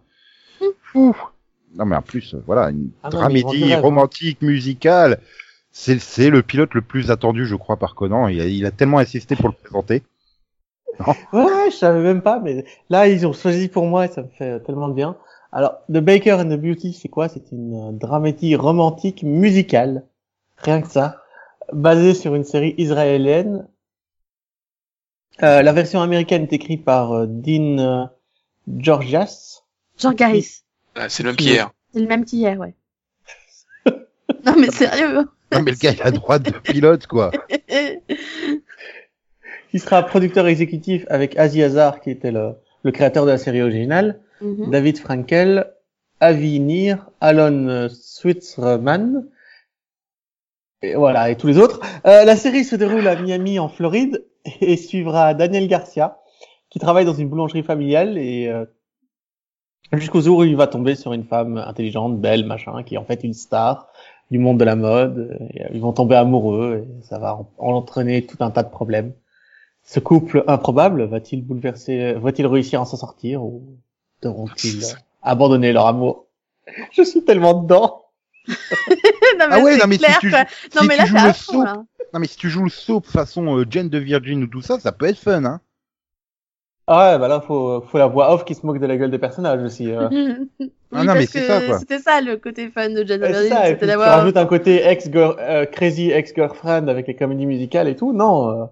Fou. 0.81 1.15
Non 1.75 1.85
mais 1.85 1.95
en 1.95 2.01
plus, 2.01 2.33
euh, 2.35 2.43
voilà, 2.45 2.69
une 2.69 2.91
Ah 3.03 3.09
non, 3.09 3.21
hein. 3.21 3.79
romantique 3.79 4.41
musicale. 4.41 5.19
C'est 5.71 5.99
c'est 5.99 6.29
le 6.29 6.43
pilote 6.43 6.73
le 6.75 6.81
plus 6.81 7.09
attendu, 7.09 7.47
je 7.47 7.55
crois, 7.55 7.77
par 7.77 7.95
Conan. 7.95 8.27
Il 8.27 8.41
a, 8.41 8.45
il 8.45 8.65
a 8.65 8.71
tellement 8.71 8.99
insisté 8.99 9.35
pour 9.35 9.47
le 9.49 9.55
présenter. 9.55 10.03
Ouais, 10.99 11.15
ouais, 11.33 11.71
je 11.71 11.75
savais 11.75 12.01
même 12.01 12.21
pas, 12.21 12.39
mais 12.39 12.65
là, 12.89 13.07
ils 13.07 13.25
ont 13.25 13.33
choisi 13.33 13.67
pour 13.67 13.87
moi 13.87 14.05
et 14.05 14.09
ça 14.09 14.21
me 14.21 14.27
fait 14.27 14.59
tellement 14.59 14.87
de 14.89 14.93
bien. 14.93 15.17
Alors, 15.51 15.79
The 15.89 15.97
Baker 15.97 16.33
and 16.33 16.49
the 16.49 16.59
Beauty, 16.59 16.93
c'est 16.93 17.09
quoi? 17.09 17.27
C'est 17.29 17.51
une 17.51 17.73
euh, 17.75 17.91
dramédie 17.91 18.55
romantique 18.55 19.23
musicale. 19.23 20.03
Rien 20.57 20.81
que 20.81 20.87
ça. 20.89 21.22
Basée 21.71 22.13
sur 22.13 22.35
une 22.35 22.43
série 22.43 22.75
israélienne. 22.77 23.67
Euh, 25.41 25.61
la 25.61 25.73
version 25.73 26.01
américaine 26.01 26.43
est 26.43 26.53
écrite 26.53 26.83
par 26.83 27.13
euh, 27.13 27.25
Dean 27.27 27.79
euh, 27.79 28.05
Georgias. 28.77 29.63
Jean 29.97 30.13
Garis. 30.13 30.63
Voilà, 30.93 31.09
c'est 31.09 31.23
le 31.23 31.29
même 31.29 31.37
qu'hier. 31.37 31.71
C'est 31.93 31.99
le 31.99 32.07
même 32.07 32.25
qu'hier, 32.25 32.59
ouais. 32.59 32.75
non 34.45 34.55
mais 34.57 34.71
sérieux. 34.71 35.25
Non 35.51 35.61
mais 35.61 35.71
le 35.71 35.77
gars, 35.77 35.91
il 35.91 36.01
a 36.01 36.11
droit 36.11 36.39
de 36.39 36.51
pilote, 36.51 37.07
quoi. 37.07 37.31
qui 39.71 39.79
sera 39.79 40.03
producteur 40.03 40.47
exécutif 40.47 41.05
avec 41.09 41.37
Azi 41.37 41.63
Hazar, 41.63 41.99
qui 41.99 42.11
était 42.11 42.31
le, 42.31 42.53
le 42.83 42.91
créateur 42.91 43.25
de 43.25 43.31
la 43.31 43.37
série 43.37 43.61
originale, 43.61 44.19
Mhm. 44.43 44.71
David 44.71 44.97
Frankel, 44.99 45.71
Avi 46.19 46.59
Nir, 46.59 47.09
Alon 47.21 47.67
euh, 47.67 47.89
Switzerman, 47.89 49.25
et 50.83 50.95
voilà, 50.95 51.29
et 51.31 51.35
tous 51.35 51.47
les 51.47 51.57
autres. 51.57 51.79
Euh, 52.05 52.25
la 52.25 52.35
série 52.35 52.63
se 52.63 52.75
déroule 52.75 53.07
à 53.07 53.15
Miami, 53.15 53.57
en 53.57 53.69
Floride, 53.69 54.25
et 54.61 54.77
suivra 54.77 55.33
Daniel 55.33 55.67
Garcia, 55.67 56.19
qui 56.69 56.79
travaille 56.79 57.05
dans 57.05 57.13
une 57.13 57.29
boulangerie 57.29 57.63
familiale, 57.63 58.17
et 58.17 58.47
euh, 58.49 58.65
jusqu'au 59.93 60.21
jour 60.21 60.39
où 60.39 60.43
il 60.43 60.55
va 60.55 60.67
tomber 60.67 60.95
sur 60.95 61.13
une 61.13 61.23
femme 61.23 61.57
intelligente, 61.57 62.19
belle, 62.19 62.45
machin, 62.45 62.83
qui 62.83 62.95
est 62.95 62.97
en 62.97 63.05
fait 63.05 63.23
une 63.23 63.33
star 63.33 63.87
du 64.31 64.39
monde 64.39 64.57
de 64.59 64.65
la 64.65 64.75
mode. 64.75 65.37
Et, 65.53 65.63
euh, 65.63 65.67
ils 65.73 65.81
vont 65.81 65.93
tomber 65.93 66.15
amoureux, 66.15 66.85
et 66.85 67.03
ça 67.03 67.17
va 67.17 67.35
en- 67.35 67.47
entraîner 67.57 68.25
tout 68.25 68.37
un 68.41 68.51
tas 68.51 68.63
de 68.63 68.69
problèmes. 68.69 69.13
Ce 69.85 69.99
couple 69.99 70.43
improbable 70.47 71.03
va-t-il 71.03 71.43
bouleverser, 71.43 72.13
va-t-il 72.13 72.47
réussir 72.47 72.81
à 72.81 72.85
s'en 72.85 72.97
sortir 72.97 73.43
ou 73.43 73.63
devront-ils 74.21 74.83
euh, 74.83 74.95
abandonner 75.21 75.73
leur 75.73 75.87
amour? 75.87 76.25
Je 76.91 77.03
suis 77.03 77.23
tellement 77.23 77.53
dedans. 77.53 78.02
non, 79.39 79.47
mais 79.49 79.55
Ah 79.55 79.59
ouais, 79.59 79.77
c'est 79.77 79.77
non 79.77 79.87
mais 79.87 79.97
si 79.97 80.15
tu, 80.17 80.31
si 80.69 80.71
Non 80.75 80.83
mais 80.83 80.95
tu 80.95 80.97
là 80.97 81.05
joues 81.05 81.19
c'est 81.19 81.21
le 81.21 81.33
fond, 81.33 81.61
soap, 81.61 81.63
là. 81.63 81.83
non 82.13 82.19
mais 82.19 82.27
si 82.27 82.37
tu 82.37 82.49
joues 82.49 82.63
le 82.63 82.69
soap 82.69 83.05
façon 83.05 83.57
euh, 83.59 83.65
Jane 83.69 83.89
de 83.89 83.97
Virgin 83.99 84.43
ou 84.43 84.47
tout 84.47 84.61
ça, 84.61 84.79
ça 84.79 84.91
peut 84.91 85.05
être 85.07 85.17
fun, 85.19 85.45
hein. 85.45 85.61
Ah 86.85 87.13
ouais, 87.13 87.19
bah 87.19 87.29
là 87.29 87.39
faut 87.39 87.81
faut 87.81 87.97
la 87.97 88.07
voix 88.07 88.33
off 88.33 88.43
qui 88.43 88.55
se 88.55 88.65
moque 88.65 88.79
de 88.79 88.85
la 88.85 88.97
gueule 88.97 89.09
des 89.11 89.17
personnages 89.19 89.63
aussi. 89.63 89.89
euh. 89.89 90.09
Oui, 90.59 90.69
Ah 90.91 91.03
non, 91.03 91.13
mais 91.15 91.25
c'est 91.25 91.47
ça, 91.47 91.61
quoi. 91.61 91.79
C'était 91.79 91.99
ça 91.99 92.19
le 92.21 92.37
côté 92.37 92.69
fun 92.69 92.89
de 92.89 93.05
Jane 93.05 93.21
ça, 93.33 93.69
et 93.69 93.69
c'était 93.69 93.77
puis 93.77 93.87
tu 93.87 93.87
d'avoir. 93.87 94.17
rajoutes 94.19 94.37
un 94.37 94.45
côté 94.45 94.85
ex 94.85 95.09
euh, 95.15 95.65
crazy 95.65 96.11
ex 96.11 96.33
girlfriend 96.35 96.87
avec 96.89 97.07
les 97.07 97.15
comédies 97.15 97.45
musicales 97.45 97.87
et 97.87 97.95
tout. 97.95 98.11
Non, 98.13 98.49
euh, 98.63 98.65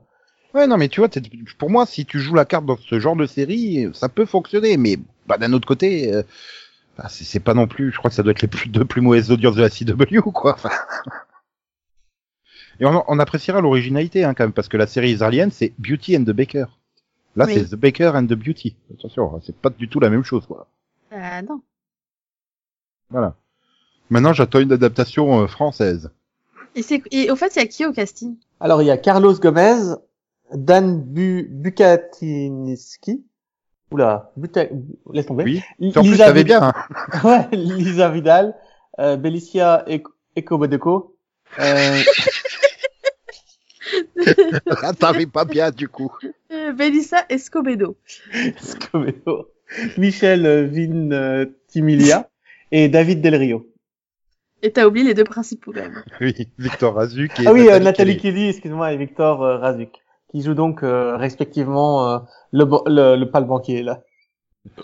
Ouais, 0.53 0.67
non 0.67 0.77
mais 0.77 0.89
tu 0.89 0.99
vois, 0.99 1.09
pour 1.57 1.69
moi, 1.69 1.85
si 1.85 2.05
tu 2.05 2.19
joues 2.19 2.35
la 2.35 2.43
carte 2.45 2.65
dans 2.65 2.77
ce 2.77 2.99
genre 2.99 3.15
de 3.15 3.25
série, 3.25 3.87
ça 3.93 4.09
peut 4.09 4.25
fonctionner, 4.25 4.75
mais 4.77 4.97
bah, 5.25 5.37
d'un 5.37 5.53
autre 5.53 5.65
côté, 5.67 6.11
euh, 6.99 7.03
bah, 7.03 7.07
c'est 7.09 7.39
pas 7.39 7.53
non 7.53 7.67
plus. 7.67 7.91
Je 7.91 7.97
crois 7.97 8.09
que 8.09 8.15
ça 8.15 8.23
doit 8.23 8.31
être 8.31 8.41
les 8.41 8.47
plus 8.47 8.69
deux 8.69 8.85
plus 8.85 9.01
mauvaises 9.01 9.31
audiences 9.31 9.55
de 9.55 9.61
la 9.61 9.69
CW, 9.69 10.21
quoi. 10.31 10.53
Enfin. 10.53 10.69
Et 12.79 12.85
on, 12.85 13.03
on 13.07 13.19
appréciera 13.19 13.61
l'originalité, 13.61 14.23
hein, 14.23 14.33
quand 14.33 14.43
même, 14.43 14.53
parce 14.53 14.67
que 14.67 14.77
la 14.77 14.87
série 14.87 15.11
israélienne, 15.11 15.51
c'est 15.51 15.73
Beauty 15.77 16.17
and 16.17 16.23
the 16.23 16.31
Baker. 16.31 16.65
Là, 17.35 17.45
Oui. 17.45 17.53
c'est 17.53 17.69
The 17.69 17.75
Baker 17.75 18.11
and 18.15 18.25
the 18.25 18.33
Beauty. 18.33 18.75
Attention, 18.93 19.39
c'est 19.45 19.55
pas 19.55 19.69
du 19.69 19.87
tout 19.87 19.99
la 19.99 20.09
même 20.09 20.23
chose, 20.23 20.45
quoi. 20.45 20.67
Ah 21.11 21.41
non. 21.41 21.61
Voilà. 23.09 23.35
Maintenant, 24.09 24.33
j'attends 24.33 24.59
une 24.59 24.71
adaptation 24.71 25.41
euh, 25.43 25.47
française. 25.47 26.11
Et, 26.75 26.81
c'est... 26.81 27.03
et 27.11 27.29
au 27.31 27.35
fait, 27.35 27.55
il 27.55 27.59
y 27.59 27.61
a 27.61 27.67
qui 27.67 27.85
au 27.85 27.93
casting? 27.93 28.35
Alors 28.59 28.81
il 28.81 28.85
y 28.85 28.91
a 28.91 28.97
Carlos 28.97 29.33
Gomez, 29.35 29.95
Dan 30.53 31.01
Bu 31.03 31.49
Oula, 33.91 34.31
buta- 34.37 34.69
laisse 35.13 35.25
tomber. 35.25 35.43
Oui. 35.43 35.61
En 35.95 36.01
plus, 36.01 36.11
Lisa 36.11 36.31
bien. 36.31 36.61
hein. 36.63 36.73
Ouais, 37.23 37.47
Lisa 37.57 38.09
Vidal, 38.09 38.55
euh, 38.99 39.17
Belicia 39.17 39.83
Ec- 39.87 40.07
Ecobedeco, 40.35 41.17
euh, 41.59 41.99
Ah, 44.83 44.93
t'avais 44.93 45.25
pas 45.25 45.45
bien 45.45 45.71
du 45.71 45.87
coup. 45.87 46.11
Euh, 46.51 46.71
Belissa 46.71 47.25
Escobedo. 47.29 47.97
Escobedo, 48.33 49.49
Michel 49.97 50.45
euh, 50.45 50.67
Vin 50.67 51.11
euh, 51.11 51.45
Timilia 51.67 52.29
et 52.71 52.87
David 52.89 53.21
Del 53.21 53.35
Rio. 53.35 53.67
Et 54.63 54.71
t'as 54.71 54.85
oublié 54.85 55.07
les 55.07 55.13
deux 55.15 55.23
principaux 55.23 55.73
quand 55.73 55.81
même. 55.81 56.03
Oui, 56.21 56.47
Victor 56.59 56.93
Razuk 56.93 57.39
et 57.39 57.47
Ah 57.47 57.51
oui, 57.51 57.61
euh, 57.61 57.79
Nathalie 57.79 57.83
Nathalie 57.83 58.17
Kelly. 58.17 58.33
Kelly, 58.35 58.49
excuse-moi, 58.49 58.93
et 58.93 58.97
Victor 58.97 59.41
euh, 59.43 59.57
Razuk, 59.57 59.89
qui 60.31 60.41
jouent 60.41 60.53
donc 60.53 60.81
euh, 60.83 61.17
respectivement 61.17 62.07
euh, 62.09 62.19
le, 62.51 62.65
le, 62.87 63.15
le 63.17 63.29
pas 63.29 63.39
le 63.41 63.45
banquier 63.45 63.83
là, 63.83 64.01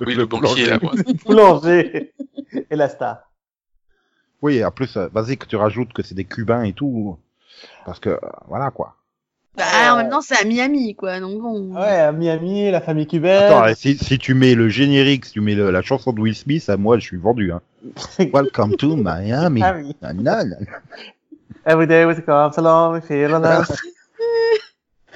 Oui, 0.02 0.14
le 0.14 0.26
banquier, 0.26 0.66
là, 0.68 0.78
quoi. 0.80 0.92
boulanger 1.26 2.14
et 2.70 2.76
la 2.76 2.90
star. 2.90 3.32
Oui, 4.42 4.64
en 4.64 4.72
plus, 4.72 4.98
euh, 4.98 5.08
vas-y 5.14 5.38
que 5.38 5.46
tu 5.48 5.56
rajoutes 5.56 5.94
que 5.94 6.04
c'est 6.04 6.16
des 6.16 6.26
Cubains 6.26 6.64
et 6.64 6.74
tout. 6.74 7.18
Parce 7.86 8.00
que, 8.00 8.20
voilà 8.48 8.70
quoi. 8.72 8.96
Bah, 9.56 9.64
en 9.94 9.98
même 9.98 10.10
temps, 10.12 10.22
c'est 10.22 10.40
à 10.40 10.46
Miami, 10.46 10.96
quoi. 10.96 11.20
Donc 11.20 11.42
bon. 11.42 11.74
Ouais, 11.76 12.00
à 12.00 12.12
Miami, 12.12 12.70
la 12.70 12.80
famille 12.82 13.08
cubaine. 13.08 13.42
Attends, 13.42 13.74
si, 13.74 13.98
si 13.98 14.20
tu 14.20 14.36
mets 14.36 14.54
le 14.54 14.70
générique, 14.70 15.26
si 15.26 15.32
tu 15.32 15.42
mets 15.42 15.56
le- 15.56 15.72
la 15.72 15.82
chanson 15.82 16.14
de 16.14 16.20
Will 16.20 16.36
Smith, 16.36 16.70
à 16.70 16.78
moi, 16.78 17.00
je 17.00 17.06
suis 17.06 17.18
vendu. 17.18 17.52
Hein. 17.52 17.62
Welcome 18.34 18.76
to 18.78 18.96
Miami. 18.96 19.64
Ah 19.64 20.14
na, 20.14 20.44
na. 20.44 20.56
Every 21.66 21.88
day 21.88 22.06
with 22.06 22.22
along, 22.30 22.94
we 22.94 23.02
feel 23.02 23.42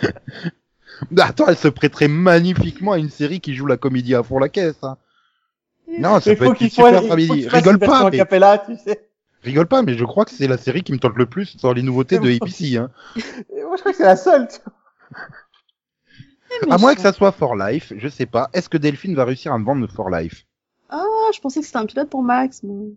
Attends, 1.18 1.48
elle 1.48 1.58
se 1.58 1.68
prêterait 1.68 2.08
magnifiquement 2.08 2.94
à 2.94 2.98
une 2.98 3.10
série 3.10 3.40
qui 3.40 3.56
joue 3.56 3.66
la 3.66 3.78
comédie 3.78 4.16
à 4.16 4.24
fond 4.24 4.40
la 4.40 4.50
caisse. 4.50 4.84
Hein. 4.84 4.98
Non, 5.88 6.20
ça 6.20 6.36
peut 6.36 6.46
faut 6.46 6.52
être 6.52 6.58
qu'il 6.58 6.68
une 6.68 6.72
faut, 6.72 6.86
super 6.88 7.04
fasse 7.04 7.54
Rigole 7.54 7.80
pas, 7.80 8.10
mais, 8.10 8.18
cappella, 8.18 8.58
tu 8.60 8.78
sais. 8.78 9.10
rigole 9.44 9.68
pas, 9.68 9.82
mais 9.82 9.96
je 9.96 10.06
crois 10.06 10.26
que 10.26 10.32
c'est 10.32 10.48
la 10.48 10.58
série 10.58 10.84
qui 10.84 10.94
me 10.94 11.00
tente 11.00 11.18
le 11.18 11.26
plus 11.26 11.58
dans 11.58 11.74
les 11.74 11.82
nouveautés 11.82 12.20
de 12.20 12.30
ABC. 12.30 12.78
Hein. 12.78 12.92
Moi, 13.16 13.76
je 13.76 13.80
crois 13.80 13.92
que 13.92 13.98
c'est 13.98 14.04
la 14.04 14.16
seule. 14.16 14.48
tu 14.48 14.60
vois. 14.64 14.74
À 16.76 16.78
moins 16.78 16.96
que 16.96 17.02
ça 17.02 17.14
soit 17.14 17.32
For 17.32 17.56
Life, 17.56 17.94
je 17.96 18.08
sais 18.08 18.26
pas. 18.26 18.50
Est-ce 18.54 18.70
que 18.70 18.78
Delphine 18.78 19.16
va 19.16 19.26
réussir 19.26 19.54
à 19.54 19.58
me 19.58 19.66
vendre 19.66 19.88
For 19.88 20.10
Life? 20.10 20.46
Ah, 20.90 21.06
je 21.34 21.40
pensais 21.40 21.62
que 21.62 21.66
c'était 21.66 21.78
un 21.78 21.86
pilote 21.86 22.10
pour 22.10 22.24
Max, 22.24 22.64
moi. 22.64 22.88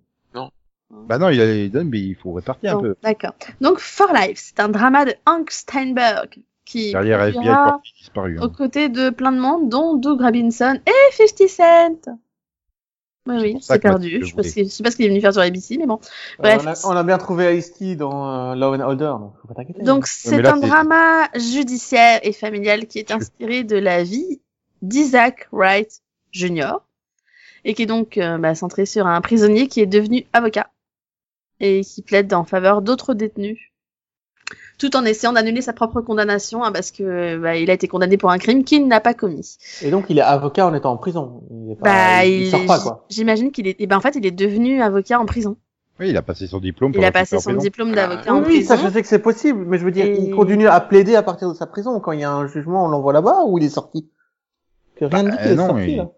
Bah 0.91 1.19
non, 1.19 1.29
il 1.29 1.41
a 1.41 1.47
les 1.47 1.71
donne, 1.71 1.89
mais 1.89 2.01
il 2.01 2.15
faut 2.15 2.33
répartir 2.33 2.79
un 2.79 2.81
peu. 2.81 2.95
D'accord. 3.03 3.35
Donc, 3.61 3.81
For 3.81 4.13
Life, 4.13 4.39
c'est 4.41 4.61
un 4.61 4.69
drama 4.69 5.05
de 5.05 5.15
Hank 5.27 5.51
Steinberg 5.51 6.39
qui 6.65 6.93
Derrière 6.93 7.21
FBI, 7.23 7.49
disparu. 7.99 8.39
aux 8.39 8.45
Hein. 8.45 8.49
côtés 8.57 8.89
de 8.89 9.11
plein 9.11 9.33
de 9.33 9.39
monde, 9.39 9.69
dont 9.69 9.95
Doug 9.97 10.21
Robinson 10.21 10.79
et 10.87 11.13
50 11.13 11.49
Cent. 11.49 12.19
Oui, 13.27 13.37
oui, 13.41 13.57
c'est 13.63 13.79
que 13.79 13.83
perdu. 13.83 14.19
je 14.21 14.21
Je 14.21 14.27
sais 14.27 14.33
pas 14.35 14.43
voulais. 14.43 14.49
ce 14.51 14.55
qu'il 14.55 14.65
je 14.67 14.71
sais 14.71 14.83
pas 14.83 14.91
ce 14.91 14.97
qu'il 14.97 15.07
est 15.07 15.09
venu 15.09 15.21
faire 15.23 15.33
sur 15.33 15.41
ABC, 15.41 15.79
mais 15.79 15.87
bon. 15.87 15.95
Euh, 15.95 16.57
Bref. 16.59 16.63
on, 16.85 16.91
a, 16.91 16.95
on 16.95 16.97
a 16.99 17.03
bien 17.05 17.17
trouvé 17.17 17.57
Ice-T 17.57 17.97
dans 17.97 18.53
euh, 18.53 18.55
Law 18.55 18.75
and 18.75 18.81
Order, 18.81 19.15
donc 19.19 19.33
faut 19.41 19.49
pas 19.49 19.55
t'inquiéter. 19.55 19.83
Donc, 19.83 20.03
mais 20.03 20.09
c'est 20.11 20.47
un 20.47 20.59
drama 20.59 21.29
judiciaire 21.35 22.21
et 22.23 22.33
familial 22.35 22.87
qui 22.87 22.99
est 22.99 23.11
inspiré 23.11 23.65
de 23.65 23.77
la 23.77 24.03
vie 24.03 24.43
d'Isaac 24.83 25.49
Wright 25.53 26.03
Jr. 26.33 26.75
et 27.65 27.73
qui 27.73 27.83
est 27.85 27.87
donc 27.87 28.19
euh, 28.19 28.37
bah, 28.37 28.55
centré 28.55 28.85
sur 28.85 29.07
un 29.07 29.23
prisonnier 29.23 29.69
qui 29.69 29.81
est 29.81 29.87
devenu 29.87 30.27
avocat 30.35 30.71
et 31.61 31.81
qui 31.81 32.03
plaide 32.03 32.35
en 32.35 32.45
faveur 32.45 32.83
d'autres 32.83 33.15
détenus 33.15 33.59
tout 34.79 34.97
en 34.97 35.05
essayant 35.05 35.33
d'annuler 35.33 35.63
sa 35.63 35.73
propre 35.73 36.01
condamnation 36.01 36.65
hein, 36.65 36.73
parce 36.73 36.91
que 36.91 37.37
bah, 37.39 37.57
il 37.57 37.71
a 37.71 37.75
été 37.75 37.89
condamné 37.89 38.17
pour 38.17 38.31
un 38.31 38.39
crime 38.39 38.65
qu'il 38.65 38.87
n'a 38.89 39.01
pas 39.01 39.15
commis. 39.15 39.57
Et 39.83 39.91
donc, 39.91 40.07
il 40.09 40.19
est 40.19 40.23
avocat 40.23 40.67
en 40.67 40.75
étant 40.75 40.93
en 40.93 40.97
prison. 40.97 41.43
Il, 41.51 41.73
est 41.73 41.77
pas, 41.77 41.85
Bah, 41.85 42.25
il, 42.27 42.43
il 42.43 42.51
sort 42.51 42.67
pas, 42.67 42.79
quoi. 42.81 43.05
J'imagine 43.09 43.53
qu'il 43.53 43.67
est. 43.69 43.81
et 43.81 43.87
ben 43.87 43.97
en 43.97 44.01
fait, 44.01 44.15
il 44.17 44.27
est 44.27 44.31
devenu 44.33 44.83
avocat 44.83 45.21
en 45.21 45.27
prison. 45.27 45.57
Oui, 46.01 46.09
il 46.11 46.17
a 46.17 46.23
passé 46.23 46.49
son 46.49 46.59
diplôme. 46.59 46.91
Il 46.97 47.05
a 47.05 47.13
passé 47.13 47.37
en 47.37 47.41
son 47.41 47.51
prison. 47.51 47.61
diplôme 47.63 47.95
d'avocat 47.95 48.23
Ah, 48.27 48.35
en 48.35 48.39
Oui, 48.41 48.45
oui, 48.49 48.65
ça, 48.65 48.75
prison. 48.75 48.89
je 48.89 48.95
sais 48.95 49.03
que 49.03 49.07
c'est 49.09 49.21
possible, 49.21 49.65
mais 49.65 49.79
je 49.79 49.85
veux 49.85 49.93
dire, 49.93 50.07
Et- 50.07 50.19
il 50.19 50.31
continue 50.35 50.67
à 50.67 50.81
plaider 50.81 51.15
à 51.15 51.23
partir 51.23 51.49
de 51.49 51.55
sa 51.55 51.67
prison. 51.67 52.01
Quand 52.01 52.11
il 52.11 52.19
y 52.21 52.25
a 52.25 52.33
un 52.33 52.49
jugement, 52.49 52.85
on 52.85 52.89
l'envoie 52.89 53.13
là-bas 53.13 53.45
ou 53.47 53.59
il 53.59 53.65
est 53.65 53.69
sorti? 53.69 54.09
Que 54.97 55.05
rien 55.05 55.23
ne 55.23 55.31
dit 55.31 55.37
Bah, 55.37 55.43
qu'il 55.45 55.53
est 55.53 55.55
non, 55.55 55.67
sorti, 55.69 55.91
il- 55.93 55.97
là. 55.99 56.09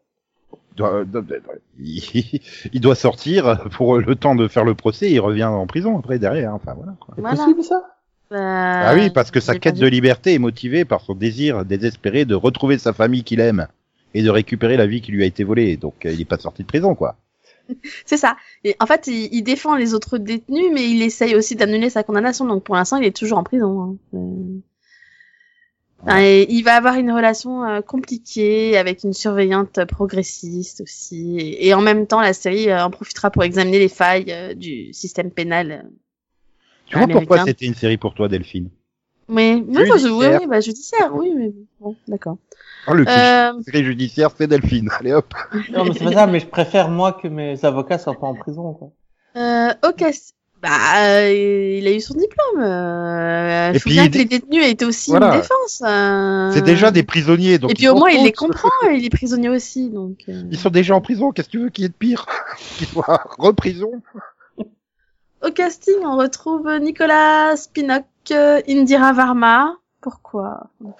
doit- 0.76 1.04
doit- 1.04 1.20
doit- 1.22 1.38
il, 1.78 2.40
il 2.72 2.80
doit 2.80 2.94
sortir 2.94 3.64
pour 3.72 3.98
le 3.98 4.14
temps 4.16 4.34
de 4.34 4.48
faire 4.48 4.64
le 4.64 4.74
procès. 4.74 5.10
Il 5.10 5.20
revient 5.20 5.44
en 5.44 5.66
prison 5.66 5.98
après 5.98 6.18
derrière. 6.18 6.54
Enfin 6.54 6.72
voilà. 6.74 6.94
C'est 7.14 7.20
Voilà. 7.20 7.36
possible, 7.36 7.62
ça? 7.62 7.82
Bah, 8.30 8.88
Ah 8.90 8.94
oui, 8.94 9.10
parce 9.10 9.30
que 9.30 9.40
sa 9.40 9.54
quête 9.58 9.76
de 9.76 9.86
liberté 9.86 10.34
est 10.34 10.38
motivée 10.38 10.84
par 10.84 11.00
son 11.00 11.14
désir 11.14 11.64
désespéré 11.64 12.24
de 12.24 12.34
retrouver 12.34 12.78
sa 12.78 12.92
famille 12.92 13.22
qu'il 13.24 13.40
aime 13.40 13.68
et 14.14 14.22
de 14.22 14.30
récupérer 14.30 14.76
la 14.76 14.86
vie 14.86 15.00
qui 15.00 15.12
lui 15.12 15.22
a 15.22 15.26
été 15.26 15.44
volée. 15.44 15.76
Donc 15.76 16.04
euh, 16.06 16.12
il 16.12 16.20
est 16.20 16.24
pas 16.24 16.38
sorti 16.38 16.62
de 16.62 16.66
prison 16.68 16.94
quoi. 16.94 17.16
C'est 18.04 18.16
ça. 18.16 18.36
Et 18.64 18.76
en 18.80 18.86
fait, 18.86 19.06
il, 19.08 19.28
il 19.32 19.42
défend 19.42 19.76
les 19.76 19.94
autres 19.94 20.18
détenus, 20.18 20.70
mais 20.72 20.88
il 20.88 21.02
essaye 21.02 21.34
aussi 21.36 21.56
d'annuler 21.56 21.90
sa 21.90 22.02
condamnation. 22.02 22.44
Donc 22.46 22.64
pour 22.64 22.74
l'instant, 22.76 22.96
il 22.96 23.06
est 23.06 23.16
toujours 23.16 23.38
en 23.38 23.44
prison. 23.44 23.98
hein. 24.14 24.18
Euh, 24.18 24.60
Ouais. 26.06 26.42
et 26.42 26.52
il 26.52 26.62
va 26.62 26.76
avoir 26.76 26.94
une 26.96 27.10
relation 27.10 27.64
euh, 27.64 27.80
compliquée 27.80 28.76
avec 28.76 29.02
une 29.02 29.14
surveillante 29.14 29.84
progressiste 29.86 30.82
aussi. 30.82 31.36
Et, 31.38 31.66
et 31.68 31.74
en 31.74 31.80
même 31.80 32.06
temps, 32.06 32.20
la 32.20 32.34
série 32.34 32.68
euh, 32.70 32.84
en 32.84 32.90
profitera 32.90 33.30
pour 33.30 33.42
examiner 33.44 33.78
les 33.78 33.88
failles 33.88 34.26
euh, 34.30 34.54
du 34.54 34.92
système 34.92 35.30
pénal. 35.30 35.88
Tu 36.86 36.96
vois 36.98 37.06
pourquoi 37.08 37.44
c'était 37.44 37.66
une 37.66 37.74
série 37.74 37.96
pour 37.96 38.14
toi, 38.14 38.28
Delphine? 38.28 38.70
Mais 39.28 39.54
oui, 39.56 39.64
bah, 39.74 39.82
je- 39.98 40.06
oui, 40.06 40.10
Judiciaire. 40.10 40.40
oui, 40.40 40.46
bah, 40.46 40.60
judiciaire, 40.60 41.14
oui, 41.14 41.32
mais 41.36 41.52
bon, 41.80 41.96
d'accord. 42.06 42.36
Oh, 42.86 42.94
le 42.94 43.04
Euh, 43.08 43.52
série 43.64 43.84
judiciaire, 43.84 44.30
c'est 44.36 44.46
Delphine. 44.46 44.88
Allez 45.00 45.12
hop. 45.12 45.34
Non, 45.72 45.84
mais 45.84 45.92
c'est 45.94 46.04
pas 46.04 46.12
ça, 46.12 46.26
mais 46.28 46.38
je 46.38 46.46
préfère, 46.46 46.88
moi, 46.88 47.12
que 47.12 47.26
mes 47.26 47.64
avocats 47.64 47.98
soient 47.98 48.18
pas 48.18 48.28
en 48.28 48.34
prison, 48.34 48.72
quoi. 48.74 48.92
Euh, 49.36 49.72
ok. 49.84 50.04
Bah, 50.62 50.68
euh, 51.18 51.76
il 51.78 51.86
a 51.86 51.92
eu 51.92 52.00
son 52.00 52.14
diplôme. 52.14 52.62
Euh, 52.62 53.70
Et 53.70 53.74
je 53.74 53.78
puis, 53.80 53.90
souviens 53.90 54.04
il 54.04 54.10
que 54.10 54.18
les 54.18 54.24
détenus 54.24 54.64
étaient 54.66 54.84
aussi 54.84 55.10
Voilà. 55.10 55.34
une 55.34 55.40
défense. 55.40 55.82
euh. 55.84 56.50
C'est 56.52 56.62
déjà 56.64 56.90
des 56.90 57.02
prisonniers, 57.02 57.58
donc 57.58 57.72
Et 57.72 57.74
puis 57.74 57.88
au 57.88 57.94
moins 57.96 58.08
il 58.10 58.24
les 58.24 58.32
comprend, 58.32 58.70
il 58.90 59.04
est 59.04 59.10
prisonnier 59.10 59.48
aussi, 59.50 59.90
donc. 59.90 60.20
euh. 60.28 60.42
Ils 60.50 60.58
sont 60.58 60.70
déjà 60.70 60.94
en 60.94 61.00
prison. 61.00 61.30
Qu'est-ce 61.32 61.48
que 61.48 61.52
tu 61.52 61.58
veux 61.58 61.68
qu'il 61.68 61.82
y 61.82 61.86
ait 61.86 61.90
de 61.90 61.94
pire? 61.94 62.24
Qu'ils 62.78 62.86
soient 62.86 63.22
reprison 63.38 63.90
Au 65.46 65.52
casting, 65.52 66.04
on 66.04 66.16
retrouve 66.16 66.68
Nicolas 66.80 67.56
Spinock, 67.56 68.04
euh, 68.32 68.60
Indira 68.66 69.12
Varma. 69.12 69.76
Pourquoi? 70.00 70.70
Bon, 70.80 70.96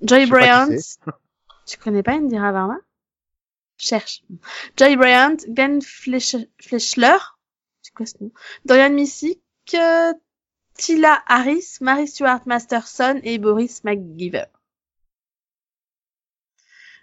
Joy 0.00 0.24
Bryant. 0.24 0.68
Tu 1.66 1.76
connais 1.76 2.02
pas 2.02 2.12
Indira 2.12 2.52
Varma? 2.52 2.78
Cherche. 3.76 4.22
Joy 4.78 4.96
Bryant, 4.96 5.36
Glenn 5.46 5.82
Fleschler. 5.82 7.18
C'est 7.82 7.94
quoi 7.94 8.06
ce 8.06 8.14
nom? 8.20 8.30
Dorian 8.64 8.90
Missick, 8.90 9.42
euh, 9.74 10.14
Tila 10.74 11.22
Harris, 11.26 11.76
Mary 11.82 12.08
Stuart 12.08 12.40
Masterson 12.46 13.20
et 13.24 13.36
Boris 13.36 13.84
McGiver. 13.84 14.46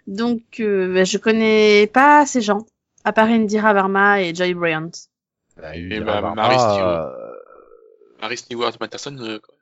Donc, 0.08 0.58
euh, 0.58 0.92
bah, 0.92 1.04
je 1.04 1.18
connais 1.18 1.86
pas 1.86 2.26
ces 2.26 2.40
gens, 2.40 2.66
à 3.04 3.12
part 3.12 3.28
Indira 3.28 3.74
Varma 3.74 4.22
et 4.22 4.34
Joy 4.34 4.54
Bryant. 4.54 4.90
Bah, 5.60 5.76
Et 5.76 6.00
bah, 6.00 6.20
Marie 6.34 6.58
Stewart. 6.58 7.16
Marie 8.20 8.36
Stewart 8.36 8.72
Matterson, 8.80 9.16
euh, 9.20 9.38
quoi. 9.38 9.54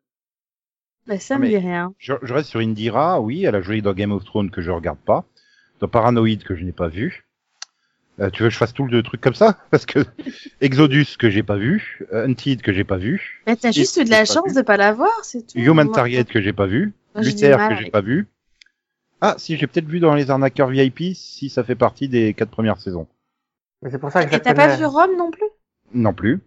Bah, 1.07 1.19
ça 1.19 1.37
Ah, 1.37 1.39
me 1.39 1.49
dit 1.49 1.59
rien. 1.59 1.95
Je, 1.99 2.15
je 2.23 2.35
reste 2.35 2.51
sur 2.51 2.61
Indira, 2.61 3.21
oui, 3.21 3.45
elle 3.45 3.55
a 3.55 3.61
joué 3.63 3.81
dans 3.81 3.93
Game 3.95 4.13
of 4.13 4.25
Thrones 4.25 4.51
que 4.51 4.61
je 4.61 4.71
regarde 4.71 4.99
pas, 4.99 5.25
dans 5.81 5.89
Paranoid 5.89 6.39
que 6.45 6.55
je 6.55 6.65
n'ai 6.65 6.73
pas 6.73 6.89
vu. 6.89 7.25
Euh, 8.21 8.31
tu 8.31 8.43
veux 8.43 8.49
que 8.49 8.53
je 8.53 8.59
fasse 8.59 8.75
tout 8.75 8.85
le 8.85 9.03
truc 9.03 9.21
comme 9.21 9.35
ça? 9.35 9.59
Parce 9.71 9.87
que 9.87 10.01
Exodus 10.61 11.17
que 11.19 11.31
j'ai 11.31 11.45
pas 11.45 11.57
vu, 11.57 12.01
euh, 12.13 12.27
Hunted 12.27 12.63
que 12.63 12.73
j'ai 12.73 12.83
pas 12.85 12.97
vu, 12.97 13.43
Mais 13.47 13.55
t'as 13.57 13.71
juste 13.71 13.97
eu 13.97 14.05
de 14.05 14.11
la 14.11 14.25
chance 14.25 14.49
vu. 14.49 14.55
de 14.55 14.63
pas 14.63 14.77
la 14.77 14.93
voir, 14.93 15.13
c'est 15.23 15.47
tout. 15.47 15.59
Human 15.59 15.91
Target 15.91 16.25
que 16.25 16.41
j'ai 16.41 16.53
pas 16.53 16.67
vu, 16.67 16.93
moi, 17.15 17.23
Luther 17.23 17.57
que 17.57 17.63
avec- 17.63 17.85
j'ai 17.87 17.91
pas 17.91 18.01
vu. 18.01 18.27
Ah, 19.21 19.35
si 19.39 19.57
j'ai 19.57 19.67
peut-être 19.67 19.87
vu 19.87 19.99
dans 20.01 20.15
les 20.15 20.31
arnaqueurs 20.31 20.69
VIP, 20.69 21.15
si 21.15 21.49
ça 21.49 21.65
fait 21.65 21.75
partie 21.75 22.09
des 22.09 22.35
quatre 22.35 22.51
premières 22.51 22.81
saisons. 22.81 23.07
Mais 23.83 23.91
c'est 23.91 23.99
pour 23.99 24.11
ça 24.11 24.25
que 24.25 24.35
Et 24.35 24.41
t'as 24.41 24.55
pas 24.55 24.77
vu 24.77 24.85
Rome 24.85 25.17
non 25.17 25.31
plus? 25.31 25.48
Non 25.95 26.13
plus. 26.15 26.41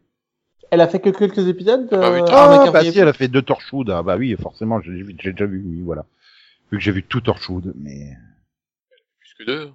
Elle 0.69 0.81
a 0.81 0.87
fait 0.87 0.99
que 0.99 1.09
quelques 1.09 1.47
épisodes 1.47 1.89
de... 1.89 1.95
Ah 1.97 2.11
oui, 2.13 2.21
Ah, 2.29 2.71
bah 2.71 2.81
si, 2.83 2.97
elle 2.97 3.07
a 3.07 3.13
fait 3.13 3.27
deux 3.27 3.41
Torchwood. 3.41 3.89
Ah 3.89 4.03
bah 4.03 4.15
oui, 4.17 4.35
forcément, 4.41 4.79
j'ai 4.81 5.03
déjà 5.13 5.45
vu, 5.45 5.61
oui, 5.65 5.81
voilà. 5.83 6.05
Vu 6.71 6.77
que 6.77 6.83
j'ai 6.83 6.91
vu 6.93 7.03
tout 7.03 7.19
Torchwood, 7.21 7.73
mais 7.75 8.15
Plus 9.19 9.33
que 9.39 9.43
deux. 9.43 9.71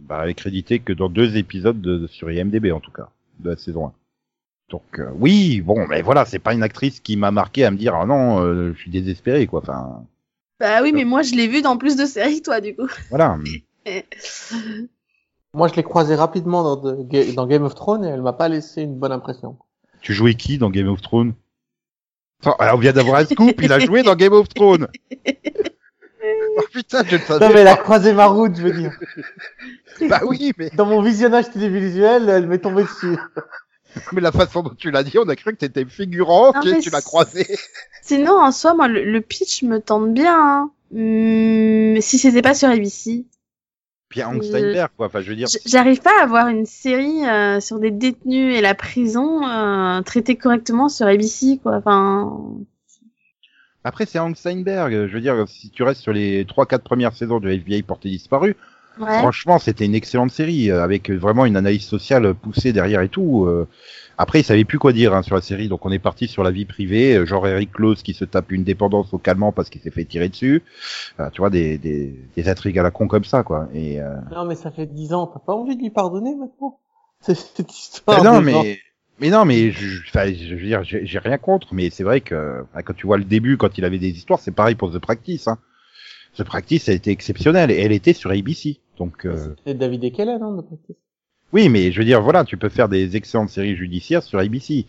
bah 0.00 0.20
elle 0.24 0.30
est 0.30 0.34
créditée 0.34 0.80
que 0.80 0.92
dans 0.92 1.08
deux 1.08 1.36
épisodes 1.36 1.80
de, 1.80 2.06
sur 2.08 2.30
IMDb 2.30 2.72
en 2.72 2.80
tout 2.80 2.90
cas, 2.90 3.08
de 3.38 3.50
la 3.50 3.56
saison 3.56 3.86
1. 3.86 3.92
Donc 4.70 4.98
euh, 4.98 5.10
oui, 5.14 5.60
bon, 5.60 5.86
mais 5.86 6.02
voilà, 6.02 6.24
c'est 6.24 6.40
pas 6.40 6.54
une 6.54 6.64
actrice 6.64 6.98
qui 6.98 7.16
m'a 7.16 7.30
marqué 7.30 7.64
à 7.64 7.70
me 7.70 7.76
dire 7.76 7.94
ah 7.94 8.04
non, 8.04 8.42
euh, 8.42 8.72
je 8.74 8.80
suis 8.80 8.90
désespéré 8.90 9.46
quoi. 9.46 9.60
Enfin, 9.60 10.04
Bah 10.58 10.82
oui, 10.82 10.90
mais 10.92 11.04
moi 11.04 11.22
je 11.22 11.34
l'ai 11.36 11.46
vu 11.46 11.62
dans 11.62 11.76
plus 11.76 11.94
de 11.94 12.04
séries, 12.04 12.42
toi, 12.42 12.60
du 12.60 12.74
coup. 12.74 12.88
voilà. 13.10 13.38
Moi, 15.56 15.68
je 15.68 15.74
l'ai 15.74 15.82
croisée 15.82 16.14
rapidement 16.14 16.62
dans, 16.62 16.76
de- 16.76 17.02
Ga- 17.02 17.32
dans 17.32 17.46
Game 17.46 17.64
of 17.64 17.74
Thrones 17.74 18.04
et 18.04 18.08
elle 18.08 18.22
m'a 18.22 18.32
pas 18.34 18.48
laissé 18.48 18.82
une 18.82 18.94
bonne 18.94 19.10
impression. 19.12 19.56
Tu 20.02 20.12
jouais 20.12 20.34
qui 20.34 20.58
dans 20.58 20.70
Game 20.70 20.88
of 20.88 21.00
Thrones? 21.02 21.32
On 22.44 22.76
vient 22.76 22.92
d'avoir 22.92 23.20
un 23.20 23.24
scoop, 23.24 23.60
il 23.62 23.72
a 23.72 23.78
joué 23.80 24.02
dans 24.02 24.14
Game 24.14 24.32
of 24.34 24.48
Thrones. 24.48 24.86
Oh 26.58 26.62
putain, 26.72 27.04
je 27.04 27.16
le 27.16 27.22
savais 27.22 27.46
Non 27.46 27.52
mais 27.54 27.60
elle 27.60 27.68
a 27.68 27.76
croisé 27.76 28.12
ma 28.14 28.26
route, 28.26 28.56
je 28.56 28.62
veux 28.62 28.72
dire. 28.72 28.98
Bah 30.08 30.20
oui, 30.26 30.52
mais, 30.58 30.70
Dans 30.70 30.86
mon 30.86 31.00
visionnage 31.02 31.50
télévisuel, 31.50 32.28
elle 32.28 32.46
m'est 32.46 32.58
tombée 32.58 32.82
dessus. 32.84 33.16
mais 34.12 34.20
la 34.22 34.32
façon 34.32 34.62
dont 34.62 34.74
tu 34.76 34.90
l'as 34.90 35.02
dit, 35.04 35.18
on 35.18 35.28
a 35.28 35.36
cru 35.36 35.52
que 35.52 35.58
t'étais 35.58 35.84
figurant, 35.84 36.52
Non, 36.54 36.60
que 36.62 36.80
tu 36.80 36.90
l'as 36.90 37.02
croisé. 37.02 37.46
Sinon, 38.02 38.40
en 38.40 38.50
soi, 38.52 38.74
moi, 38.74 38.88
le, 38.88 39.04
le 39.04 39.20
pitch 39.20 39.62
me 39.62 39.80
tente 39.80 40.12
bien. 40.14 40.34
Hein. 40.36 40.70
Hum, 40.94 41.92
mais 41.92 42.00
si 42.00 42.18
c'était 42.18 42.42
pas 42.42 42.54
sur 42.54 42.68
ABC, 42.70 43.24
Puis 44.22 44.24
Hank 44.24 44.42
Steinberg, 44.44 44.90
quoi. 44.96 45.06
Enfin, 45.06 45.20
je 45.20 45.28
veux 45.30 45.36
dire, 45.36 45.46
J- 45.48 45.58
j'arrive 45.66 46.00
pas 46.00 46.22
à 46.22 46.26
voir 46.26 46.48
une 46.48 46.66
série 46.66 47.26
euh, 47.28 47.60
sur 47.60 47.78
des 47.78 47.90
détenus 47.90 48.56
et 48.56 48.60
la 48.60 48.74
prison 48.74 49.46
euh, 49.46 50.00
traitée 50.02 50.36
correctement 50.36 50.88
sur 50.88 51.06
ABC, 51.06 51.58
quoi. 51.62 51.76
Enfin, 51.76 52.40
après, 53.84 54.06
c'est 54.06 54.18
Hank 54.18 54.36
Steinberg. 54.36 55.06
Je 55.06 55.12
veux 55.12 55.20
dire, 55.20 55.46
si 55.48 55.70
tu 55.70 55.82
restes 55.82 56.00
sur 56.00 56.12
les 56.12 56.44
3-4 56.44 56.78
premières 56.80 57.14
saisons 57.14 57.38
de 57.38 57.48
FBI 57.50 57.82
Porté 57.82 58.08
Disparu, 58.08 58.56
ouais. 59.00 59.18
franchement, 59.18 59.58
c'était 59.58 59.84
une 59.84 59.94
excellente 59.94 60.30
série, 60.30 60.70
euh, 60.70 60.82
avec 60.82 61.10
vraiment 61.10 61.46
une 61.46 61.56
analyse 61.56 61.84
sociale 61.84 62.34
poussée 62.34 62.72
derrière 62.72 63.00
et 63.02 63.08
tout. 63.08 63.44
euh. 63.46 63.66
Après, 64.18 64.40
il 64.40 64.44
savait 64.44 64.64
plus 64.64 64.78
quoi 64.78 64.94
dire 64.94 65.12
hein, 65.14 65.20
sur 65.22 65.34
la 65.34 65.42
série, 65.42 65.68
donc 65.68 65.84
on 65.84 65.92
est 65.92 65.98
parti 65.98 66.26
sur 66.26 66.42
la 66.42 66.50
vie 66.50 66.64
privée, 66.64 67.16
euh, 67.16 67.26
genre 67.26 67.46
Eric 67.46 67.70
Close 67.72 68.02
qui 68.02 68.14
se 68.14 68.24
tape 68.24 68.50
une 68.50 68.64
dépendance 68.64 69.12
au 69.12 69.18
calmant 69.18 69.52
parce 69.52 69.68
qu'il 69.68 69.82
s'est 69.82 69.90
fait 69.90 70.06
tirer 70.06 70.30
dessus. 70.30 70.62
Euh, 71.20 71.28
tu 71.30 71.42
vois, 71.42 71.50
des, 71.50 71.76
des, 71.76 72.14
des 72.34 72.48
intrigues 72.48 72.78
à 72.78 72.82
la 72.82 72.90
con 72.90 73.08
comme 73.08 73.24
ça, 73.24 73.42
quoi. 73.42 73.68
Et, 73.74 74.00
euh... 74.00 74.14
Non 74.34 74.46
mais 74.46 74.54
ça 74.54 74.70
fait 74.70 74.86
dix 74.86 75.12
ans, 75.12 75.26
t'as 75.26 75.40
pas 75.40 75.52
envie 75.54 75.76
de 75.76 75.82
lui 75.82 75.90
pardonner 75.90 76.34
maintenant? 76.34 76.78
C'est 77.20 77.34
cette 77.36 77.70
histoire. 77.72 78.24
non, 78.24 78.34
gens. 78.36 78.42
mais... 78.42 78.78
Mais 79.18 79.30
non, 79.30 79.46
mais 79.46 79.70
je, 79.70 79.86
je- 79.86 80.08
enfin, 80.08 80.26
je 80.30 80.54
veux 80.54 80.60
dire, 80.66 80.82
j'ai 80.84 81.18
rien 81.18 81.38
contre, 81.38 81.68
mais 81.72 81.88
c'est 81.88 82.04
vrai 82.04 82.20
que 82.20 82.64
quand 82.84 82.92
tu 82.94 83.06
vois 83.06 83.16
le 83.16 83.24
début, 83.24 83.56
quand 83.56 83.78
il 83.78 83.84
avait 83.86 83.98
des 83.98 84.10
histoires, 84.10 84.38
c'est 84.40 84.50
pareil 84.50 84.74
pour 84.74 84.92
The 84.92 84.98
Practice. 84.98 85.48
Hein. 85.48 85.56
The 86.36 86.44
Practice 86.44 86.90
a 86.90 86.92
été 86.92 87.12
exceptionnelle 87.12 87.70
et 87.70 87.80
elle 87.80 87.92
était 87.92 88.12
sur 88.12 88.30
ABC. 88.30 88.78
Donc 88.98 89.24
euh, 89.26 89.54
C'est 89.66 89.74
David 89.74 90.04
Ekelen, 90.04 90.42
hein, 90.42 90.52
de 90.56 90.62
Practice. 90.62 90.96
oui, 91.52 91.68
mais 91.68 91.92
je 91.92 91.98
veux 91.98 92.04
dire, 92.04 92.22
voilà, 92.22 92.44
tu 92.44 92.56
peux 92.56 92.68
faire 92.68 92.88
des 92.88 93.16
excellentes 93.16 93.50
séries 93.50 93.76
judiciaires 93.76 94.22
sur 94.22 94.38
ABC. 94.38 94.86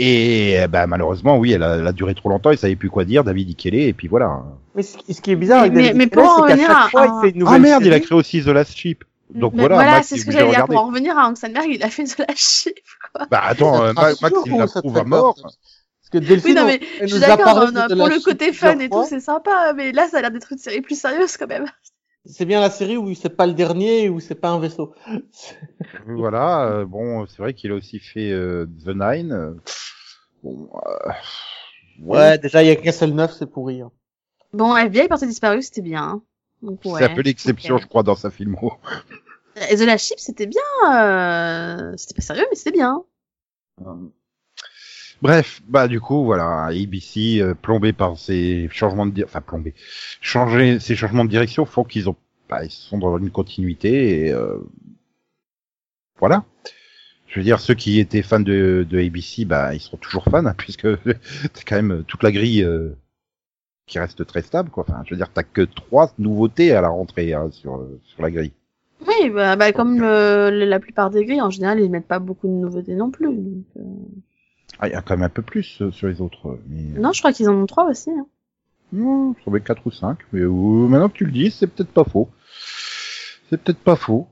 Et 0.00 0.58
bah, 0.70 0.86
malheureusement, 0.86 1.38
oui, 1.38 1.52
elle 1.52 1.62
a, 1.64 1.76
elle 1.76 1.86
a 1.86 1.92
duré 1.92 2.14
trop 2.14 2.28
longtemps, 2.28 2.50
il 2.52 2.58
savait 2.58 2.76
plus 2.76 2.88
quoi 2.90 3.04
dire, 3.04 3.24
David 3.24 3.48
Ikele, 3.48 3.74
et 3.74 3.92
puis 3.92 4.06
voilà. 4.06 4.44
Mais 4.76 4.82
ce, 4.84 4.96
ce 5.12 5.20
qui 5.20 5.32
est 5.32 5.36
bizarre 5.36 5.60
avec 5.60 5.72
Mais- 5.72 5.82
David 5.82 5.96
mais 5.96 6.04
Ekelen, 6.04 6.24
pour 6.24 6.32
en 6.32 6.36
c'est 6.36 6.40
qu'à 6.42 6.52
revenir 6.52 6.68
chaque 6.68 6.76
à- 6.86 6.88
fois, 6.90 7.06
il 7.06 7.20
fait 7.26 7.30
une 7.34 7.38
nouvelle 7.40 7.54
Ah 7.56 7.58
merde, 7.58 7.84
il 7.84 7.92
a 7.92 8.00
créé 8.00 8.16
aussi 8.16 8.42
The 8.42 8.48
Last 8.48 8.76
Ship. 8.76 9.02
Donc 9.34 9.52
Mais 9.54 9.60
voilà, 9.66 9.76
Max, 9.76 10.06
c'est 10.08 10.14
il 10.16 10.20
ce 10.20 10.24
que 10.26 10.32
j'allais 10.32 10.50
dire. 10.50 10.66
Pour 10.66 10.78
en 10.78 10.86
revenir 10.86 11.18
à 11.18 11.28
Hank 11.28 11.36
Steinberg, 11.36 11.66
il 11.68 11.82
a 11.82 11.90
fait 11.90 12.04
de 12.04 12.10
la 12.26 12.34
chip. 12.34 12.78
Bah 13.30 13.42
attends, 13.44 13.82
euh, 13.84 13.92
Ma- 13.92 14.02
Max, 14.02 14.20
rassure 14.22 14.42
il 14.46 14.52
ou 14.52 14.58
la 14.58 14.66
ça 14.68 14.74
te 14.80 14.86
trouve 14.86 14.94
fait 14.94 15.00
à 15.00 15.04
mort. 15.04 15.34
Parce 15.34 16.10
que 16.12 16.18
Delphine, 16.18 16.50
Oui, 16.50 16.54
non, 16.54 16.64
mais 16.66 16.80
je 17.02 17.06
suis 17.08 17.20
d'accord, 17.20 17.56
non, 17.56 17.72
non, 17.72 17.96
pour 17.96 18.08
le 18.08 18.22
côté 18.24 18.52
fun 18.54 18.78
et 18.78 18.88
tout, 18.88 19.04
c'est 19.06 19.20
sympa, 19.20 19.74
mais 19.76 19.92
là, 19.92 20.06
ça 20.08 20.18
a 20.18 20.20
l'air 20.22 20.30
d'être 20.30 20.50
une 20.52 20.58
série 20.58 20.80
plus 20.80 20.98
sérieuse 20.98 21.36
quand 21.36 21.48
même. 21.48 21.66
C'est 22.30 22.44
bien 22.44 22.60
la 22.60 22.70
série 22.70 22.96
où 22.98 23.14
c'est 23.14 23.30
pas 23.36 23.46
le 23.46 23.54
dernier, 23.54 24.08
où 24.10 24.20
c'est 24.20 24.34
pas 24.34 24.50
un 24.50 24.58
vaisseau? 24.60 24.94
Voilà, 26.06 26.66
euh, 26.66 26.84
bon, 26.84 27.26
c'est 27.26 27.38
vrai 27.38 27.54
qu'il 27.54 27.70
a 27.72 27.74
aussi 27.74 27.98
fait 27.98 28.30
euh, 28.30 28.66
The 28.84 28.88
Nine. 28.88 29.32
euh, 29.32 29.54
Bon, 30.42 30.68
euh, 30.86 31.10
Ouais, 32.00 32.38
déjà, 32.38 32.62
il 32.62 32.68
y 32.68 32.70
a 32.70 32.76
qu'un 32.76 32.92
seul 32.92 33.12
neuf, 33.12 33.32
c'est 33.32 33.46
pourri. 33.50 33.80
hein. 33.80 33.90
Bon, 34.52 34.76
FBI 34.76 35.08
portée 35.08 35.26
disparue, 35.26 35.62
c'était 35.62 35.82
bien. 35.82 36.02
hein. 36.02 36.22
Donc, 36.62 36.80
ouais. 36.84 36.98
c'est 36.98 37.04
un 37.10 37.14
peu 37.14 37.22
l'exception, 37.22 37.78
je 37.78 37.86
crois, 37.86 38.02
dans 38.02 38.14
sa 38.16 38.30
filmo. 38.30 38.74
Et 39.70 39.76
The 39.76 39.80
Last 39.80 40.06
Ship, 40.06 40.18
c'était 40.20 40.46
bien. 40.46 40.62
Euh... 40.92 41.94
C'était 41.96 42.14
pas 42.14 42.22
sérieux, 42.22 42.46
mais 42.50 42.56
c'était 42.56 42.72
bien. 42.76 43.02
Bref, 45.20 45.62
bah 45.66 45.88
du 45.88 46.00
coup, 46.00 46.24
voilà, 46.24 46.66
ABC 46.66 47.40
euh, 47.40 47.54
plombé 47.54 47.92
par 47.92 48.16
ces 48.16 48.68
changements 48.70 49.06
de, 49.06 49.24
enfin 49.24 49.40
plombé, 49.40 49.74
changer 50.20 50.78
ces 50.78 50.94
changements 50.94 51.24
de 51.24 51.30
direction 51.30 51.64
font 51.66 51.82
qu'ils 51.82 52.08
ont, 52.08 52.16
bah, 52.48 52.64
ils 52.64 52.70
sont 52.70 52.98
dans 52.98 53.18
une 53.18 53.30
continuité 53.30 54.26
et 54.26 54.32
euh, 54.32 54.58
voilà. 56.18 56.44
Je 57.26 57.40
veux 57.40 57.44
dire, 57.44 57.60
ceux 57.60 57.74
qui 57.74 57.98
étaient 57.98 58.22
fans 58.22 58.40
de, 58.40 58.86
de 58.88 58.98
ABC, 58.98 59.44
bah 59.44 59.74
ils 59.74 59.80
seront 59.80 59.96
toujours 59.98 60.24
fans 60.24 60.46
hein, 60.46 60.54
puisque 60.58 60.86
c'est 61.52 61.64
quand 61.66 61.76
même 61.76 62.04
toute 62.06 62.22
la 62.22 62.30
grille 62.30 62.62
euh, 62.62 62.96
qui 63.86 63.98
reste 63.98 64.24
très 64.24 64.42
stable, 64.42 64.70
quoi. 64.70 64.84
Enfin, 64.88 65.02
je 65.04 65.10
veux 65.10 65.16
dire, 65.16 65.32
t'as 65.32 65.42
que 65.42 65.62
trois 65.62 66.12
nouveautés 66.18 66.72
à 66.72 66.80
la 66.80 66.88
rentrée 66.88 67.34
hein, 67.34 67.50
sur 67.50 67.84
sur 68.04 68.22
la 68.22 68.30
grille. 68.30 68.52
Oui, 69.06 69.30
bah, 69.30 69.56
bah 69.56 69.72
comme 69.72 70.00
la 70.00 70.80
plupart 70.80 71.10
des 71.10 71.24
grilles, 71.24 71.42
en 71.42 71.50
général, 71.50 71.80
ils 71.80 71.90
mettent 71.90 72.06
pas 72.06 72.18
beaucoup 72.20 72.46
de 72.46 72.52
nouveautés 72.52 72.94
non 72.94 73.10
plus. 73.10 73.26
donc, 73.26 73.64
euh, 73.76 73.82
Ah, 74.80 74.88
il 74.88 74.92
y 74.92 74.94
a 74.94 75.02
quand 75.02 75.14
même 75.16 75.24
un 75.24 75.28
peu 75.28 75.42
plus 75.42 75.80
euh, 75.82 75.90
sur 75.90 76.06
les 76.06 76.20
autres, 76.20 76.48
euh, 76.48 76.62
mais 76.68 76.98
Non, 77.00 77.12
je 77.12 77.20
crois 77.20 77.32
qu'ils 77.32 77.48
en 77.48 77.54
ont 77.54 77.66
trois 77.66 77.84
aussi. 77.90 78.10
Hein. 78.10 78.26
Non, 78.92 79.34
je 79.36 79.40
trouvais 79.42 79.60
4 79.60 79.86
ou 79.86 79.90
5, 79.90 80.18
mais 80.32 80.40
euh, 80.40 80.48
maintenant 80.50 81.08
que 81.08 81.16
tu 81.16 81.24
le 81.24 81.32
dis, 81.32 81.50
c'est 81.50 81.66
peut-être 81.66 81.90
pas 81.90 82.04
faux. 82.04 82.28
C'est 83.50 83.60
peut-être 83.60 83.80
pas 83.80 83.96
faux. 83.96 84.26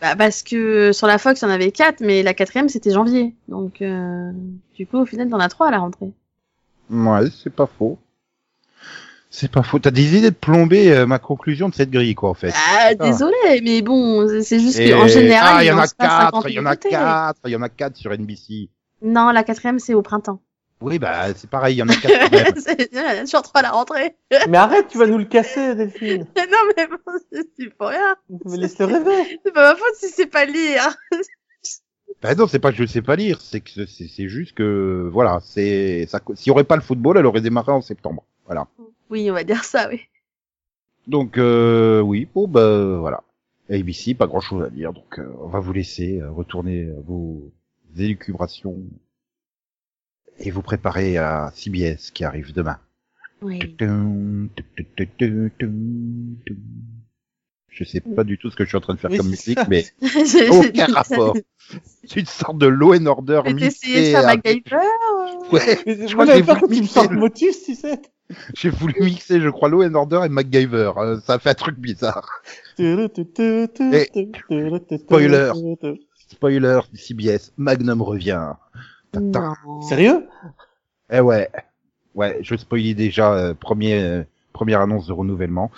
Bah, 0.00 0.16
parce 0.16 0.42
que 0.42 0.92
sur 0.92 1.06
la 1.06 1.18
Fox, 1.18 1.42
il 1.42 1.44
y 1.44 1.48
en 1.48 1.50
avait 1.50 1.70
quatre, 1.72 2.00
mais 2.00 2.22
la 2.22 2.32
quatrième, 2.34 2.68
c'était 2.68 2.90
janvier. 2.90 3.34
Donc, 3.48 3.82
euh, 3.82 4.32
du 4.74 4.86
coup, 4.86 4.96
au 4.98 5.06
final, 5.06 5.28
t'en 5.28 5.38
as 5.38 5.48
trois 5.48 5.68
à 5.68 5.70
la 5.70 5.78
rentrée. 5.78 6.12
Ouais, 6.88 7.28
c'est 7.42 7.54
pas 7.54 7.66
faux. 7.66 7.98
C'est 9.28 9.50
pas 9.50 9.62
faux. 9.62 9.78
T'as 9.78 9.92
des 9.92 10.16
idées 10.16 10.30
de 10.30 10.34
plomber 10.34 10.90
euh, 10.90 11.06
ma 11.06 11.18
conclusion 11.20 11.68
de 11.68 11.74
cette 11.74 11.90
grille, 11.90 12.14
quoi, 12.14 12.30
en 12.30 12.34
fait. 12.34 12.52
Ah, 12.72 12.94
désolé, 12.94 13.60
mais 13.62 13.82
bon, 13.82 14.26
c'est 14.42 14.58
juste 14.58 14.80
Et- 14.80 14.90
qu'en 14.90 15.06
général, 15.06 15.52
ah, 15.58 15.62
il 15.62 15.66
y 15.66 15.70
en 15.70 15.76
a 15.76 15.82
lancent 15.82 15.94
pas 15.94 16.08
50 16.32 16.44
4, 16.44 16.48
il 16.50 16.54
y 16.54 16.58
en 16.58 16.66
a. 16.66 16.76
4, 16.76 17.40
il 17.44 17.50
y 17.50 17.56
en 17.56 17.62
a 17.62 17.68
4 17.68 17.96
sur 17.96 18.12
NBC. 18.12 18.70
Non, 19.02 19.30
la 19.30 19.42
quatrième, 19.44 19.78
c'est 19.78 19.94
au 19.94 20.02
printemps. 20.02 20.40
Oui, 20.82 20.98
bah, 20.98 21.34
c'est 21.34 21.50
pareil, 21.50 21.74
il 21.76 21.78
y 21.78 21.82
en 21.82 21.88
a 21.88 21.94
4 21.94 22.30
quand 22.30 22.36
même. 22.36 22.54
C'est- 22.56 22.88
il 22.90 22.98
y 22.98 23.00
en 23.00 23.06
a 23.06 23.20
toujours 23.20 23.42
trois 23.42 23.60
à 23.60 23.62
la 23.62 23.70
rentrée. 23.72 24.16
Mais 24.48 24.56
arrête, 24.56 24.88
tu 24.88 24.96
vas 24.98 25.06
nous 25.06 25.18
le 25.18 25.26
casser, 25.26 25.74
Delphine. 25.74 26.26
non, 26.36 26.58
mais 26.76 26.86
bon, 26.86 26.96
c'est 27.30 27.68
pour 27.76 27.88
rien. 27.88 28.16
Mais 28.46 28.56
laisse-le 28.56 28.86
rêver. 28.86 29.38
C'est 29.44 29.52
pas 29.52 29.72
ma 29.72 29.76
faute 29.76 29.94
si 29.96 30.08
c'est 30.08 30.26
pas 30.26 30.46
lire. 30.46 30.88
Bah 32.22 32.34
non, 32.34 32.46
c'est 32.46 32.58
pas 32.58 32.70
que 32.70 32.76
je 32.78 32.84
sais 32.86 33.02
pas 33.02 33.16
lire, 33.16 33.40
c'est 33.40 33.60
que 33.60 33.86
c'est 33.86 34.28
juste 34.28 34.54
que, 34.54 35.08
voilà, 35.10 35.38
c'est, 35.42 36.06
ça, 36.06 36.20
s'il 36.34 36.48
y 36.48 36.50
aurait 36.50 36.64
pas 36.64 36.76
le 36.76 36.82
football, 36.82 37.16
elle 37.16 37.24
aurait 37.24 37.40
démarré 37.40 37.72
en 37.72 37.80
septembre. 37.80 38.24
Voilà. 38.46 38.66
Oui, 39.10 39.30
on 39.30 39.34
va 39.34 39.44
dire 39.44 39.64
ça, 39.64 39.88
oui. 39.88 40.00
Donc 41.06 41.38
euh, 41.38 42.00
oui, 42.00 42.28
bon 42.34 42.46
bah 42.46 42.98
voilà. 42.98 43.22
ABC, 43.70 44.14
pas 44.14 44.26
grand 44.26 44.40
chose 44.40 44.62
à 44.64 44.70
dire, 44.70 44.92
donc 44.92 45.18
euh, 45.18 45.32
on 45.40 45.48
va 45.48 45.60
vous 45.60 45.72
laisser 45.72 46.20
euh, 46.20 46.30
retourner 46.30 46.90
à 46.90 47.00
vos 47.06 47.50
élucubrations 47.98 48.76
et 50.38 50.50
vous 50.50 50.62
préparer 50.62 51.16
à 51.18 51.52
CBS 51.54 52.10
qui 52.12 52.24
arrive 52.24 52.52
demain. 52.52 52.78
Oui. 53.42 53.58
Je 57.68 57.84
sais 57.84 58.00
pas 58.00 58.24
du 58.24 58.36
tout 58.36 58.50
ce 58.50 58.56
que 58.56 58.64
je 58.64 58.68
suis 58.68 58.76
en 58.76 58.80
train 58.80 58.94
de 58.94 58.98
faire 58.98 59.10
Oui, 59.10 59.16
comme 59.16 59.26
c'est 59.34 59.50
musique, 59.54 59.58
ça. 59.58 59.66
mais 59.68 59.84
aucun 60.50 60.86
rapport. 60.92 61.36
C'est 62.04 62.20
une 62.20 62.26
sorte 62.26 62.58
de 62.58 62.66
Law 62.66 62.94
and 62.94 63.06
Order 63.06 63.42
J'ai 63.46 63.66
essayé 63.66 63.94
de 63.94 63.98
mixé 64.00 64.10
faire 64.10 64.28
avec- 64.28 64.44
MacGyver. 64.44 64.86
Ouais, 65.52 65.78
Mais 65.86 66.08
Je 66.08 66.12
crois 66.12 66.26
moi, 66.26 66.34
que 66.34 66.40
que 66.40 66.60
voulu 66.60 66.80
mixer 66.80 67.08
le- 67.08 67.16
Motus, 67.16 67.62
tu 67.64 67.74
sais. 67.76 68.00
j'ai 68.54 68.70
voulu 68.70 68.94
mixer, 69.00 69.40
je 69.40 69.48
crois, 69.48 69.68
Law 69.68 69.84
and 69.84 69.94
Order 69.94 70.22
et 70.26 70.28
MacGyver. 70.28 70.92
Euh, 70.96 71.20
ça 71.20 71.38
fait 71.38 71.50
un 71.50 71.54
truc 71.54 71.78
bizarre. 71.78 72.42
spoiler. 74.98 75.52
Spoiler, 76.30 76.80
CBS, 76.94 77.52
Magnum 77.56 78.02
revient. 78.02 78.52
Sérieux? 79.88 80.26
Eh 81.12 81.20
ouais, 81.20 81.48
ouais, 82.14 82.38
je 82.42 82.54
spoilais 82.54 82.94
déjà 82.94 83.32
euh, 83.32 83.54
premier, 83.54 84.00
euh, 84.00 84.22
première 84.52 84.80
annonce 84.80 85.08
de 85.08 85.12
renouvellement. 85.12 85.70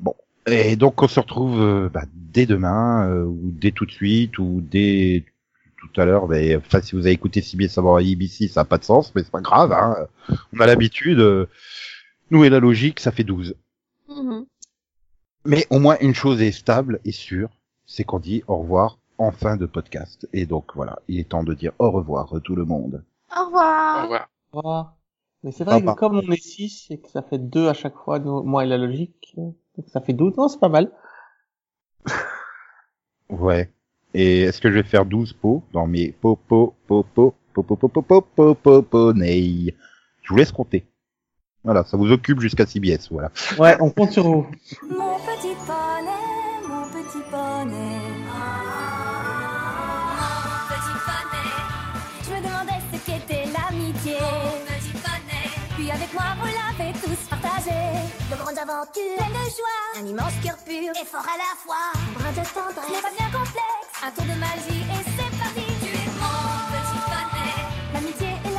Bon, 0.00 0.14
et 0.46 0.74
donc 0.74 1.00
on 1.02 1.08
se 1.08 1.20
retrouve 1.20 1.60
euh, 1.60 1.88
bah, 1.88 2.04
dès 2.12 2.46
demain 2.46 3.08
euh, 3.08 3.24
ou 3.24 3.40
dès 3.44 3.70
tout 3.70 3.86
de 3.86 3.92
suite 3.92 4.38
ou 4.38 4.60
dès 4.60 5.24
tout 5.78 6.00
à 6.00 6.04
l'heure. 6.04 6.26
Mais 6.26 6.56
enfin, 6.56 6.80
si 6.80 6.96
vous 6.96 7.02
avez 7.02 7.12
écouté 7.12 7.40
CBS 7.40 7.78
avant 7.78 7.96
ABC, 7.96 8.48
ça 8.48 8.62
a 8.62 8.64
pas 8.64 8.78
de 8.78 8.84
sens, 8.84 9.14
mais 9.14 9.22
c'est 9.22 9.30
pas 9.30 9.40
grave. 9.40 9.72
Hein. 9.72 10.08
On 10.52 10.58
a 10.60 10.66
l'habitude. 10.66 11.20
euh, 11.20 11.46
nous 12.30 12.42
et 12.42 12.48
la 12.50 12.58
logique, 12.58 12.98
ça 13.00 13.12
fait 13.12 13.22
12. 13.22 13.54
Mhm. 14.08 14.46
Mais 15.46 15.66
au 15.70 15.78
moins 15.78 15.96
une 16.00 16.14
chose 16.14 16.42
est 16.42 16.52
stable 16.52 16.98
et 17.04 17.12
sûre, 17.12 17.50
c'est 17.86 18.02
qu'on 18.02 18.18
dit 18.18 18.42
au 18.48 18.56
revoir 18.56 18.98
en 19.18 19.30
fin 19.32 19.56
de 19.56 19.66
podcast. 19.66 20.28
Et 20.32 20.46
donc 20.46 20.66
voilà, 20.74 20.98
il 21.08 21.20
est 21.20 21.28
temps 21.28 21.44
de 21.44 21.54
dire 21.54 21.72
au 21.78 21.90
revoir 21.90 22.34
à 22.34 22.40
tout 22.40 22.54
le 22.56 22.64
monde. 22.64 23.04
Au 23.36 23.40
Au 23.40 23.44
revoir. 23.46 24.02
revoir. 24.02 24.28
Voilà. 24.52 24.94
Mais 25.42 25.52
c'est 25.52 25.64
vrai 25.64 25.80
Papa. 25.80 25.94
que 25.94 25.98
comme 26.00 26.16
on 26.16 26.32
est 26.32 26.40
6 26.42 26.86
et 26.90 26.98
que 26.98 27.10
ça 27.10 27.20
fait 27.22 27.38
2 27.38 27.68
à 27.68 27.74
chaque 27.74 27.96
fois, 27.96 28.18
nous- 28.18 28.42
moi 28.42 28.64
et 28.64 28.66
la 28.68 28.78
logique, 28.78 29.34
donc 29.36 29.54
ça 29.88 30.00
fait 30.00 30.12
12. 30.14 30.36
Non, 30.36 30.48
c'est 30.48 30.58
pas 30.60 30.68
mal. 30.70 30.90
Ouais. 33.30 33.70
Et 34.14 34.42
est-ce 34.42 34.60
que 34.60 34.70
je 34.70 34.76
vais 34.76 34.82
faire 34.84 35.04
12 35.04 35.32
pots 35.32 35.62
dans 35.72 35.86
mes 35.86 36.12
po 36.12 36.36
po 36.36 36.74
po 36.86 37.02
po 37.14 37.34
po 37.52 37.62
po 37.62 37.76
po 37.76 37.88
po 37.88 38.02
po 38.02 38.22
po 38.22 38.54
po 38.54 38.82
poney 38.82 39.74
Je 40.22 40.28
vous 40.30 40.36
laisse 40.36 40.52
compter. 40.52 40.86
Voilà, 41.64 41.82
ça 41.84 41.96
vous 41.96 42.10
occupe 42.12 42.40
jusqu'à 42.40 42.66
CBS, 42.66 43.08
voilà. 43.10 43.30
Ouais, 43.58 43.76
on 43.80 43.90
compte 43.90 44.12
sur 44.12 44.24
vous. 44.24 44.46
Mon 44.88 45.16
petit 45.18 45.54
poney, 45.66 46.68
mon 46.68 46.84
petit 46.88 47.22
poney. 47.30 47.93
Partagé. 58.66 59.16
de 59.16 59.44
joie, 59.56 60.00
un 60.00 60.06
immense 60.06 60.32
cœur 60.42 60.56
pur. 60.64 60.92
Et 61.00 61.04
fort 61.04 61.20
à 61.20 61.36
la 61.36 61.54
fois, 61.62 61.92
un 61.94 62.12
brin 62.18 62.30
de 62.30 62.44
tendresse, 62.48 62.90
n'est 62.90 63.02
pas 63.02 63.10
bien 63.16 63.30
complexe, 63.30 63.88
un 64.02 64.10
tour 64.10 64.24
de 64.24 64.36
magie. 64.38 64.82
Et 64.82 65.04
c'est 65.16 65.32
parti. 65.38 65.66
Tu 65.80 65.90
es 65.92 66.08
mon 66.20 66.38
petit 66.72 67.00
poney, 67.10 67.56
l'amitié 67.92 68.28
et 68.44 68.53